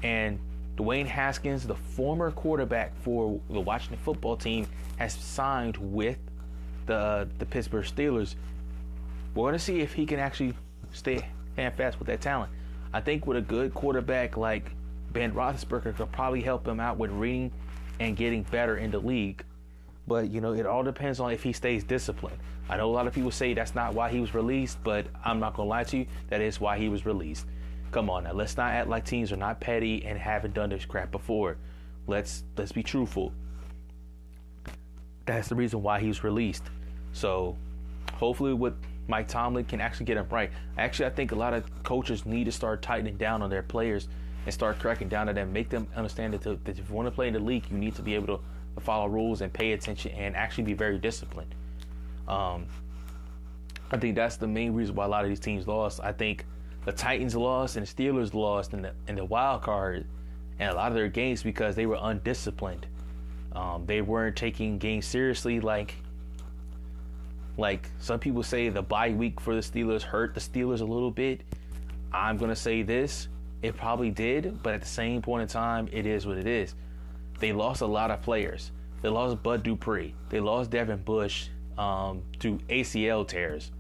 And 0.04 0.40
Dwayne 0.76 1.08
Haskins, 1.08 1.66
the 1.66 1.76
former 1.76 2.32
quarterback 2.32 2.96
for 3.02 3.40
the 3.50 3.60
Washington 3.60 4.00
football 4.04 4.38
team, 4.38 4.68
has 4.98 5.14
signed 5.14 5.78
with 5.78 6.18
the 6.86 7.28
the 7.40 7.46
Pittsburgh 7.46 7.86
Steelers. 7.86 8.36
We're 9.34 9.44
going 9.44 9.54
to 9.54 9.60
see 9.60 9.80
if 9.80 9.94
he 9.94 10.06
can 10.06 10.20
actually 10.20 10.54
stay 10.92 11.28
hand 11.58 11.76
fast 11.76 12.00
with 12.00 12.08
that 12.08 12.22
talent. 12.22 12.52
I 12.94 13.02
think 13.02 13.28
with 13.28 13.38
a 13.38 13.42
good 13.42 13.74
quarterback 13.74 14.38
like 14.38 14.72
Ben 15.12 15.32
Roethlisberger 15.32 15.96
could 15.96 16.12
probably 16.12 16.42
help 16.42 16.68
him 16.68 16.80
out 16.80 16.98
with 16.98 17.12
reading 17.12 17.52
and 18.00 18.16
getting 18.16 18.44
better 18.44 18.78
in 18.78 18.92
the 18.92 19.00
league. 19.00 19.44
But 20.08 20.32
you 20.32 20.40
know, 20.40 20.54
it 20.54 20.66
all 20.66 20.84
depends 20.84 21.20
on 21.20 21.32
if 21.32 21.44
he 21.44 21.52
stays 21.52 21.84
disciplined. 21.84 22.38
I 22.70 22.78
know 22.78 22.90
a 22.90 22.94
lot 22.94 23.08
of 23.08 23.14
people 23.14 23.32
say 23.32 23.54
that's 23.54 23.76
not 23.76 23.94
why 23.94 24.10
he 24.10 24.20
was 24.20 24.34
released, 24.34 24.82
but 24.84 25.08
I'm 25.24 25.40
not 25.40 25.56
gonna 25.56 25.70
lie 25.70 25.84
to 25.86 25.98
you, 25.98 26.06
that 26.30 26.42
is 26.42 26.60
why 26.60 26.78
he 26.78 26.90
was 26.90 27.06
released. 27.06 27.46
Come 27.92 28.10
on 28.10 28.24
now, 28.24 28.34
let's 28.34 28.58
not 28.58 28.72
act 28.72 28.90
like 28.90 29.06
teams 29.06 29.32
are 29.32 29.38
not 29.38 29.60
petty 29.60 30.06
and 30.06 30.18
haven't 30.18 30.54
done 30.54 30.70
this 30.70 30.86
crap 30.86 31.12
before. 31.12 31.58
Let's 32.08 32.44
let's 32.58 32.72
be 32.72 32.84
truthful. 32.84 33.34
That's 35.26 35.50
the 35.50 35.56
reason 35.56 35.84
why 35.84 36.00
he 36.00 36.08
was 36.08 36.24
released. 36.24 36.64
So 37.12 37.58
hopefully 38.14 38.54
with 38.54 38.76
Mike 39.08 39.28
Tomlin 39.28 39.66
can 39.66 39.82
actually 39.82 40.06
get 40.06 40.18
him 40.18 40.28
right. 40.30 40.52
Actually, 40.78 41.08
I 41.08 41.10
think 41.10 41.32
a 41.32 41.36
lot 41.36 41.54
of 41.54 41.84
coaches 41.84 42.26
need 42.26 42.46
to 42.46 42.52
start 42.52 42.82
tightening 42.82 43.18
down 43.18 43.42
on 43.42 43.50
their 43.50 43.64
players 43.64 44.08
and 44.46 44.54
start 44.54 44.80
cracking 44.80 45.10
down 45.10 45.30
on 45.30 45.36
them. 45.36 45.52
Make 45.52 45.70
them 45.70 45.88
understand 45.96 46.34
that, 46.34 46.42
that 46.42 46.80
if 46.80 46.90
you 46.90 46.96
want 46.96 47.08
to 47.08 47.12
play 47.12 47.28
in 47.28 47.34
the 47.34 47.40
league, 47.40 47.66
you 47.70 47.78
need 47.78 47.96
to 47.96 48.02
be 48.02 48.16
able 48.16 48.38
to 48.38 48.44
follow 48.82 49.08
rules 49.08 49.42
and 49.42 49.52
pay 49.52 49.74
attention 49.74 50.12
and 50.12 50.36
actually 50.36 50.64
be 50.64 50.74
very 50.74 50.98
disciplined. 50.98 51.54
Um, 52.28 52.68
I 53.92 53.98
think 53.98 54.16
that's 54.16 54.38
the 54.38 54.48
main 54.48 54.74
reason 54.74 54.96
why 54.96 55.06
a 55.06 55.08
lot 55.08 55.24
of 55.24 55.30
these 55.30 55.40
teams 55.40 55.68
lost. 55.68 56.00
I 56.04 56.12
think 56.12 56.46
the 56.86 56.92
Titans 56.92 57.36
lost 57.36 57.78
and 57.78 57.86
the 57.88 57.94
Steelers 57.94 58.34
lost 58.34 58.74
in 58.74 58.82
the 58.82 58.94
in 59.08 59.16
the 59.16 59.26
wild 59.26 59.62
card 59.62 60.06
and 60.60 60.72
a 60.72 60.76
lot 60.76 60.90
of 60.90 60.96
their 60.96 61.08
games 61.08 61.44
because 61.44 61.76
they 61.76 61.86
were 61.86 61.98
undisciplined. 62.02 62.88
Um, 63.54 63.86
they 63.86 64.02
weren't 64.02 64.36
taking 64.36 64.78
games 64.78 65.06
seriously 65.06 65.60
like 65.60 65.96
like 67.58 67.90
some 68.00 68.20
people 68.20 68.44
say 68.44 68.70
the 68.70 68.82
bye 68.82 69.10
week 69.10 69.40
for 69.40 69.56
the 69.56 69.62
Steelers 69.62 70.02
hurt 70.02 70.34
the 70.34 70.40
Steelers 70.40 70.82
a 70.82 70.86
little 70.86 71.12
bit. 71.12 71.42
I'm 72.14 72.38
gonna 72.38 72.56
say 72.56 72.84
this. 72.84 73.30
It 73.64 73.76
probably 73.76 74.12
did, 74.12 74.62
but 74.62 74.76
at 74.76 74.82
the 74.82 74.88
same 74.88 75.22
point 75.22 75.42
in 75.42 75.48
time, 75.48 75.90
it 75.92 76.06
is 76.06 76.28
what 76.28 76.38
it 76.38 76.46
is. 76.46 76.76
They 77.40 77.54
lost 77.54 77.82
a 77.82 77.86
lot 77.86 78.12
of 78.12 78.22
players. 78.22 78.72
They 79.02 79.10
lost 79.10 79.42
Bud 79.44 79.64
Dupree. 79.64 80.14
They 80.30 80.40
lost 80.40 80.72
Devin 80.72 81.04
Bush 81.04 81.50
um, 81.78 82.24
to 82.40 82.58
ACL 82.70 83.28
tears. 83.28 83.72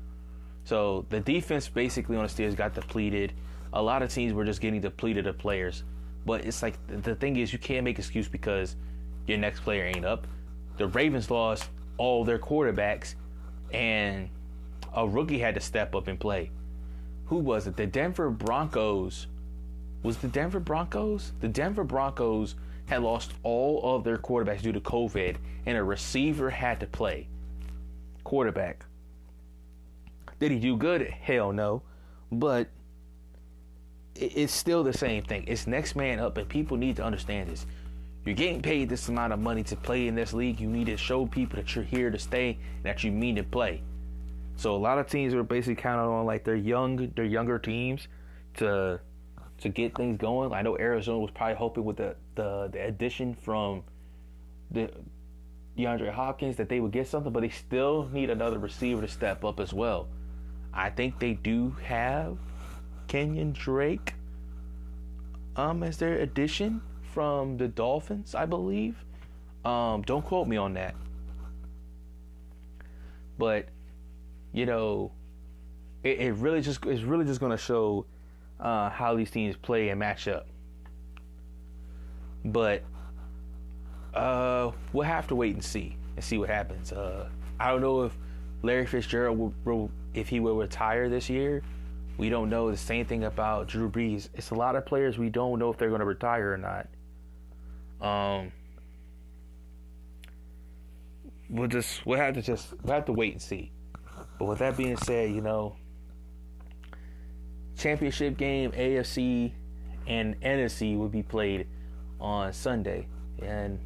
So 0.63 1.05
the 1.09 1.19
defense 1.19 1.67
basically 1.67 2.17
on 2.17 2.23
the 2.23 2.29
Steelers 2.29 2.55
got 2.55 2.73
depleted. 2.73 3.33
A 3.73 3.81
lot 3.81 4.01
of 4.01 4.13
teams 4.13 4.33
were 4.33 4.45
just 4.45 4.61
getting 4.61 4.81
depleted 4.81 5.25
of 5.25 5.37
players. 5.37 5.83
But 6.25 6.45
it's 6.45 6.61
like 6.61 6.75
the 6.87 7.15
thing 7.15 7.37
is 7.37 7.53
you 7.53 7.59
can't 7.59 7.83
make 7.85 7.97
excuse 7.99 8.27
because 8.27 8.75
your 9.27 9.37
next 9.37 9.61
player 9.61 9.85
ain't 9.85 10.05
up. 10.05 10.27
The 10.77 10.87
Ravens 10.87 11.31
lost 11.31 11.69
all 11.97 12.23
their 12.23 12.37
quarterbacks 12.37 13.15
and 13.73 14.29
a 14.93 15.07
rookie 15.07 15.39
had 15.39 15.55
to 15.55 15.61
step 15.61 15.95
up 15.95 16.07
and 16.07 16.19
play. 16.19 16.51
Who 17.25 17.37
was 17.37 17.67
it? 17.67 17.75
The 17.75 17.87
Denver 17.87 18.29
Broncos. 18.29 19.27
Was 20.03 20.17
the 20.17 20.27
Denver 20.27 20.59
Broncos? 20.59 21.33
The 21.39 21.47
Denver 21.47 21.83
Broncos 21.83 22.55
had 22.87 23.03
lost 23.03 23.33
all 23.43 23.95
of 23.95 24.03
their 24.03 24.17
quarterbacks 24.17 24.61
due 24.61 24.71
to 24.71 24.79
COVID 24.79 25.37
and 25.65 25.77
a 25.77 25.83
receiver 25.83 26.49
had 26.49 26.79
to 26.79 26.87
play. 26.87 27.27
Quarterback. 28.23 28.85
Did 30.39 30.51
he 30.51 30.59
do 30.59 30.77
good? 30.77 31.01
Hell 31.01 31.51
no. 31.51 31.83
But 32.31 32.69
it's 34.15 34.53
still 34.53 34.83
the 34.83 34.93
same 34.93 35.23
thing. 35.23 35.45
It's 35.47 35.67
next 35.67 35.95
man 35.95 36.19
up, 36.19 36.37
and 36.37 36.49
people 36.49 36.77
need 36.77 36.95
to 36.95 37.03
understand 37.03 37.49
this. 37.49 37.65
You're 38.25 38.35
getting 38.35 38.61
paid 38.61 38.89
this 38.89 39.07
amount 39.07 39.31
of 39.33 39.39
money 39.39 39.63
to 39.63 39.75
play 39.75 40.07
in 40.07 40.15
this 40.15 40.33
league. 40.33 40.59
You 40.59 40.67
need 40.67 40.87
to 40.87 40.97
show 40.97 41.25
people 41.25 41.57
that 41.57 41.75
you're 41.75 41.85
here 41.85 42.09
to 42.09 42.19
stay 42.19 42.57
and 42.77 42.83
that 42.83 43.03
you 43.03 43.11
mean 43.11 43.35
to 43.37 43.43
play. 43.43 43.81
So 44.57 44.75
a 44.75 44.77
lot 44.77 44.97
of 44.97 45.07
teams 45.07 45.33
are 45.33 45.43
basically 45.43 45.75
counting 45.75 46.09
on 46.09 46.25
like 46.25 46.43
their 46.43 46.55
young, 46.55 47.11
their 47.15 47.25
younger 47.25 47.59
teams 47.59 48.07
to 48.55 48.99
to 49.59 49.69
get 49.69 49.95
things 49.95 50.17
going. 50.17 50.51
I 50.51 50.61
know 50.61 50.77
Arizona 50.77 51.19
was 51.19 51.31
probably 51.31 51.55
hoping 51.55 51.85
with 51.85 51.97
the 51.97 52.15
the, 52.37 52.69
the 52.71 52.85
addition 52.85 53.33
from 53.33 53.83
the 54.71 54.89
DeAndre 55.77 56.11
Hopkins 56.11 56.55
that 56.55 56.69
they 56.69 56.79
would 56.79 56.91
get 56.91 57.07
something, 57.07 57.33
but 57.33 57.41
they 57.41 57.49
still 57.49 58.09
need 58.13 58.29
another 58.29 58.59
receiver 58.59 59.01
to 59.01 59.07
step 59.07 59.43
up 59.43 59.59
as 59.59 59.73
well. 59.73 60.07
I 60.73 60.89
think 60.89 61.19
they 61.19 61.33
do 61.33 61.75
have 61.83 62.37
Kenyan 63.07 63.53
Drake 63.53 64.13
um, 65.55 65.83
as 65.83 65.97
their 65.97 66.19
addition 66.19 66.81
from 67.13 67.57
the 67.57 67.67
Dolphins, 67.67 68.35
I 68.35 68.45
believe. 68.45 69.03
Um, 69.65 70.03
don't 70.03 70.23
quote 70.23 70.47
me 70.47 70.57
on 70.57 70.73
that. 70.75 70.95
But 73.37 73.67
you 74.53 74.65
know, 74.65 75.11
it, 76.03 76.19
it 76.19 76.33
really 76.33 76.61
just 76.61 76.85
it's 76.85 77.01
really 77.01 77.25
just 77.25 77.39
going 77.39 77.51
to 77.51 77.57
show 77.57 78.05
uh, 78.59 78.89
how 78.89 79.15
these 79.15 79.31
teams 79.31 79.55
play 79.55 79.89
and 79.89 79.99
match 79.99 80.27
up. 80.27 80.47
But 82.47 82.83
uh, 84.13 84.71
we'll 84.93 85.05
have 85.05 85.27
to 85.27 85.35
wait 85.35 85.53
and 85.53 85.63
see 85.63 85.97
and 86.15 86.23
see 86.23 86.37
what 86.37 86.49
happens. 86.49 86.91
Uh, 86.91 87.29
I 87.59 87.71
don't 87.71 87.81
know 87.81 88.03
if 88.03 88.17
Larry 88.63 88.85
Fitzgerald 88.85 89.37
will, 89.37 89.53
will 89.65 89.91
if 90.13 90.29
he 90.29 90.39
will 90.39 90.55
retire 90.55 91.09
this 91.09 91.29
year. 91.29 91.61
We 92.17 92.29
don't 92.29 92.49
know 92.49 92.71
the 92.71 92.77
same 92.77 93.05
thing 93.05 93.25
about 93.25 93.67
Drew 93.67 93.89
Brees. 93.89 94.29
It's 94.33 94.49
a 94.49 94.55
lot 94.55 94.75
of 94.75 94.85
players 94.85 95.17
we 95.17 95.29
don't 95.29 95.59
know 95.59 95.69
if 95.69 95.77
they're 95.77 95.89
going 95.89 95.99
to 95.99 96.05
retire 96.05 96.53
or 96.53 96.57
not. 96.57 96.87
Um, 98.01 98.51
we'll 101.49 101.67
just 101.67 102.05
we'll 102.05 102.19
have 102.19 102.33
to 102.35 102.41
just 102.41 102.73
we'll 102.83 102.95
have 102.95 103.05
to 103.05 103.13
wait 103.13 103.33
and 103.33 103.41
see. 103.41 103.71
But 104.39 104.45
with 104.45 104.59
that 104.59 104.77
being 104.77 104.97
said, 104.97 105.31
you 105.31 105.41
know, 105.41 105.75
championship 107.77 108.37
game 108.37 108.71
AFC 108.71 109.51
and 110.07 110.39
NFC 110.41 110.97
will 110.97 111.09
be 111.09 111.23
played 111.23 111.67
on 112.19 112.53
Sunday, 112.53 113.07
and 113.41 113.79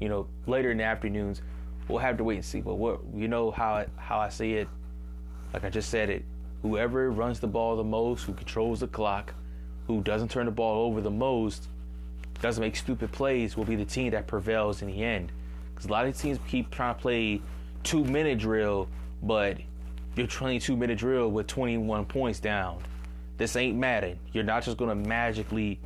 you 0.00 0.08
know 0.08 0.26
later 0.46 0.70
in 0.70 0.78
the 0.78 0.84
afternoons 0.84 1.42
we'll 1.88 1.98
have 1.98 2.16
to 2.16 2.24
wait 2.24 2.36
and 2.36 2.44
see. 2.44 2.60
But 2.60 2.76
what 2.76 3.00
you 3.14 3.28
know 3.28 3.50
how 3.50 3.84
how 3.96 4.18
I 4.18 4.28
see 4.28 4.54
it 4.54 4.68
like 5.54 5.64
I 5.64 5.70
just 5.70 5.88
said 5.88 6.10
it, 6.10 6.24
whoever 6.62 7.10
runs 7.12 7.38
the 7.38 7.46
ball 7.46 7.76
the 7.76 7.84
most, 7.84 8.24
who 8.24 8.34
controls 8.34 8.80
the 8.80 8.88
clock, 8.88 9.32
who 9.86 10.02
doesn't 10.02 10.30
turn 10.30 10.46
the 10.46 10.52
ball 10.52 10.84
over 10.86 11.00
the 11.00 11.10
most, 11.10 11.68
doesn't 12.42 12.60
make 12.60 12.74
stupid 12.74 13.12
plays, 13.12 13.56
will 13.56 13.64
be 13.64 13.76
the 13.76 13.84
team 13.84 14.10
that 14.10 14.26
prevails 14.26 14.82
in 14.82 14.88
the 14.88 15.02
end. 15.02 15.30
Because 15.72 15.88
a 15.88 15.92
lot 15.92 16.06
of 16.06 16.18
teams 16.18 16.38
keep 16.48 16.70
trying 16.72 16.96
to 16.96 17.00
play 17.00 17.40
two 17.84 18.04
minute 18.04 18.38
drill, 18.40 18.88
but 19.22 19.58
you're 20.16 20.26
playing 20.26 20.60
minute 20.78 20.98
drill 20.98 21.30
with 21.30 21.46
21 21.46 22.04
points 22.06 22.40
down. 22.40 22.82
This 23.36 23.54
ain't 23.54 23.76
Madden. 23.76 24.18
You're 24.32 24.44
not 24.44 24.64
just 24.64 24.76
gonna 24.76 24.94
magically 24.94 25.80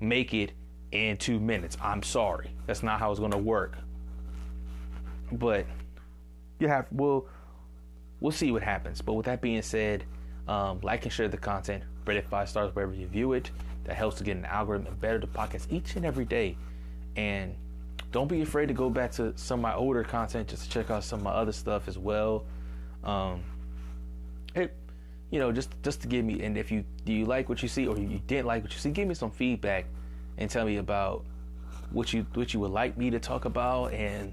make 0.00 0.34
it 0.34 0.52
in 0.92 1.16
two 1.16 1.40
minutes. 1.40 1.76
I'm 1.82 2.02
sorry, 2.02 2.50
that's 2.66 2.82
not 2.82 2.98
how 2.98 3.10
it's 3.10 3.20
gonna 3.20 3.38
work. 3.38 3.76
But 5.32 5.66
you 6.58 6.68
have 6.68 6.86
well 6.90 7.26
we'll 8.20 8.32
see 8.32 8.52
what 8.52 8.62
happens. 8.62 9.02
But 9.02 9.14
with 9.14 9.26
that 9.26 9.40
being 9.40 9.62
said, 9.62 10.04
um, 10.48 10.80
like 10.82 11.04
and 11.04 11.12
share 11.12 11.28
the 11.28 11.36
content. 11.36 11.82
Rate 12.06 12.18
it 12.18 12.28
five 12.28 12.48
stars 12.48 12.74
wherever 12.74 12.94
you 12.94 13.06
view 13.06 13.32
it. 13.32 13.50
That 13.84 13.94
helps 13.94 14.16
to 14.18 14.24
get 14.24 14.36
an 14.36 14.44
algorithm 14.44 14.86
and 14.86 15.00
better 15.00 15.18
the 15.18 15.26
podcast 15.26 15.66
each 15.70 15.96
and 15.96 16.04
every 16.04 16.24
day. 16.24 16.56
And 17.16 17.54
don't 18.10 18.28
be 18.28 18.42
afraid 18.42 18.66
to 18.66 18.74
go 18.74 18.90
back 18.90 19.12
to 19.12 19.32
some 19.36 19.60
of 19.60 19.62
my 19.62 19.74
older 19.74 20.02
content 20.02 20.48
just 20.48 20.64
to 20.64 20.70
check 20.70 20.90
out 20.90 21.04
some 21.04 21.20
of 21.20 21.24
my 21.24 21.30
other 21.30 21.52
stuff 21.52 21.88
as 21.88 21.98
well. 21.98 22.44
Um, 23.04 23.42
it, 24.54 24.74
you 25.30 25.38
know, 25.38 25.52
just 25.52 25.70
just 25.82 26.00
to 26.02 26.08
give 26.08 26.24
me, 26.24 26.42
and 26.42 26.56
if 26.56 26.70
you 26.70 26.84
do 27.04 27.12
you 27.12 27.26
like 27.26 27.48
what 27.48 27.62
you 27.62 27.68
see 27.68 27.86
or 27.86 27.96
you 27.96 28.20
didn't 28.26 28.46
like 28.46 28.62
what 28.62 28.72
you 28.72 28.78
see, 28.78 28.90
give 28.90 29.06
me 29.06 29.14
some 29.14 29.30
feedback 29.30 29.86
and 30.38 30.50
tell 30.50 30.64
me 30.64 30.76
about 30.76 31.24
what 31.90 32.12
you 32.12 32.26
what 32.34 32.52
you 32.52 32.60
would 32.60 32.70
like 32.70 32.96
me 32.96 33.10
to 33.10 33.18
talk 33.18 33.44
about 33.44 33.92
and 33.92 34.32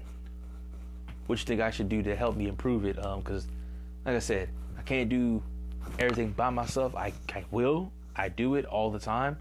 what 1.26 1.38
you 1.38 1.44
think 1.44 1.60
I 1.60 1.70
should 1.70 1.88
do 1.88 2.02
to 2.02 2.14
help 2.14 2.36
me 2.36 2.48
improve 2.48 2.84
it. 2.84 3.02
Um, 3.04 3.20
because 3.20 3.46
like 4.04 4.16
I 4.16 4.20
said, 4.20 4.50
I 4.78 4.82
can't 4.82 5.08
do 5.08 5.42
everything 5.98 6.32
by 6.32 6.50
myself. 6.50 6.94
I, 6.94 7.12
I 7.34 7.44
will, 7.50 7.90
I 8.16 8.28
do 8.28 8.56
it 8.56 8.66
all 8.66 8.90
the 8.90 8.98
time, 8.98 9.38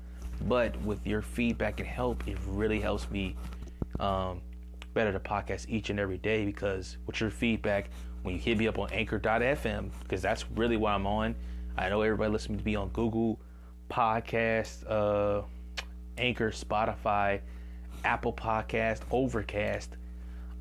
but 0.47 0.80
with 0.82 1.05
your 1.05 1.22
feedback 1.22 1.80
and 1.80 1.88
help, 1.88 2.28
it 2.28 2.38
really 2.47 2.80
helps 2.80 3.09
me 3.11 3.36
um, 3.99 4.41
better 4.93 5.11
the 5.11 5.20
podcast 5.20 5.66
each 5.70 5.89
and 5.89 5.99
every 5.99 6.18
day 6.18 6.45
because 6.45 6.97
with 7.05 7.20
your 7.20 7.30
feedback, 7.30 7.89
when 8.22 8.36
you 8.36 8.41
hit 8.41 8.57
me 8.57 8.68
up 8.68 8.80
on 8.80 8.89
anchor.fm, 8.91 9.89
because 10.01 10.22
that's 10.22 10.49
really 10.51 10.78
what 10.78 10.93
I'm 10.93 11.05
on. 11.05 11.36
I 11.78 11.89
know 11.89 12.01
everybody 12.01 12.32
listening 12.32 12.59
to 12.59 12.66
me 12.66 12.76
on 12.76 12.89
Google 12.89 13.39
Podcast, 13.89 14.89
uh, 14.89 15.43
Anchor, 16.18 16.51
Spotify, 16.51 17.41
Apple 18.03 18.34
Podcast, 18.34 19.01
Overcast. 19.11 19.95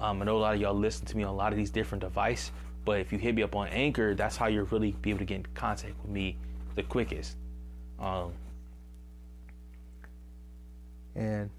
Um, 0.00 0.22
I 0.22 0.24
know 0.24 0.36
a 0.36 0.38
lot 0.38 0.54
of 0.54 0.60
y'all 0.60 0.74
listen 0.74 1.06
to 1.06 1.16
me 1.16 1.22
on 1.22 1.30
a 1.30 1.36
lot 1.36 1.52
of 1.52 1.58
these 1.58 1.70
different 1.70 2.02
devices, 2.02 2.50
but 2.84 3.00
if 3.00 3.12
you 3.12 3.18
hit 3.18 3.34
me 3.34 3.42
up 3.42 3.54
on 3.54 3.68
Anchor, 3.68 4.14
that's 4.14 4.36
how 4.36 4.46
you'll 4.46 4.66
really 4.66 4.92
be 5.02 5.10
able 5.10 5.20
to 5.20 5.24
get 5.24 5.36
in 5.36 5.46
contact 5.54 5.94
with 6.02 6.10
me 6.10 6.36
the 6.74 6.82
quickest. 6.82 7.36
Um, 8.00 8.32
and 11.14 11.50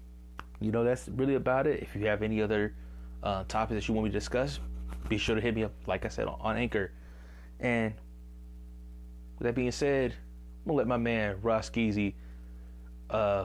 you 0.60 0.72
know 0.72 0.84
that's 0.84 1.08
really 1.08 1.36
about 1.36 1.66
it. 1.66 1.82
If 1.82 1.94
you 1.94 2.06
have 2.06 2.22
any 2.22 2.42
other 2.42 2.74
uh, 3.22 3.44
topics 3.48 3.80
that 3.80 3.88
you 3.88 3.94
want 3.94 4.04
me 4.06 4.10
to 4.10 4.18
discuss, 4.18 4.60
be 5.08 5.18
sure 5.18 5.34
to 5.34 5.40
hit 5.40 5.54
me 5.54 5.64
up. 5.64 5.72
Like 5.86 6.04
I 6.04 6.08
said 6.08 6.26
on 6.28 6.56
Anchor. 6.56 6.90
And 7.60 7.94
with 9.38 9.46
that 9.46 9.54
being 9.54 9.72
said, 9.72 10.12
I'm 10.12 10.68
gonna 10.68 10.78
let 10.78 10.86
my 10.86 10.96
man 10.96 11.36
Rod 11.42 11.62
Skeazy 11.62 12.14
uh, 13.10 13.44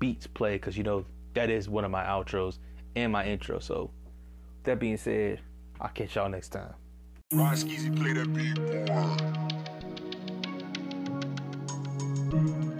beats 0.00 0.26
play 0.26 0.54
because 0.54 0.76
you 0.76 0.82
know 0.82 1.04
that 1.34 1.48
is 1.48 1.68
one 1.68 1.84
of 1.84 1.92
my 1.92 2.02
outros 2.02 2.58
and 2.96 3.12
my 3.12 3.24
intro. 3.24 3.60
So 3.60 3.90
that 4.64 4.80
being 4.80 4.96
said, 4.96 5.40
I'll 5.80 5.90
catch 5.90 6.16
y'all 6.16 6.28
next 6.28 6.48
time. 6.48 6.74
Rod 7.32 7.56
Skeazy 7.56 7.96
play 7.96 8.12
that 8.14 8.34
beat, 8.34 8.56
boy. 12.30 12.79